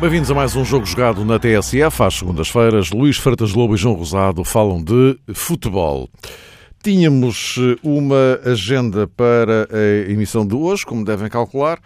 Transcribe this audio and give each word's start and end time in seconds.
Bem-vindos 0.00 0.30
a 0.30 0.34
mais 0.34 0.56
um 0.56 0.64
jogo 0.64 0.86
jogado 0.86 1.22
na 1.22 1.38
TSF. 1.38 2.02
Às 2.02 2.14
segundas-feiras, 2.14 2.90
Luís 2.92 3.18
Freitas 3.18 3.52
Lobo 3.52 3.74
e 3.74 3.76
João 3.76 3.94
Rosado 3.94 4.42
falam 4.42 4.82
de 4.82 5.18
futebol. 5.34 6.08
Tínhamos 6.82 7.56
eh, 7.58 7.76
uma 7.82 8.40
agenda 8.42 9.06
para 9.06 9.68
a 9.70 10.10
emissão 10.10 10.46
de 10.46 10.54
hoje, 10.54 10.86
como 10.86 11.04
devem 11.04 11.28
calcular, 11.28 11.78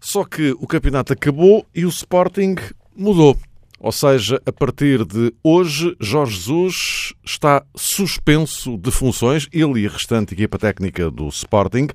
só 0.00 0.24
que 0.24 0.52
o 0.58 0.66
campeonato 0.66 1.12
acabou 1.12 1.66
e 1.74 1.84
o 1.84 1.88
Sporting 1.88 2.56
mudou. 2.96 3.36
Ou 3.78 3.92
seja, 3.92 4.40
a 4.44 4.52
partir 4.52 5.06
de 5.06 5.32
hoje, 5.42 5.96
Jorge 5.98 6.36
Jesus 6.36 7.14
está 7.24 7.62
suspenso 7.74 8.76
de 8.76 8.90
funções, 8.90 9.48
ele 9.52 9.80
e 9.80 9.86
a 9.86 9.90
restante 9.90 10.34
equipa 10.34 10.58
técnica 10.58 11.10
do 11.10 11.28
Sporting. 11.28 11.88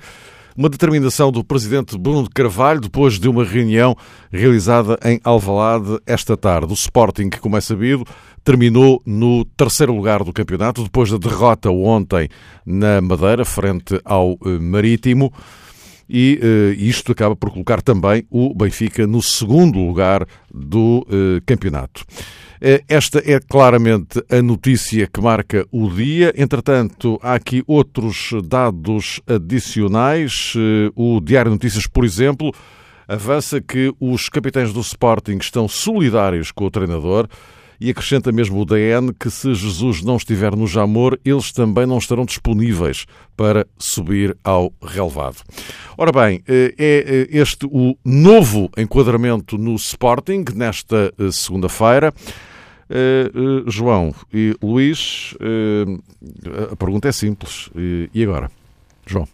Uma 0.57 0.69
determinação 0.69 1.31
do 1.31 1.43
presidente 1.43 1.97
Bruno 1.97 2.23
de 2.23 2.29
Carvalho 2.29 2.79
depois 2.79 3.19
de 3.19 3.27
uma 3.27 3.43
reunião 3.43 3.95
realizada 4.31 4.97
em 5.03 5.19
Alvalade 5.23 5.99
esta 6.07 6.35
tarde. 6.35 6.71
O 6.71 6.73
Sporting, 6.73 7.29
como 7.41 7.57
é 7.57 7.61
sabido, 7.61 8.05
terminou 8.43 9.01
no 9.05 9.43
terceiro 9.43 9.93
lugar 9.93 10.23
do 10.23 10.31
campeonato 10.31 10.81
depois 10.81 11.11
da 11.11 11.17
derrota 11.17 11.69
ontem 11.69 12.29
na 12.65 13.01
Madeira 13.01 13.43
frente 13.43 13.99
ao 14.05 14.39
eh, 14.45 14.59
Marítimo 14.59 15.31
e 16.09 16.39
uh, 16.41 16.73
isto 16.73 17.11
acaba 17.11 17.35
por 17.35 17.51
colocar 17.51 17.81
também 17.81 18.25
o 18.29 18.53
Benfica 18.53 19.07
no 19.07 19.21
segundo 19.21 19.79
lugar 19.79 20.25
do 20.53 21.05
uh, 21.07 21.41
campeonato. 21.45 22.05
Eh, 22.61 22.83
esta 22.87 23.19
é 23.19 23.39
claramente 23.39 24.23
a 24.29 24.41
notícia 24.41 25.07
que 25.07 25.21
marca 25.21 25.67
o 25.71 25.89
dia. 25.89 26.33
Entretanto, 26.37 27.19
há 27.21 27.33
aqui 27.35 27.61
outros 27.67 28.31
dados 28.45 29.19
adicionais. 29.27 30.53
O 30.95 31.19
Diário 31.19 31.51
de 31.51 31.55
Notícias, 31.55 31.85
por 31.85 32.05
exemplo, 32.05 32.53
avança 33.07 33.61
que 33.61 33.93
os 33.99 34.29
capitães 34.29 34.71
do 34.71 34.79
Sporting 34.79 35.37
estão 35.37 35.67
solidários 35.67 36.51
com 36.51 36.65
o 36.65 36.71
treinador 36.71 37.27
e 37.79 37.89
acrescenta 37.89 38.31
mesmo 38.31 38.59
o 38.59 38.65
DN 38.65 39.13
que 39.13 39.29
se 39.29 39.53
Jesus 39.53 40.01
não 40.01 40.17
estiver 40.17 40.55
no 40.55 40.67
Jamor, 40.67 41.19
eles 41.23 41.51
também 41.51 41.85
não 41.85 41.97
estarão 41.97 42.25
disponíveis 42.25 43.05
para 43.35 43.67
subir 43.77 44.35
ao 44.43 44.73
relevado. 44.81 45.37
Ora 45.97 46.11
bem, 46.11 46.43
eh, 46.47 46.73
é 46.77 47.05
eh, 47.07 47.27
este 47.31 47.65
o 47.65 47.97
novo 48.03 48.69
enquadramento 48.77 49.57
no 49.57 49.75
Sporting 49.75 50.45
nesta 50.53 51.13
eh, 51.17 51.31
segunda-feira. 51.31 52.13
João 53.65 54.13
e 54.31 54.55
Luís, 54.61 55.33
a 56.71 56.75
pergunta 56.75 57.07
é 57.07 57.11
simples. 57.11 57.71
E 58.13 58.23
agora? 58.23 58.51
João. 59.07 59.27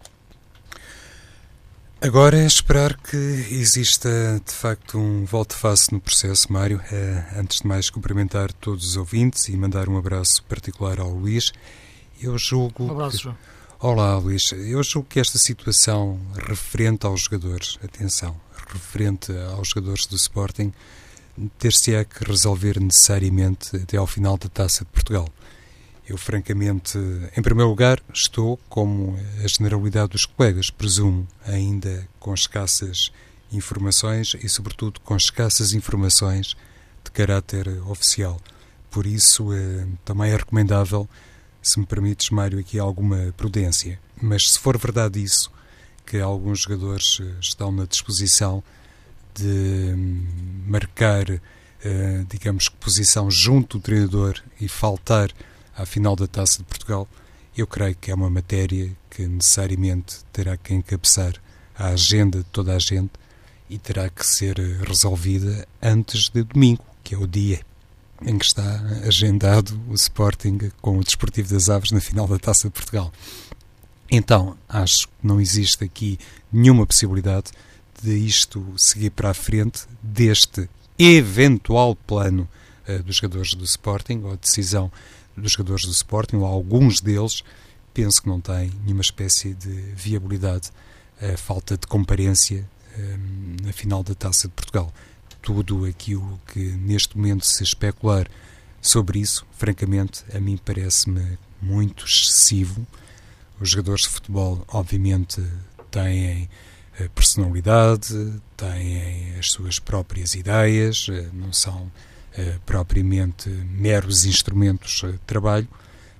Agora 2.03 2.35
é 2.35 2.47
esperar 2.47 2.97
que 2.97 3.15
exista 3.15 4.09
de 4.43 4.51
facto 4.51 4.97
um 4.97 5.23
volte-face 5.23 5.93
no 5.93 6.01
processo, 6.01 6.51
Mário. 6.51 6.81
É, 6.91 7.25
antes 7.37 7.61
de 7.61 7.67
mais, 7.67 7.91
cumprimentar 7.91 8.51
todos 8.53 8.87
os 8.87 8.97
ouvintes 8.97 9.47
e 9.49 9.55
mandar 9.55 9.87
um 9.87 9.95
abraço 9.95 10.43
particular 10.45 10.99
ao 10.99 11.11
Luís. 11.11 11.53
Eu 12.19 12.39
julgo. 12.39 12.85
Um 12.85 12.91
abraço, 12.91 13.17
João. 13.19 13.37
Olá, 13.79 14.17
Luís. 14.17 14.51
Eu 14.51 14.81
julgo 14.81 15.07
que 15.07 15.19
esta 15.19 15.37
situação 15.37 16.19
referente 16.47 17.05
aos 17.05 17.21
jogadores, 17.21 17.77
atenção, 17.83 18.35
referente 18.73 19.31
aos 19.55 19.69
jogadores 19.69 20.07
do 20.07 20.15
Sporting, 20.15 20.73
ter-se-á 21.59 22.03
que 22.03 22.23
resolver 22.23 22.79
necessariamente 22.79 23.75
até 23.75 23.97
ao 23.97 24.07
final 24.07 24.39
da 24.39 24.49
taça 24.49 24.83
de 24.83 24.89
Portugal. 24.89 25.29
Eu, 26.07 26.17
francamente, 26.17 26.97
em 27.37 27.41
primeiro 27.41 27.69
lugar, 27.69 28.01
estou, 28.13 28.59
como 28.67 29.17
a 29.43 29.47
generalidade 29.47 30.09
dos 30.09 30.25
colegas, 30.25 30.69
presumo, 30.69 31.27
ainda 31.45 32.07
com 32.19 32.33
escassas 32.33 33.11
informações 33.51 34.35
e, 34.41 34.49
sobretudo, 34.49 34.99
com 35.01 35.15
escassas 35.15 35.73
informações 35.73 36.55
de 37.03 37.11
caráter 37.11 37.67
oficial. 37.87 38.39
Por 38.89 39.05
isso, 39.05 39.53
eh, 39.53 39.85
também 40.03 40.31
é 40.31 40.35
recomendável, 40.35 41.07
se 41.61 41.79
me 41.79 41.85
permites, 41.85 42.29
Mário, 42.29 42.59
aqui 42.59 42.79
alguma 42.79 43.33
prudência. 43.37 43.99
Mas 44.21 44.51
se 44.51 44.59
for 44.59 44.77
verdade 44.77 45.21
isso, 45.21 45.51
que 46.05 46.19
alguns 46.19 46.61
jogadores 46.61 47.19
eh, 47.21 47.35
estão 47.39 47.71
na 47.71 47.85
disposição 47.85 48.63
de 49.33 49.93
hum, 49.95 50.27
marcar, 50.67 51.29
eh, 51.29 52.25
digamos 52.29 52.67
posição 52.67 53.29
junto 53.31 53.77
do 53.77 53.83
treinador 53.83 54.41
e 54.59 54.67
faltar 54.67 55.31
à 55.75 55.85
final 55.85 56.15
da 56.15 56.27
Taça 56.27 56.59
de 56.59 56.63
Portugal, 56.63 57.07
eu 57.55 57.67
creio 57.67 57.95
que 57.95 58.11
é 58.11 58.15
uma 58.15 58.29
matéria 58.29 58.91
que 59.09 59.25
necessariamente 59.27 60.17
terá 60.31 60.55
que 60.55 60.73
encabeçar 60.73 61.33
a 61.75 61.87
agenda 61.87 62.39
de 62.39 62.45
toda 62.45 62.75
a 62.75 62.79
gente 62.79 63.11
e 63.69 63.77
terá 63.77 64.09
que 64.09 64.25
ser 64.25 64.57
resolvida 64.85 65.67
antes 65.81 66.29
de 66.29 66.43
domingo, 66.43 66.83
que 67.03 67.15
é 67.15 67.17
o 67.17 67.27
dia 67.27 67.61
em 68.21 68.37
que 68.37 68.45
está 68.45 68.79
agendado 69.05 69.79
o 69.89 69.95
Sporting 69.95 70.71
com 70.81 70.97
o 70.97 71.03
Desportivo 71.03 71.53
das 71.53 71.69
Aves 71.69 71.91
na 71.91 71.99
final 71.99 72.27
da 72.27 72.37
Taça 72.37 72.67
de 72.67 72.73
Portugal. 72.73 73.11
Então, 74.09 74.57
acho 74.67 75.07
que 75.07 75.13
não 75.23 75.39
existe 75.41 75.83
aqui 75.83 76.19
nenhuma 76.51 76.85
possibilidade 76.85 77.51
de 78.03 78.13
isto 78.13 78.73
seguir 78.77 79.11
para 79.11 79.29
a 79.29 79.33
frente 79.33 79.83
deste 80.03 80.69
eventual 80.99 81.95
plano 81.95 82.47
uh, 82.87 83.01
dos 83.03 83.15
jogadores 83.15 83.53
do 83.53 83.63
Sporting 83.63 84.21
ou 84.23 84.37
decisão 84.37 84.91
dos 85.35 85.53
jogadores 85.53 85.85
do 85.85 85.91
Sporting, 85.91 86.37
ou 86.37 86.45
alguns 86.45 87.01
deles, 87.01 87.43
penso 87.93 88.21
que 88.21 88.29
não 88.29 88.39
têm 88.39 88.71
nenhuma 88.83 89.01
espécie 89.01 89.53
de 89.53 89.73
viabilidade, 89.95 90.71
a 91.21 91.37
falta 91.37 91.77
de 91.77 91.85
comparência 91.87 92.67
um, 92.97 93.55
na 93.65 93.73
final 93.73 94.03
da 94.03 94.15
Taça 94.15 94.47
de 94.47 94.53
Portugal. 94.53 94.93
Tudo 95.41 95.85
aquilo 95.85 96.39
que 96.47 96.59
neste 96.59 97.17
momento 97.17 97.45
se 97.45 97.63
especular 97.63 98.27
sobre 98.81 99.19
isso, 99.19 99.45
francamente, 99.53 100.23
a 100.33 100.39
mim 100.39 100.57
parece-me 100.63 101.37
muito 101.61 102.05
excessivo. 102.05 102.85
Os 103.59 103.69
jogadores 103.69 104.03
de 104.03 104.09
futebol, 104.09 104.65
obviamente, 104.67 105.43
têm 105.91 106.49
eh, 106.99 107.07
personalidade, 107.13 108.41
têm 108.57 109.35
as 109.37 109.51
suas 109.51 109.77
próprias 109.77 110.33
ideias, 110.33 111.07
eh, 111.09 111.29
não 111.33 111.53
são 111.53 111.91
eh, 111.95 112.10
propriamente 112.65 113.49
meros 113.49 114.25
instrumentos 114.25 115.01
de 115.03 115.17
trabalho, 115.19 115.67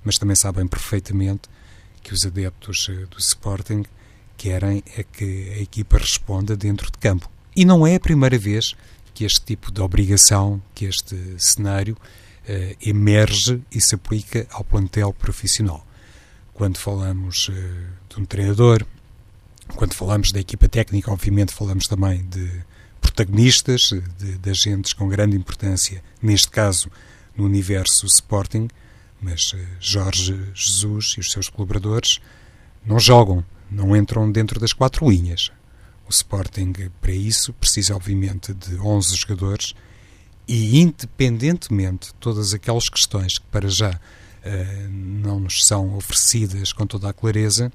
mas 0.03 0.17
também 0.17 0.35
sabem 0.35 0.67
perfeitamente 0.67 1.49
que 2.01 2.13
os 2.13 2.25
adeptos 2.25 2.87
eh, 2.89 3.05
do 3.05 3.19
Sporting 3.19 3.83
querem 4.37 4.83
é 4.97 5.03
que 5.03 5.53
a 5.53 5.61
equipa 5.61 5.97
responda 5.97 6.55
dentro 6.57 6.91
de 6.91 6.97
campo. 6.97 7.29
E 7.55 7.63
não 7.63 7.85
é 7.85 7.95
a 7.95 7.99
primeira 7.99 8.37
vez 8.37 8.75
que 9.13 9.23
este 9.23 9.41
tipo 9.41 9.71
de 9.71 9.81
obrigação, 9.81 10.61
que 10.73 10.85
este 10.85 11.15
cenário 11.37 11.95
eh, 12.47 12.75
emerge 12.81 13.61
e 13.71 13.79
se 13.79 13.93
aplica 13.93 14.47
ao 14.51 14.63
plantel 14.63 15.13
profissional. 15.13 15.85
Quando 16.53 16.77
falamos 16.77 17.49
de 18.09 18.19
um 18.19 18.25
treinador, 18.25 18.85
quando 19.75 19.93
falamos 19.93 20.31
da 20.31 20.39
equipa 20.39 20.67
técnica, 20.69 21.11
obviamente 21.11 21.53
falamos 21.53 21.87
também 21.87 22.23
de 22.23 22.63
protagonistas, 23.21 23.93
de, 24.17 24.37
de 24.37 24.49
agentes 24.49 24.93
com 24.93 25.07
grande 25.07 25.37
importância, 25.37 26.03
neste 26.21 26.49
caso 26.49 26.89
no 27.35 27.45
universo 27.45 28.05
Sporting, 28.05 28.67
mas 29.21 29.53
eh, 29.53 29.65
Jorge 29.79 30.37
Jesus 30.53 31.15
e 31.17 31.19
os 31.19 31.31
seus 31.31 31.47
colaboradores 31.47 32.19
não 32.85 32.99
jogam, 32.99 33.45
não 33.69 33.95
entram 33.95 34.31
dentro 34.31 34.59
das 34.59 34.73
quatro 34.73 35.09
linhas. 35.09 35.51
O 36.07 36.09
Sporting, 36.09 36.73
para 36.99 37.13
isso, 37.13 37.53
precisa 37.53 37.95
obviamente 37.95 38.53
de 38.53 38.75
11 38.75 39.15
jogadores 39.15 39.73
e, 40.47 40.79
independentemente 40.81 42.07
de 42.07 42.13
todas 42.15 42.53
aquelas 42.53 42.89
questões 42.89 43.37
que 43.37 43.45
para 43.45 43.69
já 43.69 43.91
uh, 43.91 44.89
não 44.89 45.39
nos 45.39 45.65
são 45.65 45.95
oferecidas 45.95 46.73
com 46.73 46.85
toda 46.85 47.09
a 47.09 47.13
clareza, 47.13 47.71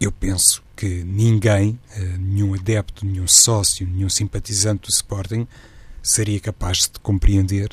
eu 0.00 0.12
penso 0.12 0.62
que 0.76 1.02
ninguém, 1.04 1.78
eh, 1.94 2.00
nenhum 2.18 2.54
adepto, 2.54 3.06
nenhum 3.06 3.26
sócio, 3.26 3.86
nenhum 3.86 4.08
simpatizante 4.08 4.88
do 4.88 4.90
Sporting 4.90 5.46
seria 6.02 6.38
capaz 6.38 6.82
de 6.82 7.00
compreender 7.00 7.70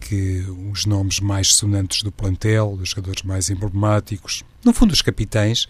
que 0.00 0.44
os 0.70 0.84
nomes 0.84 1.20
mais 1.20 1.54
sonantes 1.54 2.02
do 2.02 2.12
plantel, 2.12 2.72
os 2.72 2.90
jogadores 2.90 3.22
mais 3.22 3.48
emblemáticos, 3.48 4.44
no 4.64 4.74
fundo 4.74 4.92
os 4.92 5.00
capitães, 5.00 5.66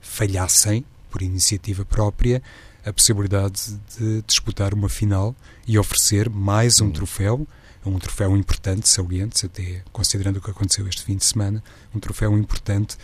falhassem, 0.00 0.84
por 1.10 1.22
iniciativa 1.22 1.84
própria, 1.84 2.42
a 2.84 2.92
possibilidade 2.92 3.78
de 3.98 4.22
disputar 4.26 4.74
uma 4.74 4.88
final 4.88 5.36
e 5.66 5.78
oferecer 5.78 6.28
mais 6.28 6.80
um 6.80 6.90
troféu, 6.90 7.46
um 7.84 7.98
troféu 7.98 8.36
importante, 8.36 8.88
saliente, 8.88 9.46
até 9.46 9.82
considerando 9.92 10.38
o 10.38 10.40
que 10.40 10.50
aconteceu 10.50 10.88
este 10.88 11.02
fim 11.02 11.16
de 11.16 11.24
semana, 11.24 11.62
um 11.94 12.00
troféu 12.00 12.36
importante 12.36 12.96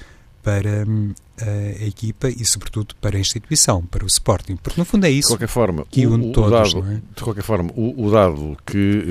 para 0.43 0.85
hum, 0.89 1.13
a 1.41 1.85
equipa 1.85 2.29
e, 2.29 2.45
sobretudo, 2.45 2.95
para 3.01 3.17
a 3.17 3.21
instituição, 3.21 3.83
para 3.83 4.05
o 4.05 4.07
Sporting. 4.09 4.57
Porque, 4.57 4.81
no 4.81 4.85
fundo, 4.85 5.07
é 5.07 5.11
isso 5.11 5.29
de 5.29 5.35
qualquer 5.35 5.49
forma, 5.49 5.85
que 5.91 6.07
une 6.07 6.29
o, 6.29 6.33
todos. 6.33 6.73
dado, 6.75 6.85
é? 6.91 7.01
De 7.17 7.23
qualquer 7.23 7.43
forma, 7.45 7.71
o, 7.77 8.07
o 8.07 8.11
dado 8.11 8.57
que, 8.67 9.05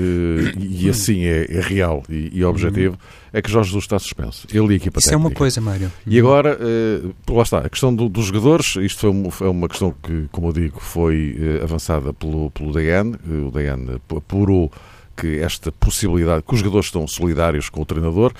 eh, 0.56 0.58
e 0.60 0.88
assim 0.90 1.24
é, 1.24 1.46
é 1.56 1.60
real 1.60 2.02
e, 2.08 2.30
e 2.32 2.44
objetivo, 2.44 2.98
é 3.32 3.40
que 3.40 3.50
Jorge 3.50 3.68
Jesus 3.70 3.84
está 3.84 3.98
suspenso. 3.98 4.46
Ele 4.52 4.66
e 4.68 4.72
a 4.72 4.76
equipa 4.76 4.98
Isso 4.98 5.08
é 5.08 5.12
técnica. 5.12 5.28
uma 5.28 5.34
coisa, 5.34 5.60
Mário. 5.60 5.90
E 6.06 6.18
agora, 6.18 6.58
eh, 6.60 7.00
lá 7.30 7.42
está, 7.42 7.58
a 7.58 7.68
questão 7.70 7.94
do- 7.94 8.08
dos 8.10 8.26
jogadores, 8.26 8.76
isto 8.76 9.00
foi 9.00 9.10
uma, 9.10 9.30
foi 9.30 9.48
uma 9.48 9.68
questão 9.68 9.94
que, 10.02 10.26
como 10.30 10.48
eu 10.48 10.52
digo, 10.52 10.80
foi 10.80 11.36
eh, 11.38 11.62
avançada 11.64 12.12
pelo, 12.12 12.50
pelo 12.50 12.72
DN. 12.72 13.16
O 13.46 13.50
DN 13.50 13.98
apurou 14.14 14.70
que 15.16 15.38
esta 15.38 15.72
possibilidade, 15.72 16.42
que 16.46 16.52
os 16.52 16.60
jogadores 16.60 16.86
estão 16.86 17.06
solidários 17.06 17.68
com 17.68 17.80
o 17.82 17.86
treinador, 17.86 18.32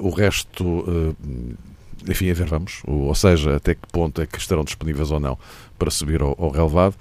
o 0.00 0.08
resto, 0.10 1.16
enfim, 2.08 2.30
a 2.30 2.34
ver 2.34 2.46
vamos, 2.46 2.82
ou, 2.86 3.02
ou 3.02 3.14
seja, 3.14 3.56
até 3.56 3.74
que 3.74 3.86
ponto 3.92 4.20
é 4.20 4.26
que 4.26 4.38
estarão 4.38 4.64
disponíveis 4.64 5.10
ou 5.10 5.20
não 5.20 5.38
para 5.78 5.90
subir 5.90 6.22
ao, 6.22 6.36
ao 6.38 6.50
relevado. 6.50 6.94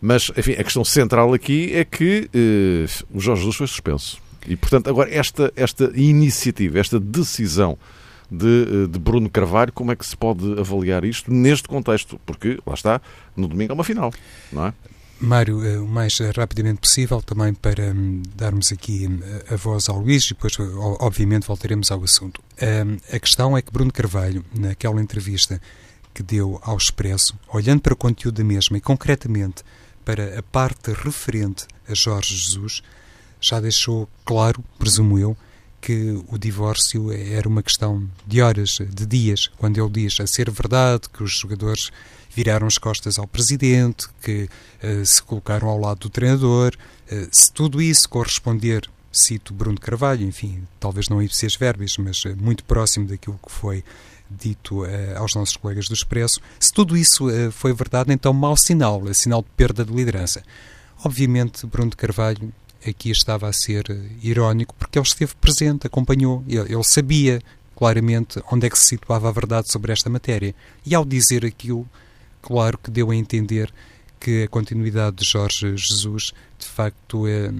Mas, 0.00 0.30
enfim, 0.36 0.52
a 0.52 0.64
questão 0.64 0.84
central 0.84 1.32
aqui 1.32 1.74
é 1.74 1.84
que 1.84 2.28
eh, 2.34 2.84
o 3.10 3.20
Jorge 3.20 3.40
Jesus 3.40 3.56
foi 3.56 3.66
suspenso. 3.66 4.18
E, 4.46 4.54
portanto, 4.54 4.90
agora 4.90 5.08
esta, 5.10 5.50
esta 5.56 5.90
iniciativa, 5.94 6.78
esta 6.78 7.00
decisão 7.00 7.78
de, 8.30 8.66
eh, 8.84 8.86
de 8.86 8.98
Bruno 8.98 9.30
Carvalho, 9.30 9.72
como 9.72 9.92
é 9.92 9.96
que 9.96 10.04
se 10.04 10.16
pode 10.16 10.60
avaliar 10.60 11.04
isto 11.04 11.32
neste 11.32 11.68
contexto? 11.68 12.20
Porque, 12.26 12.58
lá 12.66 12.74
está, 12.74 13.00
no 13.34 13.48
domingo 13.48 13.72
é 13.72 13.74
uma 13.74 13.84
final, 13.84 14.12
não 14.52 14.66
é? 14.66 14.74
Mário, 15.20 15.64
eh, 15.64 15.78
o 15.78 15.86
mais 15.86 16.18
rapidamente 16.36 16.80
possível, 16.80 17.22
também 17.22 17.54
para 17.54 17.92
hum, 17.92 18.22
darmos 18.34 18.72
aqui 18.72 19.06
hum, 19.06 19.20
a 19.50 19.56
voz 19.56 19.88
ao 19.88 20.00
Luís 20.00 20.24
e 20.24 20.28
depois, 20.30 20.54
obviamente, 21.00 21.46
voltaremos 21.46 21.90
ao 21.90 22.02
assunto. 22.02 22.42
Hum, 22.60 22.98
A 23.12 23.18
questão 23.18 23.56
é 23.56 23.62
que 23.62 23.72
Bruno 23.72 23.92
Carvalho, 23.92 24.44
naquela 24.54 25.00
entrevista 25.00 25.60
que 26.12 26.22
deu 26.22 26.60
ao 26.62 26.76
Expresso, 26.76 27.38
olhando 27.48 27.80
para 27.80 27.94
o 27.94 27.96
conteúdo 27.96 28.36
da 28.36 28.44
mesma 28.44 28.76
e 28.76 28.80
concretamente 28.80 29.62
para 30.04 30.38
a 30.38 30.42
parte 30.42 30.92
referente 30.92 31.66
a 31.88 31.94
Jorge 31.94 32.36
Jesus, 32.36 32.82
já 33.40 33.60
deixou 33.60 34.08
claro, 34.24 34.62
presumo 34.78 35.18
eu, 35.18 35.36
que 35.80 36.18
o 36.28 36.38
divórcio 36.38 37.12
era 37.12 37.46
uma 37.46 37.62
questão 37.62 38.08
de 38.26 38.40
horas, 38.40 38.78
de 38.78 39.04
dias, 39.04 39.50
quando 39.58 39.78
ele 39.78 39.90
diz 39.90 40.18
a 40.18 40.26
ser 40.26 40.50
verdade 40.50 41.10
que 41.12 41.22
os 41.22 41.32
jogadores 41.38 41.90
viraram 42.34 42.66
as 42.66 42.78
costas 42.78 43.18
ao 43.18 43.26
presidente, 43.26 44.08
que 44.20 44.48
eh, 44.82 45.04
se 45.04 45.22
colocaram 45.22 45.68
ao 45.68 45.78
lado 45.78 46.00
do 46.00 46.10
treinador. 46.10 46.74
Eh, 47.08 47.28
se 47.30 47.52
tudo 47.52 47.80
isso 47.80 48.08
corresponder, 48.08 48.88
cito 49.12 49.54
Bruno 49.54 49.78
Carvalho, 49.78 50.26
enfim, 50.26 50.66
talvez 50.80 51.08
não 51.08 51.22
ipsis 51.22 51.54
verbis, 51.54 51.96
mas 51.96 52.22
eh, 52.26 52.34
muito 52.34 52.64
próximo 52.64 53.06
daquilo 53.06 53.38
que 53.44 53.52
foi 53.52 53.84
dito 54.28 54.84
aos 55.16 55.34
nossos 55.34 55.56
colegas 55.56 55.86
do 55.86 55.94
Expresso, 55.94 56.40
se 56.58 56.72
tudo 56.72 56.96
isso 56.96 57.26
foi 57.52 57.72
verdade, 57.72 58.12
então 58.12 58.32
mau 58.32 58.56
sinal, 58.56 59.06
é 59.06 59.12
sinal 59.12 59.42
de 59.42 59.48
perda 59.50 59.84
de 59.84 59.92
liderança. 59.92 60.42
Obviamente, 61.04 61.64
Bruno 61.66 61.94
Carvalho 61.94 62.52
aqui 62.84 63.10
estava 63.10 63.46
a 63.46 63.52
ser 63.52 63.84
irónico 64.22 64.74
porque 64.76 64.98
ele 64.98 65.06
esteve 65.06 65.34
presente, 65.36 65.86
acompanhou, 65.86 66.42
ele 66.48 66.82
sabia 66.82 67.40
claramente 67.76 68.42
onde 68.50 68.66
é 68.66 68.70
que 68.70 68.78
se 68.78 68.86
situava 68.86 69.28
a 69.28 69.32
verdade 69.32 69.70
sobre 69.70 69.92
esta 69.92 70.08
matéria. 70.08 70.54
E 70.84 70.94
ao 70.94 71.04
dizer 71.04 71.44
aquilo, 71.44 71.86
claro 72.44 72.76
que 72.76 72.90
deu 72.90 73.10
a 73.10 73.16
entender 73.16 73.72
que 74.20 74.42
a 74.42 74.48
continuidade 74.48 75.16
de 75.16 75.24
Jorge 75.24 75.74
Jesus, 75.76 76.34
de 76.58 76.66
facto, 76.66 77.26
eh, 77.26 77.50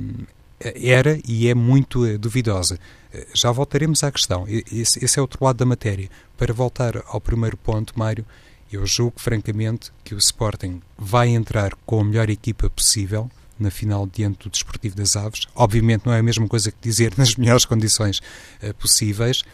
era 0.61 1.19
e 1.27 1.49
é 1.49 1.55
muito 1.55 2.05
eh, 2.05 2.19
duvidosa. 2.19 2.79
Eh, 3.13 3.27
Já 3.35 3.51
voltaremos 3.51 4.05
à 4.05 4.13
questão. 4.13 4.47
Esse, 4.47 5.03
esse 5.03 5.19
é 5.19 5.23
outro 5.23 5.43
lado 5.43 5.57
da 5.57 5.65
matéria. 5.65 6.11
Para 6.37 6.53
voltar 6.53 7.03
ao 7.07 7.21
primeiro 7.21 7.57
ponto, 7.57 7.99
Mário, 7.99 8.27
eu 8.71 8.87
julgo 8.87 9.19
francamente 9.19 9.91
que 10.05 10.15
o 10.15 10.19
Sporting 10.19 10.83
vai 10.99 11.29
entrar 11.29 11.75
com 11.87 12.01
a 12.01 12.05
melhor 12.05 12.29
equipa 12.29 12.69
possível 12.69 13.31
na 13.59 13.71
final 13.71 14.07
diante 14.07 14.45
do 14.45 14.51
Desportivo 14.51 14.97
das 14.97 15.17
Aves. 15.17 15.47
Obviamente 15.55 16.05
não 16.05 16.13
é 16.13 16.19
a 16.19 16.23
mesma 16.23 16.47
coisa 16.47 16.71
que 16.71 16.79
dizer 16.83 17.15
nas 17.19 17.37
melhores 17.37 17.65
condições 17.65 18.21
eh, 18.61 18.75
possíveis, 18.75 19.45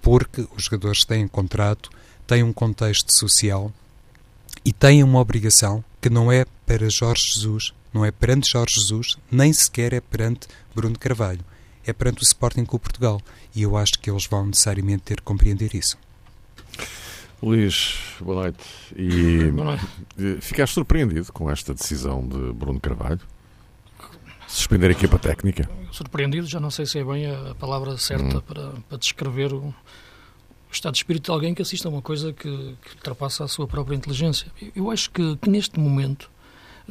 porque 0.00 0.46
os 0.56 0.64
jogadores 0.64 1.04
têm 1.04 1.26
contrato, 1.26 1.90
têm 2.26 2.44
um 2.44 2.52
contexto 2.52 3.12
social 3.12 3.72
e 4.66 4.72
têm 4.72 5.04
uma 5.04 5.20
obrigação 5.20 5.84
que 6.02 6.10
não 6.10 6.30
é 6.32 6.44
para 6.66 6.90
Jorge 6.90 7.34
Jesus, 7.34 7.72
não 7.94 8.04
é 8.04 8.10
perante 8.10 8.50
Jorge 8.50 8.80
Jesus, 8.80 9.16
nem 9.30 9.52
sequer 9.52 9.92
é 9.92 10.00
perante 10.00 10.48
Bruno 10.74 10.98
Carvalho. 10.98 11.44
É 11.86 11.92
perante 11.92 12.22
o 12.22 12.24
Sporting 12.24 12.64
Clube 12.64 12.82
Portugal. 12.82 13.22
E 13.54 13.62
eu 13.62 13.76
acho 13.76 13.96
que 14.00 14.10
eles 14.10 14.26
vão 14.26 14.44
necessariamente 14.46 15.04
ter 15.04 15.18
que 15.18 15.22
compreender 15.22 15.72
isso. 15.72 15.96
Luís, 17.40 17.96
boa 18.20 18.42
noite. 18.42 18.58
E 18.96 19.52
Boa 19.52 19.76
noite. 20.16 20.40
ficaste 20.40 20.72
surpreendido 20.74 21.32
com 21.32 21.48
esta 21.48 21.72
decisão 21.72 22.26
de 22.26 22.52
Bruno 22.52 22.80
Carvalho? 22.80 23.20
Suspender 24.48 24.88
a 24.88 24.90
equipa 24.90 25.16
técnica? 25.16 25.70
Surpreendido, 25.92 26.48
já 26.48 26.58
não 26.58 26.72
sei 26.72 26.86
se 26.86 26.98
é 26.98 27.04
bem 27.04 27.30
a 27.30 27.54
palavra 27.54 27.96
certa 27.98 28.42
para, 28.42 28.72
para 28.88 28.98
descrever 28.98 29.52
o 29.52 29.72
estado 30.70 30.92
de 30.92 30.98
espírito 30.98 31.24
de 31.24 31.30
alguém 31.30 31.54
que 31.54 31.62
assiste 31.62 31.86
a 31.86 31.90
uma 31.90 32.02
coisa 32.02 32.32
que, 32.32 32.42
que 32.48 32.94
ultrapassa 32.96 33.44
a 33.44 33.48
sua 33.48 33.66
própria 33.66 33.94
inteligência. 33.94 34.50
Eu, 34.74 34.90
acho 34.90 35.10
que, 35.10 35.36
que 35.36 35.48
neste 35.48 35.78
momento, 35.78 36.30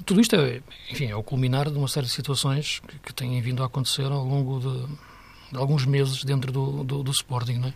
tudo 0.06 0.22
isto 0.22 0.36
é, 0.36 0.62
enfim, 0.92 1.06
é 1.06 1.16
o 1.16 1.24
culminar 1.24 1.70
de 1.70 1.78
uma 1.78 1.88
série 1.88 2.06
de 2.06 2.12
situações 2.12 2.82
que, 2.88 3.00
que 3.00 3.14
têm 3.14 3.42
vindo 3.42 3.64
a 3.64 3.66
acontecer 3.66 4.06
ao 4.06 4.24
longo 4.24 4.60
de, 4.60 5.52
de 5.52 5.58
alguns 5.58 5.86
meses 5.86 6.24
dentro 6.24 6.52
do, 6.52 6.84
do, 6.84 7.04
do 7.04 7.12
Sporting, 7.12 7.58
não 7.58 7.68
é? 7.70 7.74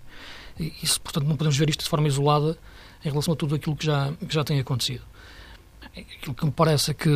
E 0.59 0.73
isso, 0.83 0.99
portanto, 0.99 1.25
não 1.25 1.37
podemos 1.37 1.57
ver 1.57 1.69
isto 1.69 1.83
de 1.83 1.89
forma 1.89 2.07
isolada 2.07 2.57
em 3.03 3.09
relação 3.09 3.33
a 3.33 3.37
tudo 3.37 3.55
aquilo 3.55 3.75
que 3.75 3.85
já, 3.85 4.11
que 4.13 4.33
já 4.33 4.43
tem 4.43 4.59
acontecido. 4.59 5.03
Aquilo 5.95 6.35
que 6.35 6.45
me 6.45 6.51
parece 6.51 6.91
é 6.91 6.93
que, 6.93 7.09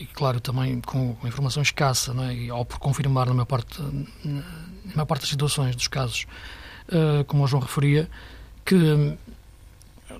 e 0.00 0.06
claro, 0.06 0.40
também 0.40 0.80
com, 0.80 1.16
informação 1.24 1.62
escassa, 1.62 2.14
não 2.14 2.24
é? 2.24 2.34
e 2.34 2.50
ao 2.50 2.64
por 2.64 2.78
confirmar 2.78 3.26
na 3.26 3.34
maior 3.34 3.46
parte, 3.46 3.82
na 3.82 4.94
maior 4.94 5.06
parte 5.06 5.22
das 5.22 5.30
situações, 5.30 5.74
dos 5.74 5.88
casos, 5.88 6.26
como 7.26 7.44
o 7.44 7.46
João 7.46 7.62
referia, 7.62 8.08
que 8.64 8.74
hum, 8.74 9.16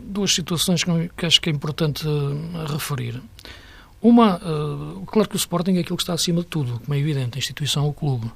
duas 0.00 0.32
situações 0.32 0.84
que, 0.84 1.26
acho 1.26 1.40
que 1.40 1.50
é 1.50 1.52
importante 1.52 2.06
eh, 2.06 2.72
referir. 2.72 3.22
Uma, 4.00 4.40
eh, 4.42 5.04
claro 5.06 5.28
que 5.28 5.36
o 5.36 5.38
Sporting 5.38 5.76
é 5.76 5.80
aquilo 5.80 5.96
que 5.96 6.02
está 6.02 6.14
acima 6.14 6.40
de 6.40 6.46
tudo, 6.46 6.80
como 6.80 6.94
é 6.94 6.98
evidente, 6.98 7.36
a 7.36 7.38
instituição, 7.38 7.88
o 7.88 7.92
clube. 7.92 8.30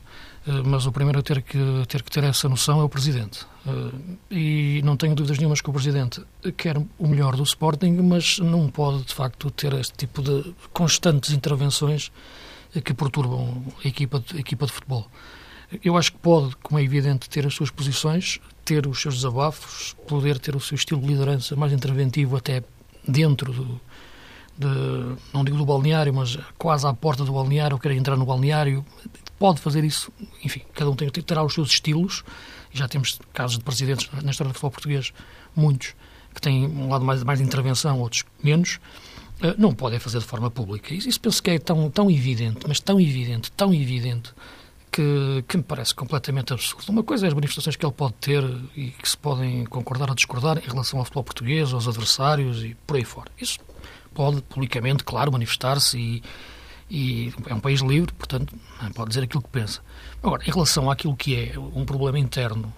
Eh, 0.46 0.62
mas 0.64 0.86
o 0.86 0.92
primeiro 0.92 1.20
a 1.20 1.22
ter 1.22 1.42
que, 1.42 1.58
ter 1.88 2.02
que 2.02 2.10
ter 2.10 2.24
essa 2.24 2.48
noção 2.48 2.80
é 2.80 2.84
o 2.84 2.88
Presidente. 2.88 3.46
Eh, 3.66 4.14
e 4.30 4.82
não 4.82 4.96
tenho 4.96 5.14
dúvidas 5.14 5.38
nenhumas 5.38 5.60
que 5.60 5.70
o 5.70 5.72
Presidente 5.72 6.20
quer 6.56 6.76
o 6.76 7.06
melhor 7.06 7.36
do 7.36 7.42
Sporting, 7.44 7.92
mas 8.02 8.38
não 8.38 8.68
pode, 8.68 9.04
de 9.04 9.14
facto, 9.14 9.50
ter 9.50 9.72
este 9.74 9.94
tipo 9.94 10.20
de 10.22 10.54
constantes 10.72 11.30
intervenções 11.30 12.10
eh, 12.74 12.80
que 12.80 12.92
perturbam 12.92 13.62
a 13.84 13.88
equipa 13.88 14.18
de, 14.20 14.36
a 14.36 14.40
equipa 14.40 14.66
de 14.66 14.72
futebol. 14.72 15.06
Eu 15.82 15.96
acho 15.96 16.12
que 16.12 16.18
pode, 16.18 16.56
como 16.56 16.78
é 16.78 16.82
evidente, 16.82 17.30
ter 17.30 17.46
as 17.46 17.54
suas 17.54 17.70
posições, 17.70 18.40
ter 18.64 18.86
os 18.86 19.00
seus 19.00 19.16
desabafos, 19.16 19.96
poder 20.06 20.38
ter 20.38 20.54
o 20.54 20.60
seu 20.60 20.74
estilo 20.74 21.00
de 21.00 21.06
liderança 21.08 21.56
mais 21.56 21.72
interventivo 21.72 22.36
até 22.36 22.62
dentro 23.06 23.52
do, 23.52 23.80
de, 24.56 25.16
não 25.32 25.44
digo 25.44 25.56
do 25.56 25.64
balneário, 25.64 26.12
mas 26.12 26.38
quase 26.58 26.86
à 26.86 26.92
porta 26.92 27.24
do 27.24 27.32
balneário, 27.32 27.78
querer 27.78 27.96
entrar 27.96 28.16
no 28.16 28.24
balneário, 28.24 28.84
pode 29.38 29.60
fazer 29.60 29.82
isso, 29.84 30.12
enfim, 30.44 30.62
cada 30.74 30.90
um 30.90 30.94
tem, 30.94 31.08
terá 31.10 31.42
os 31.42 31.54
seus 31.54 31.70
estilos, 31.70 32.22
já 32.72 32.86
temos 32.86 33.18
casos 33.32 33.58
de 33.58 33.64
presidentes 33.64 34.08
na 34.22 34.30
história 34.30 34.52
do 34.52 34.54
futebol 34.54 34.70
português, 34.70 35.12
muitos, 35.54 35.94
que 36.34 36.40
têm 36.40 36.66
um 36.66 36.88
lado 36.88 37.04
mais, 37.04 37.22
mais 37.22 37.38
de 37.38 37.44
intervenção, 37.44 38.00
outros 38.00 38.24
menos, 38.42 38.78
eh, 39.42 39.54
não 39.58 39.74
podem 39.74 39.98
fazer 39.98 40.20
de 40.20 40.24
forma 40.24 40.50
pública. 40.50 40.94
Isso, 40.94 41.08
isso 41.08 41.20
penso 41.20 41.42
que 41.42 41.50
é 41.50 41.58
tão, 41.58 41.90
tão 41.90 42.10
evidente, 42.10 42.60
mas 42.66 42.80
tão 42.80 43.00
evidente, 43.00 43.50
tão 43.52 43.74
evidente, 43.74 44.32
que, 44.92 45.42
que 45.48 45.56
me 45.56 45.62
parece 45.62 45.94
completamente 45.94 46.52
absurdo. 46.52 46.90
Uma 46.90 47.02
coisa 47.02 47.26
é 47.26 47.28
as 47.28 47.34
manifestações 47.34 47.76
que 47.76 47.84
ele 47.84 47.94
pode 47.94 48.12
ter 48.14 48.44
e 48.76 48.90
que 48.90 49.08
se 49.08 49.16
podem 49.16 49.64
concordar 49.64 50.10
ou 50.10 50.14
discordar 50.14 50.58
em 50.58 50.68
relação 50.68 50.98
ao 50.98 51.04
futebol 51.06 51.24
português, 51.24 51.72
aos 51.72 51.88
adversários 51.88 52.62
e 52.62 52.76
por 52.86 52.96
aí 52.96 53.04
fora. 53.04 53.30
Isso 53.40 53.58
pode 54.14 54.42
publicamente, 54.42 55.02
claro, 55.02 55.32
manifestar-se 55.32 55.98
e, 55.98 56.22
e 56.90 57.32
é 57.46 57.54
um 57.54 57.60
país 57.60 57.80
livre, 57.80 58.12
portanto, 58.12 58.54
pode 58.94 59.08
dizer 59.08 59.24
aquilo 59.24 59.42
que 59.42 59.48
pensa. 59.48 59.80
Agora, 60.22 60.44
em 60.46 60.50
relação 60.50 60.90
àquilo 60.90 61.16
que 61.16 61.34
é 61.34 61.58
um 61.58 61.86
problema 61.86 62.18
interno 62.18 62.72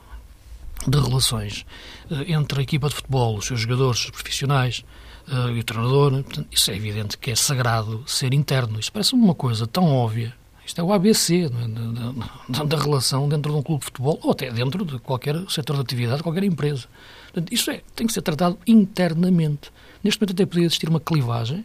de 0.87 0.99
relações 0.99 1.67
eh, 2.11 2.33
entre 2.33 2.61
a 2.61 2.63
equipa 2.63 2.89
de 2.89 2.95
futebol, 2.95 3.37
os 3.37 3.47
seus 3.47 3.61
jogadores, 3.61 4.05
os 4.05 4.11
profissionais 4.11 4.85
eh, 5.29 5.51
e 5.53 5.59
o 5.59 5.65
treinador, 5.65 6.25
isso 6.51 6.71
é 6.71 6.77
evidente 6.77 7.19
que 7.19 7.33
é 7.33 7.35
sagrado 7.35 8.05
ser 8.07 8.33
interno. 8.33 8.79
Isso 8.79 8.93
parece 8.93 9.15
uma 9.15 9.35
coisa 9.35 9.67
tão 9.67 9.93
óbvia. 9.93 10.33
Isto 10.67 10.81
é 10.81 10.85
o 10.85 10.93
ABC 10.93 11.45
é? 11.45 11.49
da, 11.49 12.59
da, 12.61 12.65
da 12.65 12.83
relação 12.83 13.29
dentro 13.29 13.53
de 13.53 13.59
um 13.59 13.63
clube 13.63 13.81
de 13.81 13.87
futebol 13.87 14.19
ou 14.23 14.31
até 14.31 14.51
dentro 14.51 14.85
de 14.85 14.99
qualquer 14.99 15.37
setor 15.49 15.77
de 15.77 15.83
atividade, 15.83 16.23
qualquer 16.23 16.45
empresa. 16.45 16.87
Portanto, 17.25 17.53
isso 17.53 17.71
é, 17.71 17.83
tem 17.95 18.07
que 18.07 18.13
ser 18.13 18.23
tratado 18.23 18.59
internamente. 18.67 19.71
Neste 20.03 20.21
momento 20.21 20.33
até 20.33 20.47
podia 20.47 20.67
existir 20.67 20.89
uma 20.89 21.01
clivagem 21.01 21.65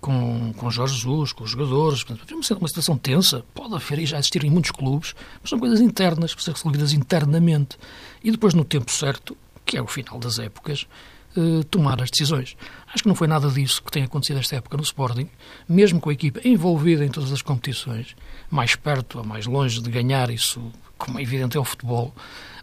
com, 0.00 0.52
com 0.54 0.70
Jorge 0.70 0.96
Jesus, 0.96 1.32
com 1.32 1.44
os 1.44 1.50
jogadores. 1.50 2.02
Portanto, 2.02 2.34
uma 2.34 2.68
situação 2.68 2.98
tensa, 2.98 3.44
pode 3.54 3.74
haver 3.74 4.00
e 4.00 4.06
já 4.06 4.18
existir 4.18 4.44
em 4.44 4.50
muitos 4.50 4.72
clubes, 4.72 5.14
mas 5.40 5.48
são 5.48 5.58
coisas 5.58 5.80
internas, 5.80 6.34
precisam 6.34 6.54
ser 6.54 6.58
resolvidas 6.58 6.92
internamente. 6.92 7.78
E 8.22 8.30
depois, 8.30 8.52
no 8.52 8.64
tempo 8.64 8.90
certo, 8.90 9.36
que 9.64 9.76
é 9.76 9.82
o 9.82 9.86
final 9.86 10.18
das 10.18 10.38
épocas, 10.38 10.86
eh, 11.34 11.62
tomar 11.70 12.02
as 12.02 12.10
decisões. 12.10 12.56
Acho 12.92 13.04
que 13.04 13.08
não 13.08 13.14
foi 13.14 13.26
nada 13.26 13.48
disso 13.48 13.82
que 13.82 13.90
tem 13.90 14.02
acontecido 14.02 14.38
esta 14.38 14.56
época 14.56 14.76
no 14.76 14.82
Sporting, 14.82 15.28
mesmo 15.66 15.98
com 15.98 16.10
a 16.10 16.12
equipa 16.12 16.40
envolvida 16.44 17.04
em 17.04 17.08
todas 17.08 17.32
as 17.32 17.40
competições, 17.40 18.14
mais 18.50 18.76
perto 18.76 19.18
ou 19.18 19.24
mais 19.24 19.46
longe 19.46 19.80
de 19.80 19.90
ganhar, 19.90 20.28
isso, 20.28 20.60
como 20.98 21.18
é 21.18 21.22
evidente, 21.22 21.56
é 21.56 21.60
o 21.60 21.64
futebol. 21.64 22.14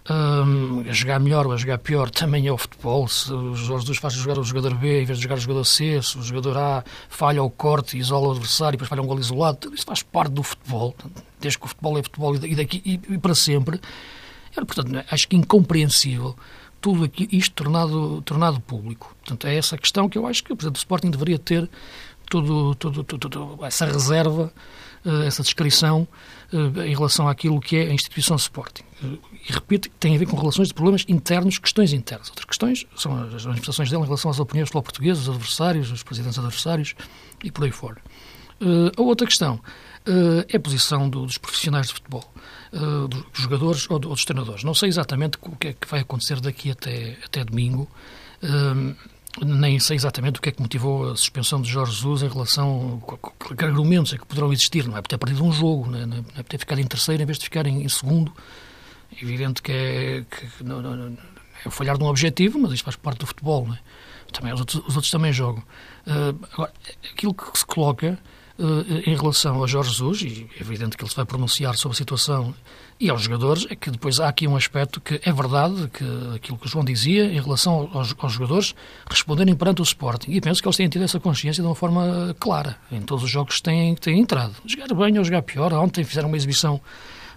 Um, 0.07 0.81
a 0.87 0.91
jogar 0.91 1.19
melhor 1.19 1.47
ou 1.47 1.51
a 1.51 1.57
jogar 1.57 1.79
pior 1.79 2.11
também 2.11 2.45
é 2.45 2.51
o 2.51 2.57
futebol. 2.59 3.07
Se 3.07 3.33
o 3.33 3.55
Jorge 3.55 3.85
Jesus 3.85 3.97
faz 3.97 4.13
jogar 4.13 4.37
o 4.37 4.43
jogador 4.43 4.75
B 4.75 5.01
em 5.01 5.05
vez 5.05 5.17
de 5.17 5.23
jogar 5.23 5.39
o 5.39 5.41
jogador 5.41 5.65
C, 5.65 5.99
se 6.03 6.17
o 6.17 6.21
jogador 6.21 6.57
A 6.57 6.83
falha 7.09 7.41
o 7.41 7.49
corte 7.49 7.97
isola 7.97 8.27
o 8.27 8.31
adversário 8.31 8.75
e 8.75 8.77
depois 8.77 8.89
falha 8.89 9.01
um 9.01 9.07
gol 9.07 9.19
isolado, 9.19 9.73
isso 9.73 9.85
faz 9.85 10.03
parte 10.03 10.31
do 10.31 10.43
futebol. 10.43 10.95
Desde 11.39 11.57
que 11.57 11.65
o 11.65 11.67
futebol 11.67 11.97
é 11.97 12.03
futebol 12.03 12.35
e 12.35 12.55
daqui 12.55 12.81
e, 12.85 13.13
e 13.13 13.17
para 13.17 13.33
sempre. 13.33 13.79
Portanto, 14.53 15.03
acho 15.09 15.27
que 15.27 15.35
incompreensível 15.35 16.35
tudo 16.81 17.03
aqui, 17.03 17.27
isto 17.31 17.53
tornado, 17.53 18.21
tornado 18.21 18.59
público. 18.61 19.15
Portanto, 19.19 19.47
é 19.47 19.55
essa 19.55 19.77
questão 19.77 20.07
que 20.07 20.17
eu 20.17 20.25
acho 20.25 20.43
que 20.43 20.53
o 20.53 20.55
Presidente 20.55 20.75
do 20.75 20.79
Sporting 20.79 21.09
deveria 21.09 21.39
ter 21.39 21.69
tudo, 22.29 22.75
tudo, 22.75 23.03
tudo, 23.03 23.29
tudo 23.29 23.65
essa 23.65 23.85
reserva, 23.85 24.53
eh, 25.05 25.25
essa 25.25 25.41
descrição 25.41 26.07
eh, 26.53 26.87
em 26.87 26.95
relação 26.95 27.27
àquilo 27.27 27.59
que 27.59 27.77
é 27.77 27.89
a 27.89 27.93
instituição 27.93 28.35
Sporting. 28.35 28.83
Eh, 29.03 29.17
e 29.49 29.53
repito, 29.53 29.89
tem 29.99 30.15
a 30.15 30.19
ver 30.19 30.27
com 30.27 30.37
relações 30.37 30.67
de 30.67 30.73
problemas 30.73 31.05
internos, 31.07 31.57
questões 31.57 31.93
internas. 31.93 32.29
Outras 32.29 32.45
questões 32.45 32.85
são 32.95 33.17
as 33.23 33.45
manifestações 33.45 33.89
dele 33.89 34.03
em 34.03 34.05
relação 34.05 34.29
às 34.29 34.39
opiniões 34.39 34.69
futebol 34.69 34.83
portugueses, 34.83 35.23
os 35.23 35.29
adversários, 35.29 35.91
os 35.91 36.03
presidentes 36.03 36.37
adversários 36.37 36.95
e 37.43 37.51
por 37.51 37.63
aí 37.63 37.71
fora. 37.71 37.97
A 38.97 39.01
outra 39.01 39.25
questão 39.25 39.61
é 40.49 40.57
a 40.57 40.59
posição 40.59 41.09
dos 41.09 41.37
profissionais 41.37 41.87
de 41.87 41.93
futebol. 41.93 42.29
Uh, 42.71 43.07
dos 43.07 43.23
jogadores 43.33 43.89
ou, 43.89 43.97
dos 43.97 44.23
treinadores. 44.23 44.63
Não 44.63 44.75
sei 44.75 44.89
exatamente 44.89 45.39
o 45.41 45.55
que 45.55 45.69
é 45.69 45.73
que 45.73 45.87
vai 45.87 46.01
acontecer 46.01 46.39
daqui 46.39 46.69
até, 46.69 47.17
até 47.25 47.43
domingo, 47.43 47.89
uh, 48.43 48.95
nem 49.43 49.79
sei 49.79 49.95
exatamente 49.95 50.37
o 50.37 50.41
que 50.41 50.49
é 50.49 50.51
que 50.51 50.61
motivou 50.61 51.11
a 51.11 51.15
suspensão 51.15 51.61
de 51.61 51.69
Jorge 51.69 51.93
Jesus 51.93 52.21
em 52.21 52.27
relação 52.27 53.01
a 53.07 53.55
que 53.55 53.65
argumentos 53.65 54.13
é 54.13 54.17
que 54.17 54.25
poderão 54.25 54.53
existir. 54.53 54.87
Não 54.87 54.97
é 54.97 55.01
por 55.01 55.07
ter 55.07 55.17
perdido 55.17 55.43
um 55.43 55.51
jogo, 55.51 55.89
não 55.89 55.99
é, 55.99 56.05
não 56.05 56.17
é 56.17 56.43
por 56.43 56.49
ter 56.49 56.59
ficado 56.59 56.79
em 56.79 56.85
terceiro 56.85 57.23
em 57.23 57.25
vez 57.25 57.39
de 57.39 57.45
ficar 57.45 57.65
em, 57.65 57.87
segundo. 57.89 58.31
É 59.15 59.23
evidente 59.23 59.61
que 59.63 59.71
é, 59.71 60.25
que 60.29 60.63
não, 60.63 60.81
não, 60.81 61.17
é 61.65 61.69
falhar 61.71 61.97
de 61.97 62.03
um 62.03 62.07
objetivo, 62.07 62.59
mas 62.59 62.71
isto 62.73 62.83
faz 62.83 62.95
parte 62.95 63.19
do 63.19 63.25
futebol. 63.25 63.65
Não 63.65 63.73
é? 63.73 63.79
também, 64.31 64.53
os, 64.53 64.59
outros, 64.59 64.81
os 64.87 64.95
outros 64.95 65.11
também 65.11 65.33
jogam. 65.33 65.63
Uh, 66.05 66.47
agora, 66.53 66.73
aquilo 67.11 67.33
que 67.33 67.57
se 67.57 67.65
coloca 67.65 68.07
eh, 68.07 68.17
em 69.05 69.15
relação 69.15 69.63
a 69.63 69.67
Jorge 69.67 69.91
Jesus, 69.91 70.21
e 70.21 70.47
é 70.57 70.61
evidente 70.61 70.97
que 70.97 71.03
ele 71.03 71.09
se 71.09 71.15
vai 71.15 71.25
pronunciar 71.25 71.75
sobre 71.77 71.95
a 71.95 71.97
situação 71.97 72.53
e 72.99 73.09
aos 73.09 73.21
jogadores, 73.21 73.65
é 73.69 73.75
que 73.75 73.89
depois 73.89 74.19
há 74.19 74.27
aqui 74.27 74.45
um 74.45 74.57
aspecto 74.57 74.99
que 74.99 75.21
é 75.23 75.31
verdade, 75.31 75.89
que 75.93 76.03
aquilo 76.35 76.57
que 76.57 76.65
o 76.65 76.69
João 76.69 76.83
dizia 76.83 77.25
em 77.25 77.39
relação 77.39 77.89
aos, 77.93 78.13
aos 78.19 78.33
jogadores 78.33 78.75
responderem 79.09 79.55
perante 79.55 79.81
o 79.81 79.83
Sporting. 79.83 80.31
E 80.31 80.41
penso 80.41 80.61
que 80.61 80.67
eles 80.67 80.75
têm 80.75 80.89
tido 80.89 81.05
essa 81.05 81.17
consciência 81.17 81.63
de 81.63 81.67
uma 81.67 81.75
forma 81.75 82.35
clara 82.37 82.75
em 82.91 83.01
todos 83.01 83.23
os 83.23 83.29
jogos 83.29 83.55
que 83.55 83.63
têm, 83.63 83.95
têm 83.95 84.19
entrado. 84.19 84.53
Jogar 84.65 84.93
bem 84.93 85.17
ou 85.17 85.23
jogar 85.23 85.41
pior. 85.43 85.71
Ontem 85.73 86.03
fizeram 86.03 86.27
uma 86.27 86.35
exibição 86.35 86.81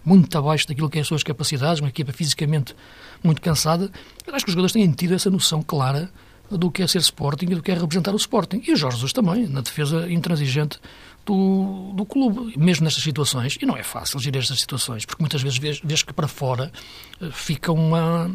muito 0.05 0.37
abaixo 0.37 0.67
daquilo 0.67 0.91
que 0.91 0.99
é 0.99 1.03
as 1.03 1.07
suas 1.07 1.23
capacidades, 1.23 1.81
uma 1.81 1.91
equipa 1.91 2.13
fisicamente 2.13 2.75
muito 3.23 3.41
cansada. 3.41 3.89
Eu 4.27 4.35
acho 4.35 4.45
que 4.45 4.51
os 4.51 4.55
jogadores 4.55 4.73
têm 4.73 4.91
tido 4.91 5.15
essa 5.15 5.31
noção 5.31 5.63
clara 5.63 6.11
do 6.51 6.71
que 6.71 6.83
é 6.83 6.87
ser 6.87 6.99
Sporting 6.99 7.47
e 7.47 7.55
do 7.55 7.63
que 7.63 7.71
é 7.71 7.75
representar 7.75 8.13
o 8.13 8.17
Sporting. 8.17 8.63
E 8.67 8.73
o 8.73 8.77
Jorge 8.77 8.97
Jesus 8.97 9.13
também, 9.13 9.47
na 9.49 9.61
defesa 9.61 10.11
intransigente 10.11 10.79
do, 11.25 11.93
do 11.95 12.05
clube, 12.05 12.55
mesmo 12.59 12.85
nestas 12.85 13.03
situações. 13.03 13.57
E 13.61 13.67
não 13.67 13.77
é 13.77 13.83
fácil 13.83 14.19
gerir 14.19 14.41
estas 14.41 14.61
situações, 14.61 15.05
porque 15.05 15.23
muitas 15.23 15.43
vezes 15.43 15.59
vês, 15.59 15.81
vês 15.83 16.03
que 16.03 16.13
para 16.13 16.29
fora 16.29 16.71
eh, 17.21 17.31
fica 17.33 17.73
uma, 17.73 18.31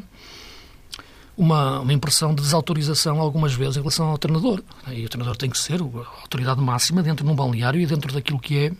uma, 1.38 1.82
uma, 1.82 1.94
impressão 1.94 2.34
de 2.34 2.42
desautorização 2.42 3.20
algumas 3.20 3.54
vezes 3.54 3.78
em 3.78 3.80
relação 3.80 4.08
ao 4.08 4.18
treinador. 4.18 4.64
E 4.92 5.06
o 5.06 5.10
treinador 5.10 5.36
tem 5.36 5.50
que 5.50 5.60
ser 5.60 5.82
a 5.82 6.22
autoridade 6.22 6.62
máxima 6.62 7.04
dentro 7.04 7.26
de 7.26 7.32
um 7.32 7.36
balneário 7.36 7.80
e 7.80 7.86
dentro 7.86 8.14
daquilo 8.14 8.40
que 8.40 8.58
é 8.58 8.72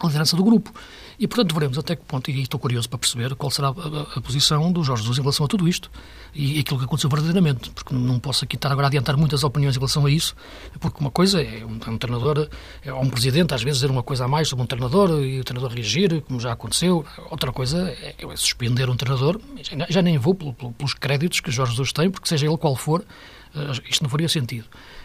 a 0.00 0.06
liderança 0.06 0.36
do 0.36 0.44
grupo. 0.44 0.72
E, 1.18 1.28
portanto, 1.28 1.54
veremos 1.54 1.78
até 1.78 1.94
que 1.94 2.02
ponto, 2.04 2.30
e 2.30 2.42
estou 2.42 2.58
curioso 2.58 2.88
para 2.88 2.98
perceber 2.98 3.34
qual 3.34 3.50
será 3.50 3.68
a, 3.68 4.18
a, 4.18 4.20
posição 4.20 4.72
do 4.72 4.82
Jorge 4.82 5.02
Jesus 5.02 5.18
em 5.18 5.22
relação 5.22 5.46
a 5.46 5.48
tudo 5.48 5.68
isto 5.68 5.90
e, 6.34 6.58
aquilo 6.58 6.78
que 6.78 6.84
aconteceu 6.84 7.10
verdadeiramente, 7.10 7.70
porque 7.70 7.94
não 7.94 8.18
posso 8.18 8.44
aqui 8.44 8.56
estar 8.56 8.70
agora 8.72 8.86
a 8.86 8.88
adiantar 8.88 9.16
muitas 9.16 9.44
opiniões 9.44 9.76
em 9.76 9.78
relação 9.78 10.06
a 10.06 10.10
isso, 10.10 10.34
porque 10.80 10.98
uma 11.00 11.10
coisa 11.10 11.42
é 11.42 11.64
um, 11.64 11.78
é 11.86 11.90
um 11.90 11.98
treinador, 11.98 12.48
é 12.82 12.92
um 12.92 13.10
presidente 13.10 13.54
às 13.54 13.62
vezes 13.62 13.80
dizer 13.80 13.90
uma 13.90 14.02
coisa 14.02 14.24
a 14.24 14.28
mais 14.28 14.48
sobre 14.48 14.62
um 14.64 14.66
treinador 14.66 15.22
e 15.22 15.40
o 15.40 15.44
treinador 15.44 15.74
reagir, 15.74 16.22
como 16.22 16.40
já 16.40 16.52
aconteceu. 16.52 17.04
Outra 17.30 17.52
coisa 17.52 17.90
é, 17.90 18.14
é 18.18 18.36
suspender 18.36 18.88
um 18.88 18.96
treinador, 18.96 19.40
já, 19.62 19.86
já 19.88 20.02
nem 20.02 20.18
vou 20.18 20.34
pelo, 20.34 20.54
pelos 20.54 20.94
créditos 20.94 21.40
que 21.40 21.50
Jorge 21.50 21.72
Jesus 21.72 21.92
tem, 21.92 22.10
porque 22.10 22.28
seja 22.28 22.46
ele 22.46 22.56
qual 22.56 22.74
for, 22.74 23.00
uh, 23.00 23.72
isto 23.88 24.02
não 24.02 24.10
faria 24.10 24.28
sentido. 24.28 24.64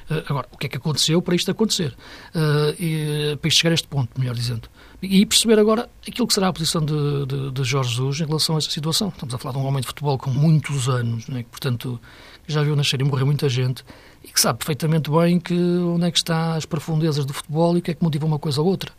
Uh, 0.10 0.24
agora, 0.28 0.48
o 0.52 0.58
que 0.58 0.68
é 0.68 0.70
que 0.70 0.78
aconteceu 0.78 1.22
para 1.22 1.36
isto 1.36 1.52
acontecer? 1.52 1.96
Uh, 2.34 2.82
e, 2.82 3.38
para 3.38 3.48
isto 3.48 3.58
chegar 3.60 3.72
a 3.72 3.74
este 3.74 3.88
ponto, 3.88 4.10
melhor 4.20 4.36
dizendo 4.36 4.70
e 5.01 5.25
perceber 5.25 5.60
agora 5.60 5.89
aquilo 6.08 6.27
que 6.27 6.34
será 6.34 6.48
a 6.48 6.54
posição 6.54 6.84
de, 6.84 7.25
de, 7.25 7.51
de, 7.51 7.63
Jorge 7.63 7.92
Jesus 7.92 8.20
em 8.20 8.25
relação 8.25 8.56
a 8.56 8.58
essa 8.58 8.70
situação. 8.70 9.10
Estamos 9.10 9.34
a 9.34 9.38
falar 9.38 9.54
de 9.54 9.60
um 9.60 9.66
homem 9.66 9.82
de 9.82 9.88
futebol 9.88 10.18
com 10.18 10.32
muitos 10.32 10.89
anos, 10.89 11.27
né, 11.27 11.44
que, 11.44 11.50
portanto, 11.50 12.00
já 12.48 12.63
viu 12.63 12.75
nascer 12.75 13.00
e 13.00 13.04
morrer 13.04 13.25
muita 13.25 13.48
gente 13.48 13.84
e 14.24 14.30
que 14.30 14.39
sabe 14.39 14.60
perfeitamente 14.60 15.12
bem 15.12 15.39
que 15.39 15.54
onde 15.54 16.06
é 16.06 16.12
que 16.12 16.18
está 16.18 16.56
as 16.56 16.66
profundezas 16.66 17.25
do 17.25 17.34
futebol 17.34 17.75
e 17.75 17.80
o 17.80 17.82
que 17.82 17.92
é 17.92 17.94
que 17.94 18.04
motiva 18.04 18.25
uma 18.25 18.39
coisa 18.39 18.62
ou 18.62 18.68
outra. 18.68 18.92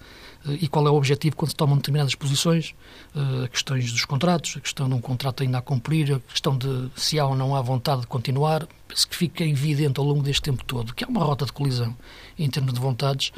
Eh, 0.46 0.58
e 0.62 0.68
qual 0.68 0.86
é 0.86 0.90
o 0.90 0.94
objetivo 0.94 1.34
quando 1.34 1.50
se 1.50 1.56
tomam 1.56 1.76
determinadas 1.76 2.14
posições, 2.14 2.74
uh, 3.14 3.48
questões 3.48 3.90
dos 3.90 4.04
contratos, 4.04 4.54
a 4.56 4.60
questão 4.60 4.88
de 4.88 4.94
um 4.94 5.00
contrato 5.00 5.42
ainda 5.42 5.58
a 5.58 5.62
cumprir, 5.62 6.14
a 6.14 6.20
questão 6.20 6.56
de 6.56 6.90
se 6.94 7.18
há 7.18 7.26
ou 7.26 7.34
não 7.34 7.56
há 7.56 7.62
vontade 7.62 8.02
de 8.02 8.06
continuar. 8.06 8.68
Penso 8.86 9.08
que 9.08 9.16
fica 9.16 9.44
evidente 9.44 9.98
ao 9.98 10.06
longo 10.06 10.22
deste 10.22 10.42
tempo 10.42 10.64
todo 10.64 10.94
que 10.94 11.04
há 11.04 11.08
uma 11.08 11.24
rota 11.24 11.44
de 11.44 11.52
colisão 11.52 11.96
em 12.38 12.48
termos 12.48 12.72
de 12.72 12.80
vontades 12.80 13.32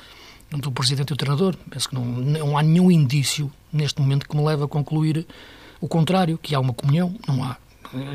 do 0.58 0.72
Presidente 0.72 1.10
e 1.10 1.14
do 1.14 1.16
treinador. 1.16 1.54
Penso 1.70 1.88
que 1.88 1.94
não, 1.94 2.04
não 2.04 2.58
há 2.58 2.62
nenhum 2.62 2.90
indício 2.90 3.50
neste 3.72 4.00
momento 4.00 4.28
que 4.28 4.36
me 4.36 4.44
leve 4.44 4.64
a 4.64 4.68
concluir 4.68 5.26
o 5.80 5.88
contrário, 5.88 6.38
que 6.38 6.54
há 6.54 6.60
uma 6.60 6.74
comunhão, 6.74 7.14
não 7.26 7.42
há. 7.42 7.56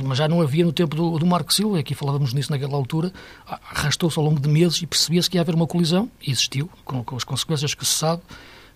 Mas 0.04 0.18
já 0.18 0.27
não 0.27 0.42
havia 0.42 0.63
no 0.63 0.72
tempo 0.72 0.96
do, 0.96 1.20
do 1.20 1.25
Marco 1.25 1.54
Silva, 1.54 1.80
aqui 1.80 1.94
falávamos 1.94 2.34
nisso 2.34 2.51
naquela 2.51 2.75
altura, 2.75 3.12
arrastou-se 3.46 4.18
ao 4.18 4.24
longo 4.24 4.39
de 4.39 4.48
meses 4.48 4.82
e 4.82 4.88
percebia-se 4.88 5.30
que 5.30 5.38
ia 5.38 5.42
haver 5.42 5.54
uma 5.54 5.68
colisão, 5.68 6.10
e 6.25 6.32
existiu, 6.32 6.70
com, 6.86 7.04
com, 7.04 7.15
as 7.15 7.24
consequências 7.25 7.74
que 7.74 7.86
se 7.86 7.92
sabe, 7.92 8.22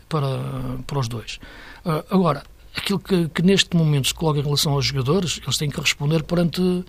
para, 0.09 0.27
para 0.85 0.99
os 0.99 1.07
dois. 1.07 1.39
Uh, 1.85 2.03
agora, 2.09 2.43
aquilo 2.75 2.99
que, 2.99 3.29
que, 3.29 3.41
neste 3.41 3.77
momento 3.77 4.07
se 4.07 4.13
coloca 4.13 4.39
em 4.39 4.43
relação 4.43 4.73
aos 4.73 4.85
jogadores, 4.85 5.39
eles 5.41 5.57
têm 5.57 5.69
que 5.69 5.79
responder 5.79 6.23
perante 6.23 6.83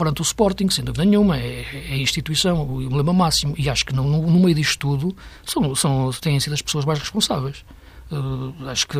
perante 0.00 0.22
o 0.22 0.24
Sporting, 0.24 0.70
sem 0.70 0.82
dúvida 0.82 1.04
nenhuma, 1.04 1.36
é, 1.36 1.66
é 1.90 1.92
a 1.92 1.96
instituição, 1.98 2.66
o 2.66 2.80
emblema 2.80 3.12
máximo. 3.12 3.54
E 3.58 3.68
acho 3.68 3.84
que 3.84 3.94
no, 3.94 4.02
no 4.02 4.40
meio 4.40 4.54
disto 4.54 4.78
tudo 4.78 5.14
são, 5.44 5.74
são, 5.74 6.10
têm 6.12 6.40
sido 6.40 6.54
as 6.54 6.62
pessoas 6.62 6.86
mais 6.86 6.98
responsáveis. 6.98 7.64
Uh, 8.10 8.54
acho, 8.66 8.88
que, 8.88 8.98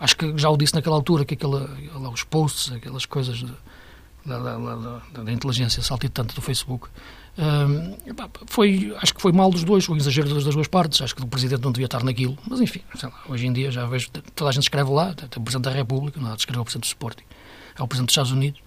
acho 0.00 0.16
que 0.16 0.38
já 0.38 0.48
o 0.48 0.56
disse 0.56 0.74
naquela 0.74 0.96
altura, 0.96 1.26
que 1.26 1.34
aquela, 1.34 1.70
os 2.10 2.24
posts, 2.24 2.72
aquelas 2.72 3.04
coisas 3.04 3.36
de, 3.36 3.52
da, 4.24 4.38
da, 4.38 4.56
da, 4.56 5.22
da, 5.22 5.32
inteligência 5.32 5.82
saltitante 5.82 6.34
do 6.34 6.40
Facebook, 6.40 6.88
uh, 6.88 8.30
foi, 8.46 8.96
acho 9.02 9.14
que 9.14 9.20
foi 9.20 9.30
mal 9.30 9.50
dos 9.50 9.62
dois, 9.62 9.86
o 9.88 9.94
exagero 9.94 10.34
das, 10.34 10.42
duas 10.44 10.66
partes. 10.66 11.02
Acho 11.02 11.14
que 11.14 11.22
o 11.22 11.26
Presidente 11.26 11.62
não 11.62 11.70
devia 11.70 11.84
estar 11.84 12.02
naquilo. 12.02 12.38
Mas, 12.48 12.62
enfim, 12.62 12.80
lá, 13.02 13.12
hoje 13.28 13.46
em 13.46 13.52
dia 13.52 13.70
já 13.70 13.84
vejo, 13.84 14.08
toda 14.34 14.48
a 14.48 14.52
gente 14.52 14.62
escreve 14.62 14.90
lá, 14.90 15.10
até 15.10 15.38
o 15.38 15.42
Presidente 15.42 15.64
da 15.64 15.70
República, 15.70 16.18
não 16.18 16.32
há 16.32 16.34
de 16.34 16.40
escrever 16.40 16.60
o 16.60 16.64
Presidente 16.64 16.84
do 16.84 16.88
Sporting, 16.88 17.24
é 17.78 17.82
o 17.82 17.86
Presidente 17.86 18.06
dos 18.06 18.12
Estados 18.14 18.32
Unidos. 18.32 18.64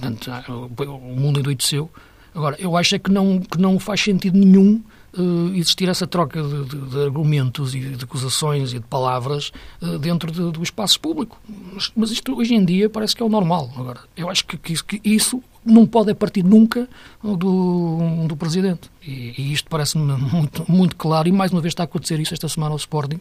Portanto, 0.00 0.70
o 0.78 1.16
mundo 1.16 1.40
endoideceu. 1.40 1.90
Agora, 2.34 2.56
eu 2.58 2.76
acho 2.76 2.94
é 2.94 2.98
que 2.98 3.10
não, 3.10 3.40
que 3.40 3.58
não 3.58 3.78
faz 3.78 4.00
sentido 4.00 4.38
nenhum 4.38 4.82
uh, 5.16 5.54
existir 5.54 5.88
essa 5.88 6.06
troca 6.06 6.42
de, 6.42 6.64
de, 6.64 6.90
de, 6.90 7.02
argumentos 7.02 7.74
e 7.74 7.80
de 7.80 8.04
acusações 8.04 8.72
e 8.72 8.78
de 8.78 8.86
palavras 8.86 9.52
uh, 9.82 9.98
dentro 9.98 10.30
de, 10.30 10.50
do 10.50 10.62
espaço 10.62 11.00
público. 11.00 11.40
Mas, 11.72 11.90
mas, 11.94 12.10
isto 12.10 12.36
hoje 12.36 12.54
em 12.54 12.64
dia 12.64 12.88
parece 12.88 13.16
que 13.16 13.22
é 13.22 13.26
o 13.26 13.28
normal. 13.28 13.70
Agora, 13.76 14.00
eu 14.16 14.28
acho 14.28 14.46
que, 14.46 14.56
que, 14.56 14.72
isso, 14.72 14.84
que 14.84 15.00
isso 15.04 15.42
não 15.64 15.86
pode 15.86 16.14
partir 16.14 16.42
nunca 16.42 16.88
do, 17.22 18.26
do 18.26 18.36
Presidente. 18.36 18.90
E, 19.02 19.34
e 19.36 19.52
isto 19.52 19.68
parece-me 19.68 20.04
muito, 20.16 20.64
muito 20.70 20.96
claro 20.96 21.28
e 21.28 21.32
mais 21.32 21.52
uma 21.52 21.60
vez 21.60 21.72
está 21.72 21.82
a 21.82 21.84
acontecer 21.84 22.18
isso 22.20 22.32
esta 22.32 22.48
semana 22.48 22.72
ao 22.72 22.76
Sporting, 22.76 23.20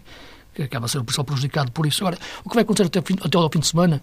que 0.53 0.63
acaba 0.63 0.85
a 0.85 0.89
ser 0.89 0.99
o 0.99 1.03
principal 1.03 1.25
prejudicado 1.25 1.71
por 1.71 1.85
isso. 1.85 2.03
Agora, 2.03 2.17
o 2.43 2.49
que 2.49 2.55
vai 2.55 2.63
acontecer 2.63 2.87
até, 2.87 2.99
até 2.99 3.37
ao 3.37 3.49
fim 3.51 3.59
de 3.59 3.67
semana 3.67 4.01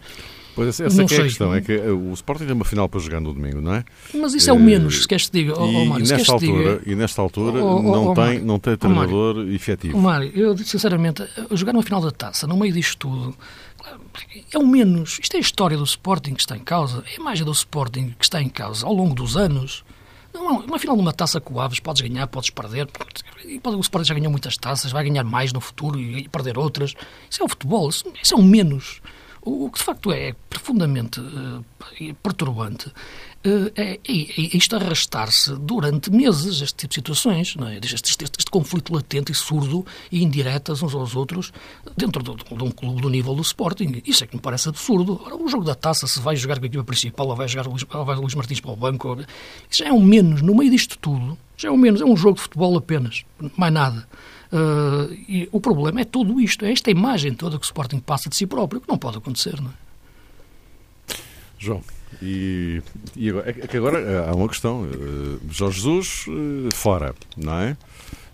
Pois 0.56 0.68
essa, 0.68 0.84
essa 0.84 1.02
é, 1.02 1.04
é 1.04 1.20
a 1.20 1.22
questão, 1.24 1.54
é 1.54 1.60
que 1.60 1.70
eh, 1.70 1.90
o 1.90 2.14
Sporting 2.14 2.46
tem 2.46 2.54
uma 2.54 2.64
final 2.64 2.88
para 2.88 2.98
jogar 2.98 3.20
no 3.20 3.30
domingo, 3.34 3.60
não 3.60 3.74
é? 3.74 3.84
Mas 4.14 4.32
isso 4.32 4.48
é 4.48 4.54
o 4.54 4.58
menos, 4.58 5.02
se 5.02 5.06
queres 5.06 5.28
te 5.28 5.32
diga, 5.32 5.52
oh, 5.60 5.66
e, 5.66 5.86
Mário, 5.86 6.06
nesta 6.08 6.32
altura, 6.32 6.78
diga, 6.78 6.90
e 6.90 6.94
nesta 6.94 7.20
altura 7.20 7.62
oh, 7.62 7.82
não, 7.82 8.06
oh, 8.06 8.14
tem, 8.14 8.24
Mário, 8.24 8.44
não 8.46 8.58
tem 8.58 8.74
treinador 8.74 9.34
Mário, 9.34 9.54
efetivo. 9.54 9.98
Mário, 9.98 10.32
eu 10.34 10.56
sinceramente, 10.56 11.22
jogar 11.50 11.74
uma 11.74 11.82
final 11.82 12.00
da 12.00 12.10
taça, 12.10 12.46
no 12.46 12.56
meio 12.56 12.72
disto 12.72 12.96
tudo, 12.96 13.36
é 14.50 14.58
o 14.58 14.66
menos. 14.66 15.18
Isto 15.22 15.34
é 15.34 15.36
a 15.36 15.40
história 15.40 15.76
do 15.76 15.84
Sporting 15.84 16.32
que 16.32 16.40
está 16.40 16.56
em 16.56 16.64
causa, 16.64 17.04
é 17.06 17.18
a 17.18 17.20
imagem 17.20 17.44
do 17.44 17.52
Sporting 17.52 18.14
que 18.18 18.24
está 18.24 18.40
em 18.40 18.48
causa 18.48 18.86
ao 18.86 18.94
longo 18.94 19.14
dos 19.14 19.36
anos. 19.36 19.84
Não, 20.32 20.60
uma 20.60 20.78
final 20.78 20.96
de 20.96 21.02
uma 21.02 21.12
taça 21.12 21.38
com 21.38 21.52
o 21.52 21.60
Aves, 21.60 21.80
podes 21.80 22.00
ganhar, 22.00 22.26
podes 22.28 22.48
perder. 22.48 22.88
O 23.62 23.80
Sporting 23.80 24.08
já 24.08 24.14
ganhou 24.14 24.30
muitas 24.30 24.56
taças, 24.56 24.90
vai 24.90 25.04
ganhar 25.04 25.22
mais 25.22 25.52
no 25.52 25.60
futuro 25.60 26.00
e 26.00 26.26
perder 26.30 26.56
outras. 26.56 26.94
Isso 27.30 27.42
é 27.42 27.44
o 27.44 27.48
futebol, 27.48 27.90
isso, 27.90 28.10
isso 28.22 28.32
é 28.34 28.38
o 28.38 28.42
menos 28.42 29.02
O, 29.46 29.70
que 29.70 29.78
de 29.78 29.84
facto 29.84 30.12
é 30.12 30.34
profundamente 30.50 31.20
uh, 31.20 31.64
perturbante 32.20 32.88
uh, 32.88 33.70
é, 33.76 33.92
é, 33.92 33.98
é, 34.08 34.56
isto 34.56 34.74
arrastar-se 34.74 35.54
durante 35.54 36.10
meses, 36.10 36.60
este 36.60 36.74
tipo 36.74 36.88
de 36.88 36.94
situações, 36.96 37.54
é? 37.60 37.76
este, 37.76 38.10
este, 38.10 38.24
este, 38.24 38.50
conflito 38.50 38.92
latente 38.92 39.30
e 39.30 39.34
surdo 39.36 39.86
e 40.10 40.20
indiretas 40.20 40.82
uns 40.82 40.96
aos 40.96 41.14
outros 41.14 41.52
dentro 41.96 42.24
de, 42.24 42.30
um 42.30 42.70
clube 42.72 43.00
do 43.00 43.08
nível 43.08 43.36
do 43.36 43.42
Sporting. 43.42 44.02
Isso 44.04 44.24
é 44.24 44.26
que 44.26 44.34
me 44.34 44.42
parece 44.42 44.68
absurdo. 44.68 45.22
Ora, 45.24 45.36
o 45.36 45.48
jogo 45.48 45.62
da 45.62 45.76
taça, 45.76 46.08
se 46.08 46.18
vai 46.18 46.34
jogar 46.34 46.58
com 46.58 46.64
a 46.64 46.66
equipa 46.66 46.82
principal 46.82 47.28
ou 47.28 47.36
vai 47.36 47.46
jogar 47.46 47.68
vai 47.68 48.16
Luís 48.16 48.34
Martins 48.34 48.58
para 48.58 48.72
o 48.72 48.76
banco, 48.76 49.16
isso 49.70 49.78
já 49.78 49.86
é 49.86 49.92
um 49.92 50.02
menos, 50.02 50.42
no 50.42 50.56
meio 50.56 50.72
disto 50.72 50.98
tudo, 50.98 51.38
já 51.56 51.68
é 51.68 51.70
um 51.70 51.76
menos, 51.76 52.00
é 52.00 52.04
um 52.04 52.16
jogo 52.16 52.34
de 52.34 52.42
futebol 52.42 52.76
apenas, 52.76 53.24
mais 53.56 53.72
nada. 53.72 54.08
Uh, 54.52 55.12
e 55.28 55.48
o 55.50 55.60
problema 55.60 56.00
é 56.00 56.04
tudo 56.04 56.40
isto, 56.40 56.64
é 56.64 56.72
esta 56.72 56.90
imagem 56.90 57.34
toda 57.34 57.58
que 57.58 57.64
o 57.64 57.66
Sporting 57.66 57.98
passa 57.98 58.28
de 58.28 58.36
si 58.36 58.46
próprio, 58.46 58.80
que 58.80 58.88
não 58.88 58.98
pode 58.98 59.18
acontecer, 59.18 59.60
não 59.60 59.70
é? 59.70 59.86
João, 61.58 61.82
e, 62.22 62.82
e 63.16 63.30
agora, 63.30 63.50
é 63.50 63.52
que 63.52 63.76
agora 63.76 64.28
há 64.28 64.34
uma 64.34 64.48
questão. 64.48 64.82
Uh, 64.82 65.40
Jorge 65.50 65.80
Jesus 65.80 66.26
uh, 66.28 66.74
fora, 66.74 67.14
não 67.36 67.54
é? 67.60 67.76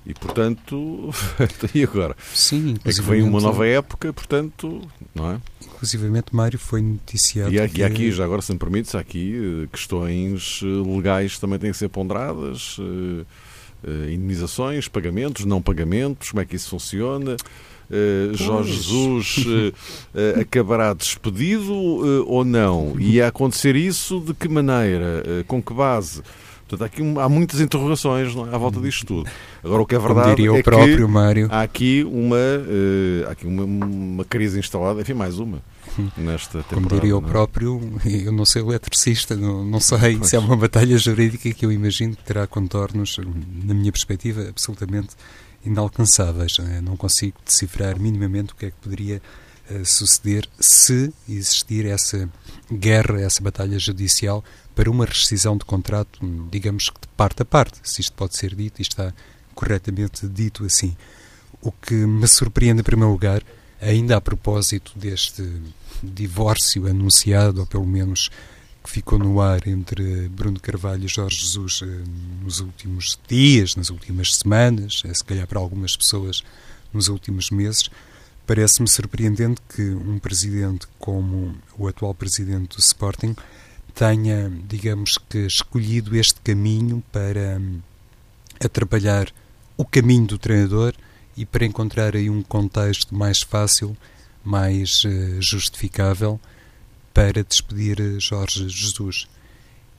E 0.05 0.13
portanto, 0.15 1.11
e 1.73 1.85
agora? 1.85 2.17
Sim, 2.35 2.75
é 2.85 2.93
que 2.93 3.01
vem 3.01 3.23
uma 3.23 3.41
nova 3.41 3.67
época, 3.67 4.13
portanto, 4.13 4.83
não 5.15 5.31
é? 5.31 5.41
Inclusivamente, 5.65 6.35
Mário 6.35 6.59
foi 6.59 6.83
noticiado. 6.83 7.53
E, 7.53 7.61
há, 7.61 7.69
que... 7.69 7.81
e 7.81 7.85
aqui, 7.85 8.11
já 8.11 8.25
agora, 8.25 8.43
se 8.43 8.53
me 8.53 8.59
permites, 8.59 8.95
há 8.95 9.01
aqui 9.01 9.69
questões 9.73 10.61
legais 10.63 11.39
também 11.39 11.59
têm 11.59 11.71
que 11.71 11.77
ser 11.77 11.89
ponderadas. 11.89 12.79
Uh, 12.79 13.25
indenizações, 14.11 14.89
pagamentos, 14.89 15.45
não 15.45 15.61
pagamentos, 15.61 16.31
como 16.31 16.41
é 16.41 16.45
que 16.45 16.57
isso 16.57 16.71
funciona? 16.71 17.37
Uh, 17.91 18.35
Jorge 18.35 18.73
Jesus 18.73 19.45
uh, 19.47 20.41
acabará 20.41 20.95
despedido 20.95 21.75
ou 22.27 22.45
não? 22.45 22.95
E 22.99 23.21
a 23.21 23.29
acontecer 23.29 23.77
isso 23.77 24.21
de 24.21 24.33
que 24.33 24.49
maneira? 24.49 25.23
com 25.47 25.63
que 25.63 25.75
base? 25.75 26.23
Portanto, 26.67 26.83
há, 26.83 26.87
aqui, 26.87 27.03
há 27.21 27.29
muitas 27.29 27.61
interrogações 27.61 28.35
é? 28.35 28.55
à 28.55 28.57
volta 28.57 28.81
disto 28.81 29.05
tudo. 29.05 29.31
Agora, 29.63 29.83
o 29.83 29.87
que 29.87 29.95
é 29.95 29.99
verdade 29.99 30.23
Como 30.23 30.37
diria 30.37 30.53
o 30.53 30.57
é 30.57 30.63
próprio 30.63 31.07
que 31.07 31.13
Mário. 31.13 31.49
há 31.51 31.61
aqui, 31.61 32.03
uma, 32.09 32.37
há 33.29 33.33
aqui 33.33 33.47
uma, 33.47 33.65
uma 33.65 34.25
crise 34.25 34.59
instalada, 34.59 35.03
enfim, 35.03 35.13
mais 35.13 35.39
uma 35.39 35.61
nesta 36.17 36.63
temporada. 36.63 36.75
Como 36.75 36.89
diria 36.89 37.17
o 37.17 37.25
é? 37.25 37.29
próprio, 37.29 37.81
eu 38.05 38.33
não 38.33 38.45
sou 38.45 38.63
eletricista, 38.63 39.37
não, 39.37 39.65
não 39.65 39.81
sei 39.81 40.17
pois. 40.17 40.31
se 40.31 40.37
é 40.37 40.39
uma 40.39 40.57
batalha 40.57 40.97
jurídica 40.99 41.53
que 41.53 41.65
eu 41.65 41.73
imagino 41.73 42.17
que 42.17 42.25
terá 42.25 42.47
contornos, 42.47 43.19
na 43.65 43.75
minha 43.75 43.93
perspectiva, 43.93 44.49
absolutamente 44.49 45.11
inalcançáveis. 45.65 46.59
É? 46.59 46.81
Não 46.81 46.97
consigo 46.97 47.39
decifrar 47.45 47.99
minimamente 47.99 48.53
o 48.53 48.57
que 48.57 48.67
é 48.67 48.71
que 48.71 48.77
poderia 48.77 49.23
uh, 49.71 49.85
suceder 49.85 50.49
se 50.59 51.13
existir 51.29 51.87
essa 51.87 52.29
guerra, 52.71 53.21
essa 53.21 53.43
batalha 53.43 53.79
judicial 53.79 54.45
para 54.75 54.91
uma 54.91 55.05
rescisão 55.05 55.57
de 55.57 55.65
contrato, 55.65 56.19
digamos 56.51 56.89
que 56.89 57.01
de 57.01 57.09
parte 57.09 57.43
a 57.43 57.45
parte, 57.45 57.79
se 57.83 58.01
isto 58.01 58.15
pode 58.15 58.37
ser 58.37 58.55
dito 58.55 58.81
e 58.81 58.83
está 58.83 59.13
corretamente 59.55 60.27
dito 60.27 60.65
assim. 60.65 60.97
O 61.61 61.71
que 61.71 61.95
me 61.95 62.27
surpreende, 62.27 62.81
em 62.81 62.85
primeiro 62.85 63.13
lugar, 63.13 63.43
ainda 63.83 64.17
a 64.17 64.21
propósito 64.21 64.93
deste 64.97 65.43
divórcio 66.03 66.87
anunciado, 66.87 67.61
ou 67.61 67.67
pelo 67.67 67.87
menos 67.87 68.31
que 68.83 68.91
ficou 68.91 69.19
no 69.19 69.41
ar 69.41 69.67
entre 69.69 70.29
Bruno 70.29 70.59
Carvalho 70.59 71.05
e 71.05 71.09
Jorge 71.09 71.41
Jesus 71.41 71.81
eh, 71.83 72.05
nos 72.43 72.61
últimos 72.61 73.19
dias, 73.29 73.77
nas 73.77 73.91
últimas 73.91 74.37
semanas, 74.37 75.03
eh, 75.05 75.13
se 75.15 75.25
calhar 75.25 75.47
para 75.47 75.61
algumas 75.61 75.97
pessoas 75.97 76.43
nos 76.93 77.09
últimos 77.09 77.51
meses, 77.51 77.91
parece-me 78.47 78.89
surpreendente 78.89 79.61
que 79.75 79.83
um 79.83 80.19
presidente 80.19 80.87
como 80.99 81.55
o 81.79 81.87
atual 81.87 82.15
presidente 82.15 82.77
do 82.77 82.81
Sporting 82.81 83.35
tenha, 83.95 84.51
digamos 84.69 85.19
que, 85.29 85.47
escolhido 85.47 86.17
este 86.17 86.41
caminho 86.41 87.03
para 87.13 87.59
hum, 87.59 87.81
atrapalhar 88.65 89.33
o 89.77 89.85
caminho 89.85 90.27
do 90.27 90.39
treinador 90.39 90.95
e 91.37 91.47
para 91.47 91.65
encontrar 91.65 92.15
aí 92.17 92.29
um 92.29 92.43
contexto 92.43 93.15
mais 93.15 93.41
fácil 93.41 93.97
mais 94.45 95.05
uh, 95.05 95.41
justificável 95.41 96.41
para 97.15 97.45
despedir 97.45 98.01
eh, 98.01 98.19
Jorge 98.19 98.69
Jesus. 98.69 99.29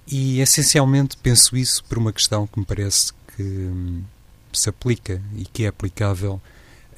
E 0.08 0.42
essencialmente 0.42 1.16
penso 1.18 1.56
isso 1.56 1.84
por 1.84 2.00
uma 2.00 2.12
questão 2.12 2.48
que 2.48 2.60
me 2.60 2.66
parece 2.66 3.14
que 3.36 3.44
hum, 3.44 4.02
se 4.52 4.68
aplica 4.68 5.22
e 5.38 5.46
que 5.46 5.66
é 5.66 5.68
aplicável 5.68 6.42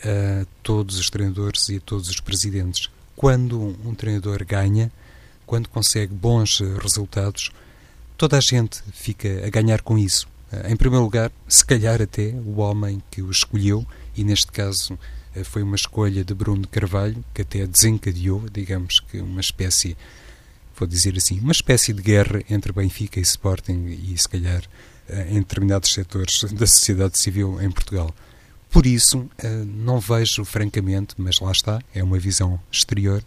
a 0.02 0.46
todos 0.64 0.98
os 0.98 1.10
treinadores 1.10 1.68
e 1.68 1.78
a 1.78 1.82
todos 1.82 2.10
os 2.10 2.22
presidentes. 2.22 2.90
Quando 3.14 3.60
um 3.86 3.94
treinador 3.94 4.46
ganha, 4.46 4.90
quando 5.46 5.68
consegue 5.68 6.14
bons 6.14 6.62
eh, 6.62 6.78
resultados, 6.82 7.52
toda 8.18 8.38
a 8.38 8.42
gente 8.42 8.82
fica 8.94 9.46
a 9.46 9.50
ganhar 9.50 9.82
com 9.82 9.98
isso. 9.98 10.28
Em 10.70 10.78
primeiro 10.78 11.04
lugar, 11.04 11.32
se 11.50 11.66
calhar 11.66 12.02
até 12.02 12.30
o 12.46 12.62
homem 12.62 13.04
que 13.12 13.22
o 13.22 13.30
escolheu, 13.30 13.86
e 14.16 14.24
neste 14.24 14.52
caso 14.52 14.98
eh, 15.36 15.44
foi 15.44 15.62
uma 15.62 15.76
escolha 15.76 16.24
de 16.24 16.34
Bruno 16.34 16.68
Carvalho, 16.68 17.24
que 17.34 17.42
até 17.42 17.68
desencadeou, 17.68 18.46
digamos 18.52 19.00
que 19.00 19.20
uma 19.20 19.42
espécie, 19.42 19.98
vou 20.78 20.88
dizer 20.88 21.16
assim, 21.18 21.40
uma 21.40 21.52
espécie 21.52 21.94
de 21.94 22.02
guerra 22.02 22.42
entre 22.50 22.72
Benfica 22.72 23.20
e 23.20 23.24
Sporting 23.24 23.86
e, 23.88 24.18
se 24.18 24.30
calhar, 24.30 24.64
eh, 25.10 25.28
em 25.30 25.40
determinados 25.40 25.94
setores 25.94 26.44
da 26.54 26.66
sociedade 26.66 27.18
civil 27.18 27.62
em 27.62 27.70
Portugal. 27.70 28.14
Por 28.70 28.86
isso, 28.86 29.30
eh, 29.38 29.64
não 29.66 30.00
vejo, 30.00 30.46
francamente, 30.46 31.16
mas 31.18 31.40
lá 31.40 31.52
está, 31.52 31.82
é 31.94 32.04
uma 32.04 32.18
visão 32.18 32.60
exterior, 32.72 33.24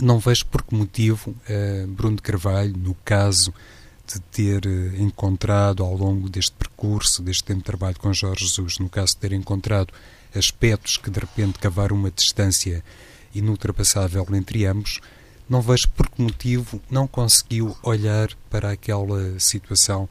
não 0.00 0.20
vejo 0.20 0.46
por 0.46 0.62
que 0.62 0.72
motivo 0.72 1.34
Bruno 1.88 2.22
Carvalho, 2.22 2.76
no 2.76 2.94
caso 3.04 3.52
de 4.18 4.20
ter 4.32 4.66
encontrado 4.98 5.82
ao 5.82 5.96
longo 5.96 6.28
deste 6.28 6.52
percurso, 6.52 7.22
deste 7.22 7.44
tempo 7.44 7.60
de 7.60 7.64
trabalho 7.64 7.98
com 7.98 8.12
Jorge 8.12 8.46
Jesus, 8.46 8.78
no 8.78 8.88
caso 8.88 9.14
de 9.14 9.18
ter 9.18 9.32
encontrado 9.32 9.92
aspectos 10.34 10.96
que 10.96 11.10
de 11.10 11.20
repente 11.20 11.58
cavaram 11.58 11.96
uma 11.96 12.10
distância 12.10 12.82
inultrapassável 13.34 14.26
entre 14.32 14.66
ambos, 14.66 15.00
não 15.48 15.60
vejo 15.60 15.88
por 15.90 16.08
que 16.08 16.22
motivo 16.22 16.80
não 16.90 17.06
conseguiu 17.06 17.76
olhar 17.82 18.28
para 18.48 18.70
aquela 18.70 19.38
situação 19.38 20.08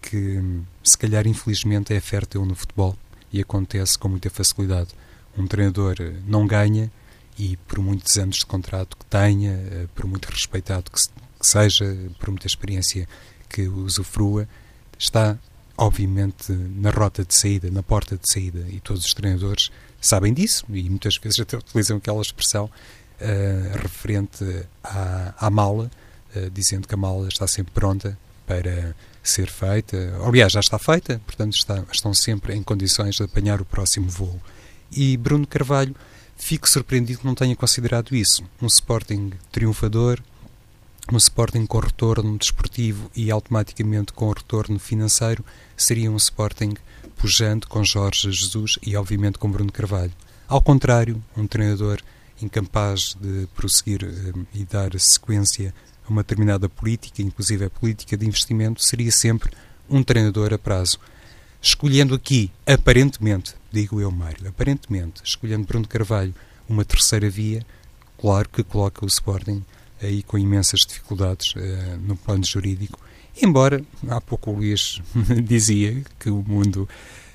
que, 0.00 0.42
se 0.82 0.96
calhar, 0.96 1.26
infelizmente, 1.26 1.92
é 1.92 2.00
fértil 2.00 2.44
no 2.44 2.54
futebol 2.54 2.96
e 3.32 3.40
acontece 3.40 3.98
com 3.98 4.08
muita 4.08 4.30
facilidade. 4.30 4.90
Um 5.36 5.46
treinador 5.46 5.96
não 6.26 6.46
ganha 6.46 6.90
e, 7.38 7.56
por 7.68 7.78
muitos 7.80 8.16
anos 8.16 8.36
de 8.38 8.46
contrato 8.46 8.96
que 8.96 9.04
tenha, 9.04 9.88
por 9.94 10.06
muito 10.06 10.26
respeitado 10.26 10.90
que 10.90 11.00
seja, 11.40 11.84
por 12.18 12.30
muita 12.30 12.46
experiência 12.46 13.06
que 13.48 13.68
usufrua, 13.68 14.48
está 14.98 15.38
obviamente, 15.78 16.52
na 16.52 16.90
rota 16.90 17.24
de 17.24 17.34
saída, 17.34 17.70
na 17.70 17.84
porta 17.84 18.16
de 18.16 18.30
saída, 18.30 18.66
e 18.68 18.80
todos 18.80 19.04
os 19.04 19.14
treinadores 19.14 19.70
sabem 20.00 20.34
disso 20.34 20.66
e 20.68 20.90
muitas 20.90 21.16
vezes 21.16 21.38
até 21.40 21.56
utilizam 21.56 21.96
aquela 21.96 22.20
expressão 22.20 22.64
uh, 22.64 23.78
referente 23.80 24.44
à, 24.82 25.34
à 25.38 25.48
mala, 25.48 25.88
uh, 26.34 26.50
dizendo 26.50 26.88
que 26.88 26.94
a 26.94 26.96
mala 26.96 27.28
está 27.28 27.46
sempre 27.46 27.72
pronta 27.72 28.18
para 28.44 28.94
ser 29.22 29.48
feita. 29.48 29.96
Aliás, 30.26 30.52
já 30.52 30.60
está 30.60 30.78
feita, 30.78 31.20
portanto, 31.24 31.54
está, 31.54 31.84
estão 31.92 32.12
sempre 32.12 32.54
em 32.54 32.62
condições 32.62 33.14
de 33.14 33.22
apanhar 33.22 33.60
o 33.60 33.64
próximo 33.64 34.08
voo. 34.08 34.40
E 34.90 35.16
Bruno 35.16 35.46
Carvalho, 35.46 35.94
fico 36.36 36.68
surpreendido 36.68 37.20
que 37.20 37.26
não 37.26 37.34
tenha 37.34 37.54
considerado 37.54 38.16
isso. 38.16 38.42
Um 38.60 38.66
Sporting 38.66 39.32
triunfador, 39.52 40.20
um 41.10 41.16
Sporting 41.16 41.64
com 41.64 41.78
retorno 41.78 42.36
desportivo 42.36 43.10
e 43.16 43.30
automaticamente 43.30 44.12
com 44.12 44.30
retorno 44.30 44.78
financeiro 44.78 45.44
seria 45.76 46.10
um 46.10 46.16
Sporting 46.16 46.74
pujante 47.16 47.66
com 47.66 47.82
Jorge 47.82 48.30
Jesus 48.30 48.78
e 48.82 48.94
obviamente 48.94 49.38
com 49.38 49.50
Bruno 49.50 49.72
Carvalho. 49.72 50.12
Ao 50.46 50.60
contrário, 50.60 51.22
um 51.36 51.46
treinador 51.46 52.00
incapaz 52.40 53.16
de 53.20 53.48
prosseguir 53.56 54.04
um, 54.04 54.46
e 54.54 54.64
dar 54.64 54.90
sequência 55.00 55.74
a 56.06 56.10
uma 56.10 56.22
determinada 56.22 56.68
política, 56.68 57.22
inclusive 57.22 57.64
a 57.64 57.70
política 57.70 58.16
de 58.16 58.26
investimento, 58.26 58.82
seria 58.82 59.10
sempre 59.10 59.50
um 59.88 60.02
treinador 60.02 60.52
a 60.52 60.58
prazo. 60.58 60.98
Escolhendo 61.60 62.14
aqui, 62.14 62.50
aparentemente, 62.66 63.54
digo 63.72 64.00
eu, 64.00 64.10
Mário, 64.10 64.48
aparentemente, 64.48 65.22
escolhendo 65.24 65.66
Bruno 65.66 65.88
Carvalho 65.88 66.34
uma 66.68 66.84
terceira 66.84 67.28
via, 67.30 67.64
claro 68.18 68.48
que 68.48 68.62
coloca 68.62 69.04
o 69.04 69.08
Sporting 69.08 69.64
aí 70.02 70.22
com 70.22 70.38
imensas 70.38 70.80
dificuldades 70.80 71.54
uh, 71.54 71.98
no 72.00 72.16
plano 72.16 72.44
jurídico, 72.44 72.98
embora 73.40 73.82
há 74.08 74.20
pouco 74.20 74.50
o 74.50 74.56
Luís 74.56 75.00
dizia 75.44 76.02
que 76.18 76.30
o 76.30 76.42
mundo 76.42 76.88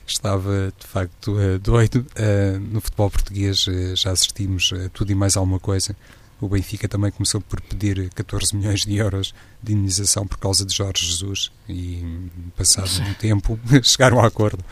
estava 0.06 0.73
de 0.78 0.88
facto 0.88 1.34
uh, 1.34 1.60
doido, 1.60 2.06
uh, 2.17 2.60
no 2.60 2.82
futebol 2.82 3.10
português 3.10 3.65
já 3.95 4.12
assistimos 4.12 4.71
a 4.73 4.89
tudo 4.89 5.12
e 5.12 5.15
mais 5.15 5.38
alguma 5.38 5.60
coisa. 5.60 5.95
O 6.41 6.49
Benfica 6.49 6.89
também 6.89 7.10
começou 7.10 7.39
por 7.39 7.62
pedir 7.62 8.10
14 8.10 8.54
milhões 8.54 8.82
de 8.82 8.97
euros 8.97 9.34
de 9.62 9.71
indenização 9.71 10.28
por 10.28 10.38
causa 10.38 10.65
de 10.65 10.76
Jorge 10.76 11.06
Jesus 11.06 11.52
e, 11.69 12.04
passado 12.58 12.89
um 13.02 13.13
tempo, 13.13 13.58
chegaram 13.82 14.19
a 14.19 14.28
acordo 14.28 14.63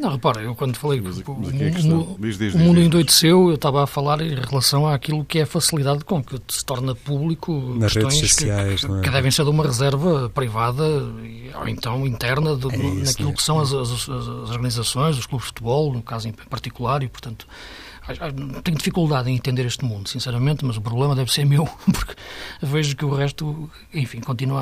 Não, 0.00 0.10
repara, 0.12 0.40
eu 0.42 0.54
quando 0.54 0.76
falei 0.76 1.00
que 1.00 1.08
o, 1.08 1.36
Mas 1.38 1.48
aqui 1.48 1.62
é 1.64 1.68
a 1.68 1.70
questão. 1.72 2.16
Diz, 2.20 2.38
diz, 2.38 2.54
o 2.54 2.58
mundo 2.58 2.76
diz. 2.76 2.86
endoideceu, 2.86 3.48
eu 3.48 3.54
estava 3.56 3.82
a 3.82 3.86
falar 3.86 4.20
em 4.20 4.34
relação 4.34 4.86
àquilo 4.86 5.24
que 5.24 5.38
é 5.40 5.42
a 5.42 5.46
facilidade 5.46 6.04
com 6.04 6.22
que 6.22 6.38
se 6.48 6.64
torna 6.64 6.94
público 6.94 7.52
Nas 7.76 7.92
redes 7.94 8.14
questões 8.14 8.20
que- 8.20 8.28
sociais, 8.28 8.84
que, 8.84 8.92
é? 8.92 9.00
que 9.00 9.10
devem 9.10 9.30
ser 9.30 9.44
de 9.44 9.50
uma 9.50 9.64
reserva 9.64 10.30
privada 10.30 10.84
ou 11.60 11.68
então 11.68 12.06
interna 12.06 12.54
de- 12.56 12.66
É 12.66 12.76
isso 12.76 13.04
naquilo 13.04 13.28
mesmo. 13.28 13.34
que 13.34 13.42
são 13.42 13.58
as, 13.60 13.72
as- 13.72 14.08
as 14.08 14.28
organizações, 14.50 15.18
os 15.18 15.26
clubes 15.26 15.46
de 15.46 15.48
futebol, 15.54 15.92
no 15.92 16.02
caso 16.02 16.28
em 16.28 16.32
particular, 16.32 17.02
e 17.02 17.08
portanto 17.08 17.46
tenho 18.64 18.76
dificuldade 18.78 19.30
em 19.30 19.34
entender 19.34 19.66
este 19.66 19.84
mundo, 19.84 20.08
sinceramente, 20.08 20.64
mas 20.64 20.76
o 20.76 20.80
problema 20.80 21.14
deve 21.14 21.30
ser 21.32 21.44
meu, 21.44 21.66
porque 21.92 22.14
vejo 22.62 22.96
que 22.96 23.04
o 23.04 23.12
resto, 23.14 23.68
enfim, 23.92 24.20
continua, 24.20 24.60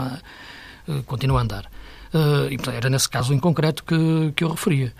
a- 0.88 0.92
eh, 0.92 1.03
continua 1.07 1.38
a 1.40 1.42
andar. 1.42 1.70
Eh, 2.12 2.49
e, 2.53 2.57
portanto, 2.57 2.75
era 2.77 2.90
nesse 2.90 3.09
caso 3.09 3.33
em 3.35 3.38
concreto 3.38 3.85
que, 3.85 4.33
que 4.35 4.42
eu 4.42 4.49
referia. 4.51 4.92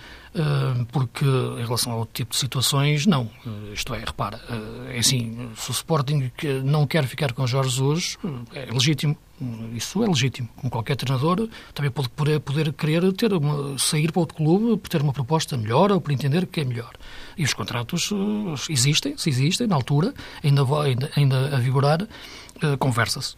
Porque 0.93 1.25
em 1.25 1.65
relação 1.65 1.93
ao 1.93 2.07
tipo 2.07 2.33
de 2.33 2.37
situações, 2.37 3.07
não. 3.07 3.31
Isto 3.73 3.95
é, 3.95 4.01
repara, 4.01 4.41
eh, 4.49 4.97
é 4.97 4.99
assim, 4.99 5.51
se 5.57 5.71
o 5.71 5.73
Sporting 5.73 6.31
não 6.65 6.87
quer 6.87 7.05
ficar 7.07 7.33
com 7.33 7.47
Jorge 7.47 7.81
eh, 8.55 8.67
é 8.67 8.73
legítimo. 8.73 9.17
Isso 9.75 10.03
é 10.03 10.07
legítimo. 10.07 10.49
Como 10.57 10.71
qualquer 10.71 10.97
treinador, 10.97 11.49
também 11.75 11.91
pode 11.91 12.09
poder, 12.09 12.41
poder 12.41 12.73
querer 12.73 13.13
ter 13.13 13.35
uma, 13.35 13.79
sair 13.79 14.11
para 14.11 14.21
outro 14.21 14.35
clube, 14.35 14.79
por 14.79 14.89
ter 14.89 15.03
uma 15.03 15.13
proposta 15.13 15.57
melhor 15.59 15.93
ou 15.93 16.01
por 16.01 16.11
entender 16.11 16.47
que 16.47 16.61
é 16.61 16.65
melhor. 16.65 16.93
E 17.37 17.45
os 17.45 17.53
contratos 17.53 18.11
eh, 18.13 18.73
existem, 18.73 19.17
se 19.17 19.29
existem, 19.29 19.67
na 19.67 19.75
altura, 19.75 20.15
ainda, 20.43 20.63
ainda, 20.83 21.11
ainda 21.15 21.57
a 21.57 21.61
vigorar, 21.61 22.03
eh, 22.63 22.77
conversa-se 22.79 23.37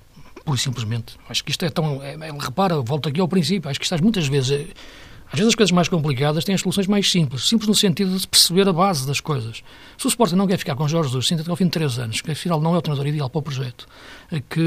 pura 0.49 0.57
e 0.57 0.59
simplesmente. 0.59 1.17
Acho 1.29 1.45
que 1.45 1.51
isto 1.51 1.65
é 1.65 1.71
tão. 1.71 2.03
É, 2.03 2.15
é, 2.15 2.33
repara, 2.39 2.81
volto 2.81 3.09
aqui 3.09 3.21
ao 3.21 3.29
princípio. 3.29 3.69
Acho 3.69 3.79
que 3.79 3.85
estás 3.85 4.01
muitas 4.01 4.27
vezes. 4.27 4.51
é, 4.53 4.67
às 5.31 5.38
vezes 5.38 5.49
as 5.49 5.55
coisas 5.55 5.73
mais 5.73 5.88
complicadas 5.88 6.45
têm 6.45 6.55
as 6.55 6.61
soluções 6.62 6.87
mais 6.87 7.11
simples. 7.11 7.47
Simples 7.49 7.69
no 7.69 7.75
sentido 7.75 8.17
de 8.19 8.27
perceber 8.27 8.67
a 8.67 8.73
base 8.73 9.07
das 9.07 9.21
coisas. 9.21 9.62
Se 9.99 10.07
o 10.07 10.09
Sporting 10.09 10.37
não 10.37 10.47
quer 10.47 10.57
ficar 10.57 10.75
com 10.75 10.88
Jorge 10.88 11.11
Jesus, 11.11 11.27
sinta 11.27 11.45
que 11.45 11.51
ao 11.51 11.57
fim 11.57 11.64
de 11.67 11.71
três 11.71 11.99
anos, 11.99 12.21
que 12.21 12.31
afinal 12.31 12.61
não 12.61 12.75
é 12.75 12.79
o 12.79 12.83
treinador 12.83 13.07
ideal 13.07 13.29
para 13.29 13.38
o 13.38 13.43
projeto, 13.43 13.87
é 14.31 14.41
que, 14.41 14.61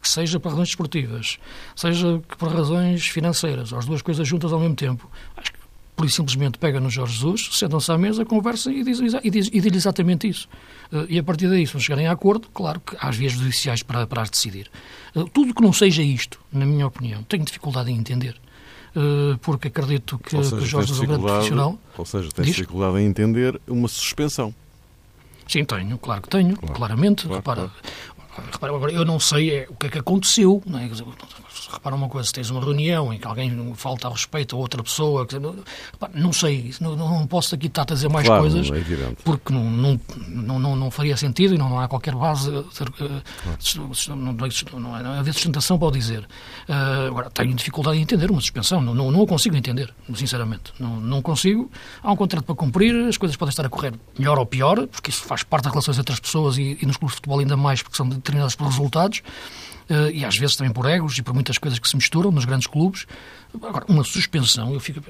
que 0.00 0.08
seja 0.08 0.38
por 0.38 0.50
razões 0.50 0.68
desportivas, 0.68 1.38
seja 1.74 2.22
que 2.28 2.36
por 2.36 2.48
razões 2.52 3.06
financeiras, 3.08 3.72
ou 3.72 3.78
as 3.78 3.86
duas 3.86 4.02
coisas 4.02 4.26
juntas 4.26 4.52
ao 4.52 4.60
mesmo 4.60 4.76
tempo, 4.76 5.10
acho 5.36 5.52
que 5.52 5.58
por 5.96 6.04
e 6.04 6.10
simplesmente 6.10 6.58
pega 6.58 6.78
no 6.78 6.90
Jorge 6.90 7.14
Jesus, 7.14 7.48
sentam-se 7.52 7.90
à 7.90 7.96
mesa, 7.96 8.22
conversam 8.22 8.70
e 8.70 8.84
diz, 8.84 9.00
e 9.00 9.30
diz, 9.30 9.48
e 9.50 9.60
diz 9.62 9.74
exatamente 9.74 10.28
isso. 10.28 10.46
Eh, 10.92 11.06
E 11.08 11.18
a 11.18 11.22
partir 11.22 11.48
daí, 11.48 11.66
se 11.66 11.72
não 11.72 11.80
chegarem 11.80 12.06
a 12.06 12.12
acordo, 12.12 12.48
claro 12.52 12.80
que 12.80 12.94
há 13.00 13.08
as 13.08 13.16
vias 13.16 13.32
judiciais 13.32 13.82
para, 13.82 14.06
para 14.06 14.20
as 14.20 14.28
decidir. 14.28 14.70
Eh, 15.16 15.24
Tudo 15.32 15.54
que 15.54 15.62
não 15.62 15.72
seja 15.72 16.02
isto, 16.02 16.38
na 16.52 16.66
minha 16.66 16.86
opinião, 16.86 17.22
tenho 17.22 17.46
dificuldade 17.46 17.90
em 17.90 17.96
entender. 17.96 18.36
Eh, 18.96 19.36
Porque 19.42 19.68
acredito 19.68 20.18
que, 20.18 20.34
Ou 20.36 20.42
que 20.42 20.48
seja, 20.48 20.62
o 20.62 20.66
Jorge 20.66 20.92
é 20.92 20.96
um 20.96 21.06
grande 21.06 21.22
profissional. 21.22 21.78
ou 21.98 22.04
seja, 22.06 22.30
tens 22.34 22.46
Diz? 22.46 22.54
dificuldade 22.56 22.98
em 22.98 23.04
entender 23.06 23.60
uma 23.68 23.88
suspensão. 23.88 24.54
Sim, 25.46 25.64
tenho, 25.64 25.96
claro 25.98 26.22
que 26.22 26.28
tenho, 26.30 26.56
Claro. 26.56 26.74
claramente. 26.74 27.22
Claro, 27.26 27.36
repara, 27.36 27.70
repara, 28.52 28.74
agora 28.74 28.92
eu 28.92 29.04
não 29.04 29.18
sei 29.20 29.50
é, 29.50 29.66
o 29.68 29.74
que 29.74 29.86
é 29.86 29.90
que 29.90 29.98
aconteceu. 29.98 30.62
Não 30.66 30.78
é? 30.78 30.88
Repara 31.72 31.96
uma 31.96 32.08
coisa, 32.08 32.26
se 32.28 32.32
tens 32.32 32.48
uma 32.50 32.60
reunião 32.60 33.12
em 33.12 33.18
que 33.18 33.26
alguém 33.26 33.74
falta 33.74 34.06
ao 34.06 34.12
respeito 34.12 34.54
a 34.54 34.58
outra 34.58 34.82
pessoa, 34.82 35.26
dizer, 35.26 35.40
não, 35.40 35.56
repara, 35.92 36.12
não 36.14 36.32
sei, 36.32 36.72
não, 36.80 36.94
não 36.94 37.26
posso 37.26 37.54
aqui 37.54 37.66
estar 37.66 37.82
a 37.82 37.84
dizer 37.86 38.08
mais 38.08 38.26
claro, 38.26 38.42
coisas. 38.42 38.70
é 38.70 38.80
porque 39.24 39.52
não, 39.52 39.64
não, 39.68 40.00
não, 40.28 40.58
não, 40.60 40.76
não 40.76 40.90
faria 40.90 41.16
sentido 41.16 41.54
e 41.54 41.58
não, 41.58 41.68
não 41.68 41.80
há 41.80 41.88
qualquer 41.88 42.14
base, 42.14 42.50
eh, 42.54 42.62
não, 44.08 44.16
não, 44.16 44.32
não, 44.80 44.94
há- 44.94 45.02
não 45.02 45.10
há 45.12 45.18
haver 45.18 45.32
sustentação 45.34 45.78
para 45.78 45.88
o 45.88 45.90
dizer. 45.90 46.26
Eh, 46.68 47.06
agora, 47.08 47.30
tenho 47.30 47.54
dificuldade 47.54 47.98
em 47.98 48.02
entender 48.02 48.30
uma 48.30 48.40
suspensão, 48.40 48.80
não, 48.80 48.94
não, 48.94 49.10
não 49.10 49.22
a 49.22 49.26
consigo 49.26 49.56
entender, 49.56 49.92
sinceramente. 50.14 50.72
Não, 50.78 51.00
não 51.00 51.20
consigo. 51.22 51.70
Há 52.02 52.12
um 52.12 52.16
contrato 52.16 52.44
para 52.44 52.54
cumprir, 52.54 52.94
as 53.08 53.16
coisas 53.16 53.36
podem 53.36 53.50
estar 53.50 53.66
a 53.66 53.68
correr 53.68 53.92
melhor 54.18 54.38
ou 54.38 54.46
pior, 54.46 54.86
porque 54.86 55.10
isso 55.10 55.22
faz 55.24 55.42
parte 55.42 55.64
das 55.64 55.72
relações 55.72 55.98
entre 55.98 56.12
as 56.12 56.20
pessoas 56.20 56.58
e, 56.58 56.78
e 56.80 56.86
nos 56.86 56.96
clubes 56.96 57.12
de 57.14 57.16
futebol 57.16 57.40
ainda 57.40 57.56
mais, 57.56 57.82
porque 57.82 57.96
são 57.96 58.08
determinadas 58.26 58.54
por 58.54 58.66
resultados. 58.66 59.22
eh, 59.88 60.10
e 60.14 60.24
às 60.24 60.36
vezes 60.36 60.56
também 60.56 60.72
por 60.72 60.84
egos 60.86 61.16
e 61.16 61.22
por 61.22 61.32
muitas 61.32 61.58
coisas 61.58 61.78
que 61.78 61.88
se 61.88 61.94
misturam 61.94 62.32
nos 62.32 62.44
grandes 62.44 62.66
clubes. 62.66 63.06
Agora, 63.54 63.84
uma 63.88 64.02
suspensão, 64.02 64.74
eu 64.74 64.80
fico. 64.80 65.00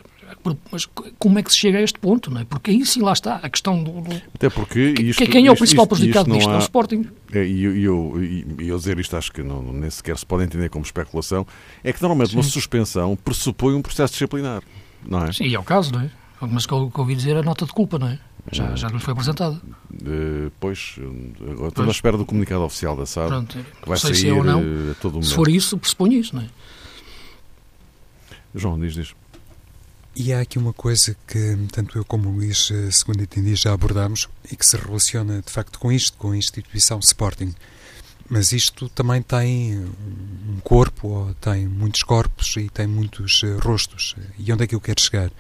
Mas 0.71 0.87
como 1.19 1.39
é 1.39 1.43
que 1.43 1.51
se 1.51 1.57
chega 1.59 1.79
a 1.79 1.81
este 1.83 1.99
ponto? 1.99 2.31
Não 2.31 2.41
é? 2.43 2.45
Porque 2.45 2.71
aí 2.73 2.85
sim 2.85 3.01
lá 3.01 3.13
está 3.15 3.37
a 3.37 3.49
questão 3.49 3.83
do. 3.83 4.03
do 4.03 4.23
Até 4.35 4.51
porque 4.51 4.93
que- 4.93 5.03
isto, 5.05 5.25
quem 5.27 5.47
é 5.47 5.51
o 5.51 5.55
isto- 5.55 5.61
principal 5.61 5.85
isto- 5.85 5.95
prejudicado 5.95 6.29
isto 6.29 6.29
não 6.29 6.37
nisto? 6.37 6.51
É 6.51 6.53
o 6.53 6.57
há- 6.57 6.61
Sporting. 6.61 7.09
É, 7.33 7.47
E 7.47 7.63
eu, 7.65 7.77
eu, 7.79 8.57
eu 8.59 8.77
dizer 8.79 8.99
isto 8.99 9.17
acho 9.17 9.33
que 9.33 9.43
não, 9.43 9.63
nem 9.63 9.89
sequer 9.89 10.19
se 10.19 10.27
pode 10.27 10.45
entender 10.45 10.69
como 10.69 10.85
especulação, 10.85 11.47
é 11.83 11.91
que 11.93 12.03
normalmente 12.03 12.35
uma 12.35 12.43
suspensão 12.43 13.17
pressupõe 13.17 13.75
um 13.75 13.81
processo 13.83 14.13
disciplinar, 14.13 14.63
não 15.09 15.25
é? 15.25 15.33
Sim, 15.33 15.45
e 15.45 15.55
é 15.55 15.59
o 15.59 15.63
caso, 15.65 15.91
não 15.93 16.01
é? 16.03 16.11
Mas 16.41 16.65
o 16.65 16.69
que 16.69 16.75
eu 16.75 16.91
que 16.91 16.97
eu 16.99 17.03
ouvi 17.03 17.15
dizer 17.15 17.35
é 17.37 17.39
a 17.39 17.43
nota 17.43 17.65
de 17.65 17.73
culpa, 17.73 17.99
não 17.99 18.09
é? 18.09 18.19
Já, 18.53 18.77
já 18.77 18.89
nos 18.91 19.03
foi 19.03 19.13
apresentada. 19.13 19.61
Eh, 20.05 20.51
pois, 20.61 20.97
eh, 20.99 21.03
agora 21.03 21.69
estou 21.69 21.71
Pois. 21.73 21.87
na 21.87 21.93
espera 21.93 22.17
do 22.17 22.25
comunicado 22.25 22.63
oficial 22.63 22.97
da 22.97 23.05
SAD, 23.05 23.29
Pronto, 23.29 23.59
que 23.83 23.89
vai 23.89 23.99
sair 23.99 24.15
se 24.15 24.29
é 24.29 24.33
ou 24.33 24.45
não. 24.45 24.61
eh, 24.61 24.93
a 24.93 24.95
todo 24.95 25.15
momento. 25.15 25.29
Se 25.29 25.35
for 25.35 25.49
isso, 25.49 25.77
pressupõe 25.77 26.15
isso, 26.19 26.35
não 26.37 26.43
é? 26.43 26.49
João, 28.55 28.79
diz, 28.79 28.95
diz. 28.95 29.15
E 30.15 30.33
há 30.33 30.41
aqui 30.41 30.59
uma 30.59 30.73
coisa 30.73 31.15
que 31.27 31.57
tanto 31.73 31.99
eu 31.99 32.05
como 32.05 32.31
o 32.31 32.33
Luís, 32.37 32.71
eh, 32.71 32.91
segundo 32.91 33.23
entendi, 33.23 33.55
já 33.55 33.73
abordámos 33.73 34.29
e 34.51 34.57
que 34.57 34.65
se 34.65 34.77
relaciona 34.77 35.43
de 35.43 35.51
facto 35.53 35.79
com 35.79 35.93
isto, 35.93 36.17
com 36.17 36.31
a 36.31 36.37
instituição 36.37 36.99
Sporting. 37.01 37.55
Mas 38.29 38.51
isto 38.53 38.89
também 38.89 39.23
tem 39.23 39.77
um 39.79 40.59
corpo, 40.65 41.09
ou 41.09 41.35
tem 41.35 41.67
muitos 41.69 42.03
corpos 42.03 42.57
e 42.57 42.69
tem 42.71 42.87
muitos 42.87 43.43
eh, 43.45 43.57
rostos. 43.61 44.17
E 44.39 44.51
onde 44.53 44.65
é 44.65 44.67
que 44.67 44.75
eu 44.75 44.81
quero 44.81 45.01
chegar? 45.01 45.31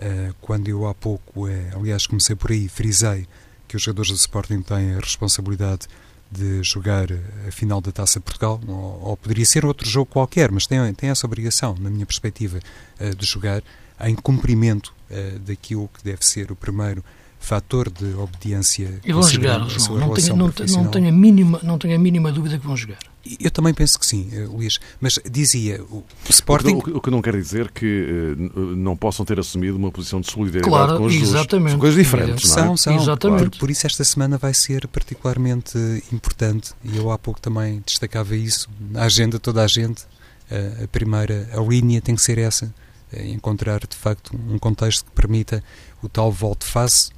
Eh, 0.00 0.32
quando 0.40 0.68
eu 0.68 0.86
há 0.86 0.94
pouco, 0.94 1.46
eh, 1.46 1.70
aliás, 1.74 2.06
comecei 2.06 2.34
por 2.34 2.50
aí, 2.50 2.68
frisei 2.68 3.26
que 3.68 3.76
os 3.76 3.82
jogadores 3.82 4.10
do 4.10 4.16
Sporting 4.16 4.62
têm 4.62 4.94
a 4.94 4.98
responsabilidade 4.98 5.86
de 6.30 6.62
jogar 6.62 7.08
a 7.46 7.50
final 7.50 7.80
da 7.80 7.90
Taça 7.90 8.20
Portugal, 8.20 8.60
ou, 8.66 9.00
ou 9.02 9.16
poderia 9.16 9.44
ser 9.44 9.64
outro 9.66 9.88
jogo 9.88 10.10
qualquer, 10.10 10.50
mas 10.50 10.66
têm, 10.66 10.94
têm 10.94 11.10
essa 11.10 11.26
obrigação, 11.26 11.74
na 11.78 11.90
minha 11.90 12.06
perspectiva, 12.06 12.60
eh, 12.98 13.10
de 13.10 13.26
jogar 13.26 13.62
em 14.02 14.14
cumprimento 14.14 14.94
eh, 15.10 15.38
daquilo 15.44 15.88
que 15.88 16.04
deve 16.04 16.24
ser 16.24 16.52
o 16.52 16.56
primeiro 16.56 17.04
fator 17.38 17.90
de 17.90 18.14
obediência. 18.14 19.00
E 19.04 19.12
vão 19.12 19.22
jogar, 19.22 19.68
João. 19.68 19.98
Não 19.98 20.14
tenho, 20.14 20.36
não, 20.36 20.52
não, 20.68 20.90
tenho 20.90 21.08
a 21.08 21.12
mínima, 21.12 21.60
não 21.62 21.78
tenho 21.78 21.96
a 21.96 21.98
mínima 21.98 22.30
dúvida 22.30 22.58
que 22.58 22.66
vão 22.66 22.76
jogar. 22.76 22.98
Eu 23.38 23.50
também 23.50 23.74
penso 23.74 23.98
que 23.98 24.06
sim, 24.06 24.28
eh, 24.32 24.46
Luís, 24.46 24.78
mas 25.00 25.18
dizia, 25.30 25.82
o 25.90 25.98
O 25.98 26.04
que, 26.24 26.30
Sporting... 26.32 26.72
não- 26.86 26.96
o 26.96 27.00
que 27.00 27.10
não 27.10 27.20
quer 27.20 27.36
dizer 27.36 27.70
que 27.70 27.84
eh, 27.86 28.60
não 28.76 28.96
possam 28.96 29.24
ter 29.26 29.38
assumido 29.38 29.76
uma 29.76 29.90
posição 29.90 30.20
de 30.20 30.30
solidariedade 30.30 30.70
Claro, 30.86 30.98
com 30.98 31.04
os 31.06 31.14
exatamente. 31.14 31.72
São 31.72 31.80
coisas 31.80 31.98
diferentes, 32.02 32.48
não 32.48 32.50
é? 32.50 32.54
São, 32.66 32.76
são. 32.76 32.96
Exatamente. 32.96 33.50
Por, 33.50 33.58
por 33.60 33.70
isso 33.70 33.86
esta 33.86 34.02
semana 34.04 34.38
vai 34.38 34.54
ser 34.54 34.86
particularmente 34.88 35.76
importante 36.12 36.72
e 36.82 36.96
eu 36.96 37.10
há 37.10 37.18
pouco 37.18 37.40
também 37.40 37.82
destacava 37.84 38.34
isso. 38.34 38.68
Na 38.90 39.02
agenda, 39.04 39.38
toda 39.38 39.62
a 39.62 39.66
gente, 39.66 40.04
eh, 40.50 40.84
a 40.84 40.88
primeira, 40.88 41.48
a 41.52 41.60
linha 41.60 42.00
tem 42.00 42.14
que 42.14 42.22
ser 42.22 42.38
essa, 42.38 42.72
encontrar 43.12 43.80
de 43.80 43.96
facto 43.96 44.30
um 44.48 44.58
contexto 44.58 45.04
que 45.04 45.10
permita 45.12 45.62
o 46.02 46.08
tal 46.08 46.30
volte-face, 46.32 47.10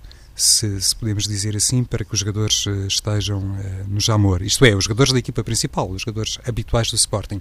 se, 0.42 0.80
se 0.80 0.94
podemos 0.96 1.24
dizer 1.24 1.56
assim, 1.56 1.84
para 1.84 2.04
que 2.04 2.12
os 2.12 2.20
jogadores 2.20 2.66
eh, 2.66 2.86
estejam 2.86 3.56
eh, 3.58 3.84
no 3.86 4.00
jamor. 4.00 4.42
Isto 4.42 4.64
é, 4.64 4.74
os 4.74 4.84
jogadores 4.84 5.12
da 5.12 5.18
equipa 5.18 5.44
principal, 5.44 5.88
os 5.90 6.02
jogadores 6.02 6.38
habituais 6.46 6.90
do 6.90 6.96
Sporting. 6.96 7.40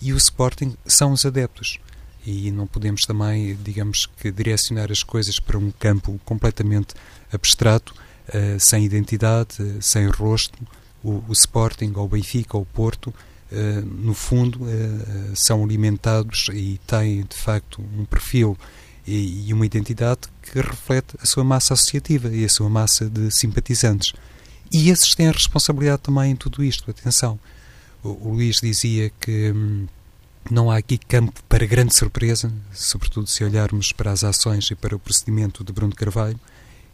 E 0.00 0.12
o 0.12 0.16
Sporting 0.16 0.76
são 0.86 1.12
os 1.12 1.26
adeptos 1.26 1.78
e 2.24 2.50
não 2.50 2.66
podemos 2.66 3.06
também, 3.06 3.56
digamos 3.62 4.06
que, 4.06 4.30
direcionar 4.30 4.90
as 4.90 5.02
coisas 5.02 5.38
para 5.38 5.58
um 5.58 5.70
campo 5.70 6.20
completamente 6.24 6.94
abstrato, 7.32 7.94
eh, 8.28 8.56
sem 8.58 8.84
identidade, 8.84 9.56
eh, 9.60 9.80
sem 9.80 10.06
rosto. 10.08 10.58
O, 11.02 11.22
o 11.28 11.32
Sporting, 11.32 11.92
ou 11.96 12.04
o 12.04 12.08
Benfica, 12.08 12.56
ou 12.56 12.62
o 12.62 12.66
Porto, 12.66 13.12
no 13.84 14.12
fundo, 14.12 14.62
são 15.36 15.62
alimentados 15.62 16.48
e 16.52 16.80
têm, 16.84 17.22
de 17.22 17.36
facto, 17.36 17.80
um 17.96 18.04
perfil 18.04 18.58
e, 19.06 19.48
e 19.48 19.52
uma 19.52 19.64
identidade 19.64 20.20
que 20.42 20.60
reflete 20.60 21.16
a 21.20 21.26
sua 21.26 21.44
massa 21.44 21.74
associativa 21.74 22.28
e 22.28 22.44
a 22.44 22.48
sua 22.48 22.68
massa 22.68 23.08
de 23.08 23.30
simpatizantes. 23.30 24.12
E 24.72 24.90
esses 24.90 25.14
têm 25.14 25.28
a 25.28 25.32
responsabilidade 25.32 26.02
também 26.02 26.32
em 26.32 26.36
tudo 26.36 26.62
isto. 26.64 26.90
Atenção, 26.90 27.38
o, 28.02 28.28
o 28.28 28.32
Luís 28.34 28.56
dizia 28.60 29.10
que 29.20 29.52
hum, 29.52 29.86
não 30.50 30.70
há 30.70 30.76
aqui 30.76 30.98
campo 30.98 31.40
para 31.48 31.66
grande 31.66 31.94
surpresa, 31.94 32.52
sobretudo 32.72 33.26
se 33.28 33.44
olharmos 33.44 33.92
para 33.92 34.10
as 34.10 34.24
ações 34.24 34.70
e 34.70 34.74
para 34.74 34.94
o 34.94 34.98
procedimento 34.98 35.62
de 35.62 35.72
Bruno 35.72 35.94
Carvalho. 35.94 36.38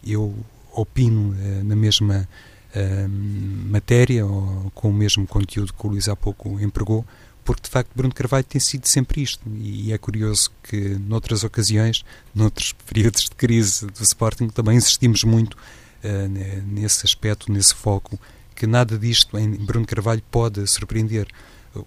Eu 0.05 0.35
opino 0.73 1.35
eh, 1.39 1.63
na 1.63 1.77
mesma 1.77 2.29
eh, 2.75 3.07
matéria, 3.09 4.27
ou 4.27 4.71
com 4.75 4.91
o 4.91 4.93
mesmo 4.93 5.27
conteúdo 5.27 5.73
que 5.73 5.87
o 5.87 5.91
Luís 5.91 6.09
há 6.09 6.17
pouco 6.17 6.59
empregou, 6.61 7.05
porque 7.45 7.63
de 7.63 7.71
facto 7.71 7.91
Bruno 7.95 8.15
Carvalho 8.15 8.45
tem 8.45 8.61
sido 8.61 8.87
sempre 8.87 9.23
isto. 9.23 9.41
E 9.57 9.93
é 9.93 9.99
curioso 9.99 10.51
que 10.63 10.77
noutras 10.97 11.45
ocasiões, 11.45 12.05
noutros 12.35 12.73
períodos 12.87 13.25
de 13.25 13.31
crise 13.31 13.87
do 13.87 14.03
Sporting, 14.03 14.49
também 14.49 14.77
insistimos 14.77 15.25
muito 15.25 15.57
ne- 16.03 16.63
nesse 16.67 17.07
aspecto, 17.07 17.53
nesse 17.53 17.75
foco, 17.75 18.19
que 18.55 18.67
nada 18.67 18.99
disto 18.99 19.39
em 19.39 19.51
Bruno 19.51 19.87
Carvalho 19.87 20.23
pode 20.31 20.67
surpreender. 20.67 21.27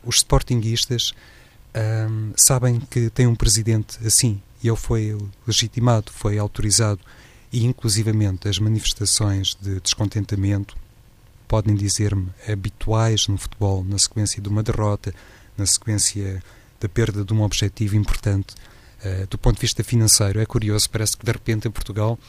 Os 0.04 0.18
Sportinguistas 0.18 1.13
ahm, 1.74 2.32
sabem 2.36 2.80
que 2.80 3.10
têm 3.10 3.28
um 3.28 3.36
presidente 3.36 3.98
assim 4.06 4.41
e 4.63 4.68
ele 4.68 4.78
foi 4.78 5.18
legitimado, 5.46 6.12
foi 6.12 6.39
autorizado 6.39 7.00
e 7.52 7.65
inclusivamente 7.65 8.48
as 8.48 8.58
manifestações 8.58 9.56
de 9.62 9.80
descontentamento 9.80 10.76
podem 11.48 11.76
dizer-me 11.76 12.30
habituais 12.52 13.28
no 13.28 13.38
futebol 13.38 13.84
na 13.84 14.00
sequência 14.00 14.41
de 14.41 14.50
uma 14.50 14.63
derrota, 14.63 15.13
na 15.58 15.65
sequência 15.65 16.44
da 16.80 16.89
perda 16.89 17.24
de 17.24 17.34
um 17.34 17.41
objetivo 17.41 17.96
importante 17.96 18.56
uh, 19.04 19.28
do 19.28 19.38
ponto 19.38 19.56
de 19.56 19.62
vista 19.62 19.84
financeiro. 19.84 20.39
É 20.39 20.46
curioso, 20.46 20.89
parece 20.89 21.18
que 21.18 21.26
de 21.26 21.32
repente 21.32 21.68
em 21.68 21.72
Portugal 21.72 22.20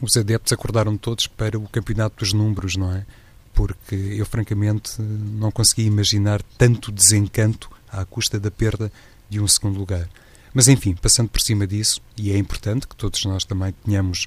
os 0.00 0.16
adeptos 0.16 0.52
acordaram 0.52 0.96
todos 0.96 1.26
para 1.26 1.58
o 1.58 1.68
campeonato 1.68 2.16
dos 2.18 2.32
números, 2.32 2.76
não 2.76 2.92
é? 2.92 3.06
Porque 3.52 3.94
eu 3.94 4.26
francamente 4.26 5.00
não 5.00 5.50
conseguia 5.50 5.86
imaginar 5.86 6.42
tanto 6.58 6.90
desencanto 6.90 7.70
à 7.90 8.04
custa 8.04 8.40
da 8.40 8.50
perda 8.50 8.90
de 9.30 9.40
um 9.40 9.46
segundo 9.46 9.78
lugar. 9.78 10.08
Mas 10.52 10.68
enfim, 10.68 10.94
passando 10.94 11.28
por 11.28 11.40
cima 11.40 11.66
disso, 11.66 12.00
e 12.16 12.30
é 12.30 12.38
importante 12.38 12.86
que 12.86 12.94
todos 12.94 13.24
nós 13.24 13.44
também 13.44 13.72
tenhamos, 13.84 14.26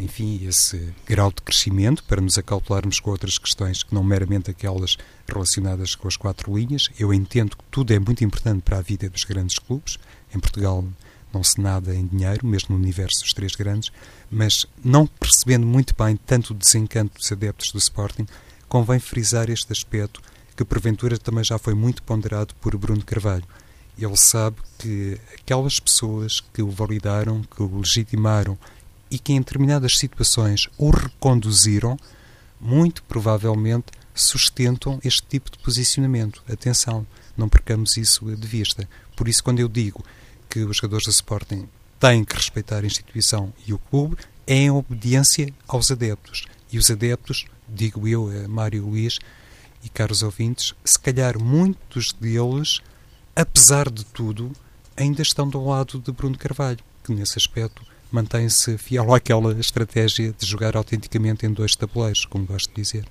enfim, 0.00 0.46
esse 0.46 0.92
grau 1.06 1.30
de 1.30 1.42
crescimento 1.42 2.02
para 2.04 2.20
nos 2.20 2.38
acautelarmos 2.38 2.98
com 3.00 3.10
outras 3.10 3.38
questões 3.38 3.82
que 3.82 3.94
não 3.94 4.02
meramente 4.02 4.50
aquelas 4.50 4.96
relacionadas 5.26 5.94
com 5.94 6.08
as 6.08 6.16
quatro 6.16 6.56
linhas. 6.56 6.88
Eu 6.98 7.12
entendo 7.12 7.56
que 7.56 7.64
tudo 7.70 7.92
é 7.92 7.98
muito 7.98 8.24
importante 8.24 8.62
para 8.62 8.78
a 8.78 8.82
vida 8.82 9.08
dos 9.08 9.24
grandes 9.24 9.58
clubes. 9.58 9.98
Em 10.34 10.40
Portugal 10.40 10.84
não 11.32 11.44
se 11.44 11.60
nada 11.60 11.94
em 11.94 12.06
dinheiro, 12.06 12.46
mesmo 12.46 12.74
no 12.74 12.82
universo 12.82 13.22
dos 13.22 13.32
três 13.32 13.54
grandes, 13.54 13.90
mas 14.30 14.66
não 14.84 15.06
percebendo 15.06 15.66
muito 15.66 15.94
bem 15.96 16.16
tanto 16.16 16.52
o 16.52 16.56
desencanto 16.56 17.18
dos 17.18 17.30
adeptos 17.30 17.70
do 17.70 17.78
Sporting, 17.78 18.26
convém 18.68 18.98
frisar 18.98 19.48
este 19.48 19.72
aspecto 19.72 20.20
que 20.56 20.64
porventura 20.64 21.16
também 21.16 21.44
já 21.44 21.58
foi 21.58 21.74
muito 21.74 22.02
ponderado 22.02 22.54
por 22.56 22.76
Bruno 22.76 23.04
Carvalho 23.04 23.44
ele 24.04 24.16
sabe 24.16 24.56
que 24.78 25.18
aquelas 25.34 25.78
pessoas 25.78 26.40
que 26.40 26.62
o 26.62 26.70
validaram, 26.70 27.42
que 27.42 27.62
o 27.62 27.78
legitimaram 27.78 28.58
e 29.10 29.18
que 29.18 29.32
em 29.32 29.40
determinadas 29.40 29.98
situações 29.98 30.68
o 30.78 30.90
reconduziram, 30.90 31.98
muito 32.60 33.02
provavelmente 33.04 33.86
sustentam 34.14 35.00
este 35.02 35.22
tipo 35.22 35.50
de 35.50 35.58
posicionamento. 35.58 36.42
Atenção, 36.50 37.06
não 37.36 37.48
percamos 37.48 37.96
isso 37.96 38.24
de 38.36 38.46
vista. 38.46 38.88
Por 39.16 39.28
isso, 39.28 39.42
quando 39.42 39.60
eu 39.60 39.68
digo 39.68 40.04
que 40.48 40.60
os 40.60 40.76
jogadores 40.76 41.06
do 41.06 41.10
Sporting 41.10 41.68
têm 41.98 42.24
que 42.24 42.34
respeitar 42.34 42.78
a 42.78 42.86
instituição 42.86 43.52
e 43.66 43.72
o 43.72 43.78
clube, 43.78 44.16
é 44.46 44.54
em 44.54 44.70
obediência 44.70 45.52
aos 45.66 45.90
adeptos. 45.90 46.44
E 46.72 46.78
os 46.78 46.90
adeptos, 46.90 47.46
digo 47.68 48.06
eu, 48.06 48.30
Mário 48.48 48.84
Luís 48.84 49.18
e 49.82 49.88
caros 49.88 50.22
ouvintes, 50.22 50.74
se 50.84 50.98
calhar 50.98 51.38
muitos 51.38 52.12
deles 52.12 52.80
apesar 53.34 53.90
de 53.90 54.04
tudo, 54.04 54.52
ainda 54.96 55.22
estão 55.22 55.48
do 55.48 55.64
lado 55.64 55.98
de 55.98 56.12
Bruno 56.12 56.36
Carvalho, 56.36 56.80
que 57.02 57.14
nesse 57.14 57.38
aspecto 57.38 57.82
mantém-se 58.10 58.76
fiel 58.78 59.14
àquela 59.14 59.52
estratégia 59.58 60.34
de 60.36 60.46
jogar 60.46 60.76
autenticamente 60.76 61.46
em 61.46 61.52
dois 61.52 61.74
tabuleiros, 61.74 62.24
como 62.24 62.46
gosto 62.46 62.68
de 62.68 62.82
dizer. 62.82 63.04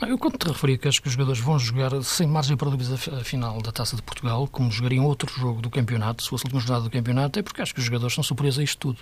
Eu, 0.00 0.16
quando 0.16 0.38
te 0.38 0.46
referi 0.46 0.78
que 0.78 0.86
acho 0.86 1.02
que 1.02 1.08
os 1.08 1.14
jogadores 1.14 1.40
vão 1.40 1.58
jogar 1.58 1.90
sem 2.04 2.24
margem 2.24 2.56
para 2.56 2.70
dúvidas 2.70 3.08
a 3.08 3.24
final 3.24 3.60
da 3.60 3.72
Taça 3.72 3.96
de 3.96 4.02
Portugal, 4.02 4.46
como 4.46 4.70
jogariam 4.70 5.04
outro 5.04 5.28
jogo 5.28 5.60
do 5.60 5.68
campeonato, 5.68 6.22
se 6.22 6.28
fosse 6.28 6.44
a 6.44 6.46
última 6.46 6.60
jornada 6.60 6.84
do 6.84 6.90
campeonato, 6.90 7.38
é 7.40 7.42
porque 7.42 7.60
acho 7.60 7.74
que 7.74 7.80
os 7.80 7.86
jogadores 7.86 8.14
são 8.14 8.22
superiores 8.22 8.60
a 8.60 8.62
isto 8.62 8.78
tudo. 8.78 9.00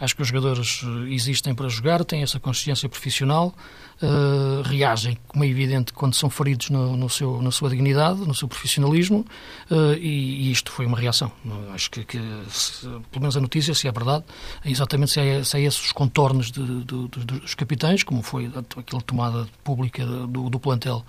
Acho 0.00 0.16
que 0.16 0.22
os 0.22 0.28
jogadores 0.28 0.82
eh, 0.82 1.12
existem 1.12 1.54
para 1.54 1.68
jogar, 1.68 2.02
têm 2.04 2.22
essa 2.22 2.40
consciência 2.40 2.88
profissional, 2.88 3.54
uh, 4.02 4.62
reagem, 4.62 5.18
como 5.28 5.44
é 5.44 5.46
evidente, 5.46 5.92
quando 5.92 6.14
são 6.14 6.30
feridos 6.30 6.70
no, 6.70 6.96
no, 6.96 7.08
seu, 7.10 7.42
na 7.42 7.50
sua 7.50 7.68
dignidade, 7.68 8.20
no 8.20 8.34
seu 8.34 8.48
profissionalismo, 8.48 9.26
uh, 9.70 9.92
e, 9.94 10.48
e, 10.48 10.50
isto 10.50 10.72
foi 10.72 10.86
uma 10.86 10.98
reação. 10.98 11.30
Acho 11.74 11.90
que, 11.90 12.04
que 12.04 12.18
se, 12.48 12.86
pelo 12.86 13.20
menos 13.20 13.36
a 13.36 13.40
notícia, 13.40 13.74
se 13.74 13.86
é 13.88 13.92
verdade, 13.92 14.24
é 14.64 14.70
exatamente 14.70 15.12
se 15.12 15.20
é, 15.20 15.44
se 15.44 15.58
é 15.58 15.60
esses 15.62 15.84
os 15.84 15.92
contornos 15.92 16.50
de, 16.50 16.64
de, 16.84 17.08
de, 17.08 17.24
dos 17.24 17.54
capitães, 17.54 18.02
como 18.02 18.22
foi 18.22 18.50
aquela 18.76 19.02
tomada 19.02 19.46
pública 19.62 20.04
do, 20.06 20.48
do 20.48 20.58
plantel 20.58 21.04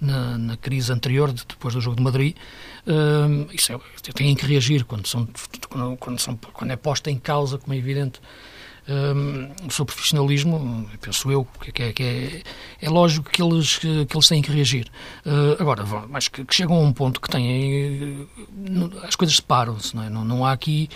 na, 0.00 0.38
na, 0.38 0.56
crise 0.56 0.92
anterior, 0.92 1.32
depois 1.32 1.74
do 1.74 1.80
jogo 1.80 1.96
de 1.96 2.02
Madrid, 2.02 2.36
uh, 2.86 3.48
isso 3.52 3.72
é, 3.72 3.78
têm 4.12 4.34
que 4.34 4.46
reagir 4.46 4.84
quando, 4.84 5.06
são, 5.06 5.28
quando, 5.98 6.18
são, 6.18 6.36
quando 6.52 6.70
é 6.70 6.76
posta 6.76 7.10
em 7.10 7.18
causa, 7.18 7.58
como 7.58 7.74
é 7.74 7.76
evidente, 7.76 8.20
um, 8.88 9.66
o 9.66 9.70
seu 9.70 9.84
profissionalismo, 9.84 10.88
penso 11.00 11.30
eu, 11.30 11.46
que, 11.72 11.82
é, 11.82 11.92
que 11.92 12.02
é, 12.02 12.42
é, 12.82 12.90
lógico 12.90 13.30
que 13.30 13.42
eles, 13.42 13.78
que, 13.78 14.04
que, 14.04 14.16
eles 14.16 14.28
têm 14.28 14.42
que 14.42 14.52
reagir. 14.52 14.90
Uh, 15.24 15.60
agora, 15.60 15.84
mas 16.08 16.28
que, 16.28 16.44
que, 16.44 16.54
chegam 16.54 16.76
a 16.76 16.80
um 16.80 16.92
ponto 16.92 17.20
que 17.20 17.28
têm. 17.28 18.28
As 19.02 19.16
coisas 19.16 19.36
separam-se, 19.36 19.96
não, 19.96 20.02
é? 20.02 20.10
não, 20.10 20.24
não 20.24 20.44
há 20.44 20.52
aqui. 20.52 20.88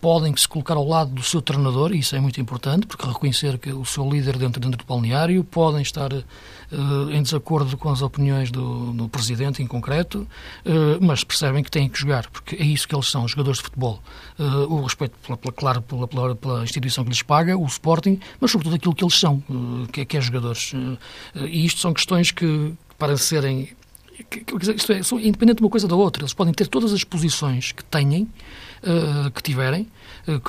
Podem 0.00 0.36
se 0.36 0.46
colocar 0.46 0.74
ao 0.74 0.86
lado 0.86 1.10
do 1.10 1.22
seu 1.22 1.40
treinador, 1.40 1.94
e 1.94 2.00
isso 2.00 2.14
é 2.14 2.20
muito 2.20 2.40
importante, 2.40 2.86
porque 2.86 3.06
reconhecer 3.06 3.58
que 3.58 3.72
o 3.72 3.84
seu 3.84 4.08
líder 4.08 4.36
dentro, 4.36 4.60
dentro 4.60 4.78
do 4.78 4.84
balneário 4.84 5.42
podem 5.42 5.80
estar 5.80 6.12
eh, 6.12 6.22
em 7.12 7.22
desacordo 7.22 7.76
com 7.76 7.90
as 7.90 8.00
opiniões 8.02 8.50
do, 8.50 8.92
do 8.92 9.08
presidente 9.08 9.62
em 9.62 9.66
concreto, 9.66 10.26
eh, 10.64 10.98
mas 11.00 11.22
percebem 11.22 11.62
que 11.62 11.70
têm 11.70 11.88
que 11.88 11.98
jogar, 11.98 12.28
porque 12.30 12.56
é 12.56 12.64
isso 12.64 12.88
que 12.88 12.94
eles 12.94 13.10
são, 13.10 13.26
jogadores 13.28 13.58
de 13.58 13.64
futebol. 13.64 14.02
Eh, 14.38 14.42
o 14.42 14.82
respeito, 14.82 15.14
pela, 15.24 15.36
pela, 15.36 15.52
claro, 15.52 15.82
pela, 15.82 16.08
pela, 16.08 16.34
pela, 16.34 16.62
instituição 16.62 17.04
que 17.04 17.10
lhes 17.10 17.22
paga, 17.22 17.56
o 17.56 17.66
Sporting, 17.66 18.18
mas 18.40 18.50
sobretudo 18.50 18.76
aquilo 18.76 18.94
que 18.94 19.04
eles 19.04 19.18
são, 19.18 19.42
que 19.92 20.04
que 20.04 20.16
é 20.16 20.20
jogadores. 20.20 20.72
E 21.34 21.64
isto 21.64 21.80
são 21.80 21.92
questões 21.92 22.30
que, 22.30 22.74
para 22.98 23.16
serem 23.16 23.68
isto 24.76 24.92
é, 24.92 25.02
são 25.02 25.18
independente 25.18 25.56
de 25.56 25.64
uma 25.64 25.70
coisa 25.70 25.88
da 25.88 25.96
outra. 25.96 26.22
Eles 26.22 26.34
podem 26.34 26.52
ter 26.52 26.68
todas 26.68 26.92
as 26.92 27.02
posições 27.02 27.72
que 27.72 27.82
tenham, 28.82 29.30
que 29.30 29.42
tiverem, 29.42 29.86
eh, 30.26 30.40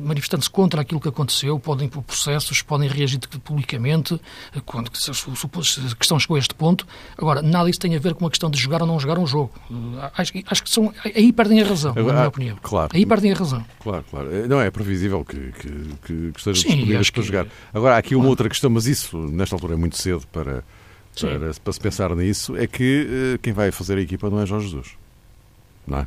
manifestando-se 0.00 0.50
contra 0.50 0.80
aquilo 0.80 1.00
que 1.00 1.08
aconteceu, 1.08 1.58
podem 1.58 1.88
pôr 1.88 2.02
processos, 2.02 2.62
podem 2.62 2.88
reagir 2.88 3.18
publicamente, 3.44 4.20
eh, 4.54 4.60
quando 4.64 4.88
a 4.88 5.94
questão 5.94 6.18
chegou 6.18 6.36
a 6.36 6.38
este 6.38 6.54
ponto. 6.54 6.86
Agora, 7.16 7.42
nada 7.42 7.66
disso 7.66 7.80
tem 7.80 7.94
a 7.96 7.98
ver 7.98 8.14
com 8.14 8.24
uma 8.24 8.30
questão 8.30 8.50
de 8.50 8.58
jogar 8.58 8.82
ou 8.82 8.86
não 8.86 8.98
jogar 8.98 9.18
um 9.18 9.26
jogo. 9.26 9.52
Eh, 9.70 10.10
acho, 10.16 10.32
acho 10.46 10.62
que 10.62 10.70
são, 10.70 10.92
aí 11.04 11.32
perdem 11.32 11.62
a 11.62 11.66
razão, 11.66 11.92
Agora, 11.92 12.06
na 12.06 12.12
minha 12.12 12.28
opinião. 12.28 12.58
Claro. 12.62 12.90
Aí 12.94 13.06
perdem 13.06 13.32
a 13.32 13.34
razão. 13.34 13.64
Claro, 13.82 14.04
claro. 14.10 14.48
Não 14.48 14.60
é 14.60 14.70
previsível 14.70 15.24
que, 15.24 15.36
que, 15.52 15.68
que, 15.68 16.32
que 16.32 16.38
estejam 16.38 16.52
disponíveis 16.52 17.10
para 17.10 17.22
que... 17.22 17.26
jogar. 17.26 17.46
Agora, 17.72 17.94
há 17.96 17.98
aqui 17.98 18.14
uma 18.14 18.28
outra 18.28 18.48
questão, 18.48 18.70
mas 18.70 18.86
isso, 18.86 19.16
nesta 19.16 19.54
altura, 19.54 19.74
é 19.74 19.76
muito 19.76 19.96
cedo 19.96 20.26
para, 20.32 20.64
para, 21.18 21.54
para 21.62 21.72
se 21.72 21.80
pensar 21.80 22.14
nisso, 22.14 22.56
é 22.56 22.66
que 22.66 23.38
quem 23.42 23.52
vai 23.52 23.70
fazer 23.70 23.98
a 23.98 24.00
equipa 24.00 24.28
não 24.30 24.40
é 24.40 24.46
Jorge 24.46 24.68
Jesus. 24.68 24.88
Não 25.86 25.98
é? 25.98 26.06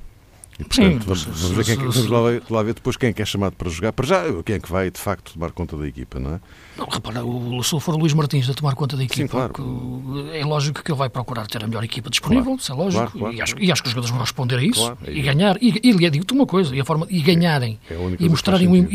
E, 0.59 0.63
portanto, 0.63 0.75
Sim, 0.75 0.99
vamos, 0.99 1.23
vamos, 1.23 1.51
ver 1.51 1.65
quem, 1.65 1.73
é 1.73 1.77
vamos 1.77 2.07
lá, 2.07 2.19
lá, 2.49 2.63
ver 2.63 2.73
depois 2.73 2.95
quem 2.95 3.09
é 3.09 3.13
que 3.13 3.21
é 3.21 3.25
chamado 3.25 3.53
para 3.55 3.69
jogar. 3.69 3.91
Para 3.91 4.05
já, 4.05 4.23
quem 4.43 4.55
é 4.55 4.59
que 4.59 4.71
vai, 4.71 4.91
de 4.91 4.99
facto, 4.99 5.33
tomar 5.33 5.51
conta 5.51 5.75
da 5.75 5.87
equipa, 5.87 6.19
não 6.19 6.35
é? 6.35 6.39
Não, 6.77 6.87
repara, 6.87 7.23
o, 7.23 7.63
se 7.63 7.79
for 7.79 7.95
o 7.95 7.97
Luís 7.97 8.13
Martins 8.13 8.49
a 8.49 8.53
tomar 8.53 8.75
conta 8.75 8.95
da 8.95 9.03
equipa, 9.03 9.21
Sim, 9.21 9.27
claro. 9.27 10.29
é 10.31 10.43
lógico 10.43 10.83
que 10.83 10.91
ele 10.91 10.97
vai 10.97 11.09
procurar 11.09 11.47
ter 11.47 11.63
a 11.63 11.67
melhor 11.67 11.83
equipa 11.83 12.09
disponível, 12.09 12.45
claro. 12.45 12.59
isso 12.59 12.71
é 12.71 12.75
lógico, 12.75 13.03
claro, 13.03 13.19
claro, 13.19 13.35
e, 13.35 13.41
acho, 13.41 13.55
e, 13.59 13.71
acho, 13.71 13.81
que 13.81 13.87
os 13.87 13.93
jogadores 13.93 14.11
vão 14.11 14.19
responder 14.19 14.57
a 14.57 14.63
isso 14.63 14.97
e 15.07 15.21
ganhar. 15.21 15.57
E, 15.61 15.79
e 15.83 16.09
digo-te 16.09 16.33
uma 16.33 16.45
coisa, 16.45 16.75
e, 16.75 16.79
a 16.79 16.85
forma, 16.85 17.07
e 17.09 17.21
ganharem, 17.21 17.79
é, 17.89 17.93
é 17.93 18.15
e, 18.19 18.29
mostrarem, 18.29 18.87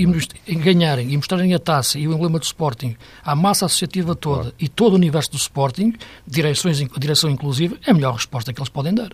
e, 0.47 0.55
ganharem, 0.55 1.12
e 1.12 1.16
mostrarem 1.16 1.55
a 1.55 1.59
taça 1.59 1.99
e 1.99 2.07
o 2.07 2.12
emblema 2.12 2.38
do 2.38 2.44
Sporting 2.44 2.97
à 3.25 3.35
massa 3.35 3.66
associativa 3.66 4.14
toda 4.14 4.53
e 4.59 4.68
todo 4.68 4.92
o 4.92 4.97
universo 4.97 5.31
do 5.33 5.37
Sporting, 5.37 5.94
direções, 6.27 6.79
direção 6.99 7.31
inclusive, 7.31 7.79
é 7.87 7.90
a 7.90 7.94
melhor 7.94 8.14
resposta 8.14 8.53
que 8.53 8.61
eles 8.61 8.68
podem 8.68 8.94
dar. 8.94 9.11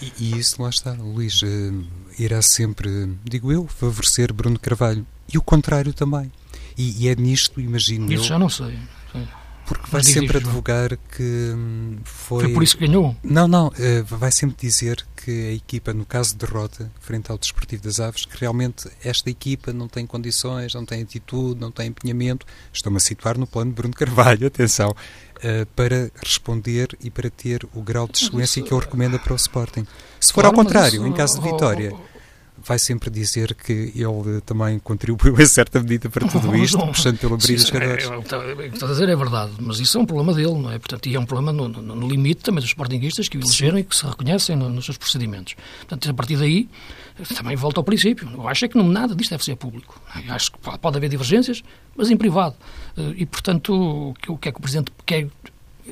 E, 0.00 0.12
e 0.18 0.38
isso, 0.38 0.62
lá 0.62 0.68
está, 0.68 0.92
Luís, 0.92 1.42
uh, 1.42 1.86
irá 2.18 2.40
sempre, 2.42 2.88
digo 3.24 3.52
eu, 3.52 3.66
favorecer 3.66 4.32
Bruno 4.32 4.58
Carvalho. 4.58 5.06
E 5.32 5.36
o 5.36 5.42
contrário 5.42 5.92
também. 5.92 6.32
E, 6.76 7.04
e 7.04 7.08
é 7.08 7.14
nisto, 7.16 7.60
imagino 7.60 8.10
Isso 8.12 8.24
eu... 8.24 8.28
já 8.28 8.38
não 8.38 8.48
sei. 8.48 8.78
Porque 9.68 9.90
vai 9.90 10.02
sempre 10.02 10.38
advogar 10.38 10.96
que 11.14 11.52
hum, 11.54 11.98
foi... 12.02 12.44
Foi 12.44 12.54
por 12.54 12.62
isso 12.62 12.74
que 12.74 12.86
ganhou? 12.86 13.14
Não, 13.22 13.46
não. 13.46 13.68
Uh, 13.68 14.02
vai 14.06 14.32
sempre 14.32 14.56
dizer 14.58 15.06
que 15.14 15.30
a 15.30 15.52
equipa, 15.52 15.92
no 15.92 16.06
caso 16.06 16.32
de 16.32 16.38
derrota, 16.46 16.90
frente 16.98 17.30
ao 17.30 17.36
Desportivo 17.36 17.82
das 17.82 18.00
Aves, 18.00 18.24
que 18.24 18.34
realmente 18.38 18.88
esta 19.04 19.28
equipa 19.28 19.70
não 19.70 19.86
tem 19.86 20.06
condições, 20.06 20.72
não 20.72 20.86
tem 20.86 21.02
atitude, 21.02 21.60
não 21.60 21.70
tem 21.70 21.88
empenhamento. 21.88 22.46
Estou-me 22.72 22.96
a 22.96 23.00
situar 23.00 23.36
no 23.36 23.46
plano 23.46 23.70
de 23.70 23.76
Bruno 23.76 23.92
Carvalho, 23.92 24.46
atenção. 24.48 24.96
Uh, 25.38 25.64
para 25.76 26.10
responder 26.16 26.98
e 27.00 27.10
para 27.10 27.30
ter 27.30 27.64
o 27.72 27.80
grau 27.80 28.08
de 28.08 28.24
excelência 28.24 28.60
que 28.60 28.72
eu 28.72 28.78
recomendo 28.78 29.20
para 29.20 29.32
o 29.32 29.36
Sporting. 29.36 29.86
Se 30.18 30.32
for 30.32 30.44
ao 30.44 30.52
contrário, 30.52 31.06
em 31.06 31.12
caso 31.12 31.40
de 31.40 31.48
vitória, 31.48 31.92
vai 32.64 32.78
sempre 32.78 33.10
dizer 33.10 33.54
que 33.54 33.92
ele 33.94 34.40
também 34.44 34.78
contribuiu 34.78 35.38
em 35.40 35.46
certa 35.46 35.80
medida 35.80 36.08
para 36.08 36.26
tudo 36.28 36.54
isto, 36.56 36.78
puxando 36.78 37.18
pelo 37.18 37.36
brilho 37.36 37.56
dos 37.56 37.66
jogadores. 37.66 38.04
É, 38.04 38.14
é, 38.14 38.66
está 38.66 38.86
a 38.86 38.88
dizer 38.90 39.08
é 39.08 39.16
verdade, 39.16 39.52
mas 39.60 39.80
isso 39.80 39.98
é 39.98 40.00
um 40.00 40.06
problema 40.06 40.34
dele, 40.34 40.54
não 40.54 40.70
é? 40.70 40.78
Portanto, 40.78 41.06
e 41.08 41.14
é 41.14 41.20
um 41.20 41.26
problema 41.26 41.52
no, 41.52 41.68
no, 41.68 41.96
no 41.96 42.08
limite 42.08 42.42
também 42.42 42.60
dos 42.60 42.70
sportinguistas 42.70 43.28
que 43.28 43.36
o 43.36 43.40
elegeram 43.40 43.78
e 43.78 43.84
que 43.84 43.94
se 43.96 44.06
reconhecem 44.06 44.56
no, 44.56 44.68
nos 44.68 44.84
seus 44.84 44.96
procedimentos. 44.96 45.54
Portanto, 45.80 46.10
a 46.10 46.14
partir 46.14 46.36
daí, 46.36 46.68
também 47.34 47.56
volta 47.56 47.80
ao 47.80 47.84
princípio. 47.84 48.28
Eu 48.32 48.46
acho 48.46 48.64
é 48.64 48.68
que 48.68 48.76
não, 48.76 48.86
nada 48.86 49.14
disto 49.14 49.30
deve 49.30 49.44
ser 49.44 49.56
público. 49.56 50.00
Eu 50.26 50.34
acho 50.34 50.52
que 50.52 50.58
pode 50.58 50.96
haver 50.96 51.08
divergências, 51.08 51.62
mas 51.96 52.10
em 52.10 52.16
privado. 52.16 52.54
Eh, 52.96 53.14
e, 53.18 53.26
portanto, 53.26 54.14
o 54.28 54.36
que 54.36 54.48
é 54.48 54.52
que 54.52 54.58
o 54.58 54.60
Presidente 54.62 54.92
quer... 55.04 55.28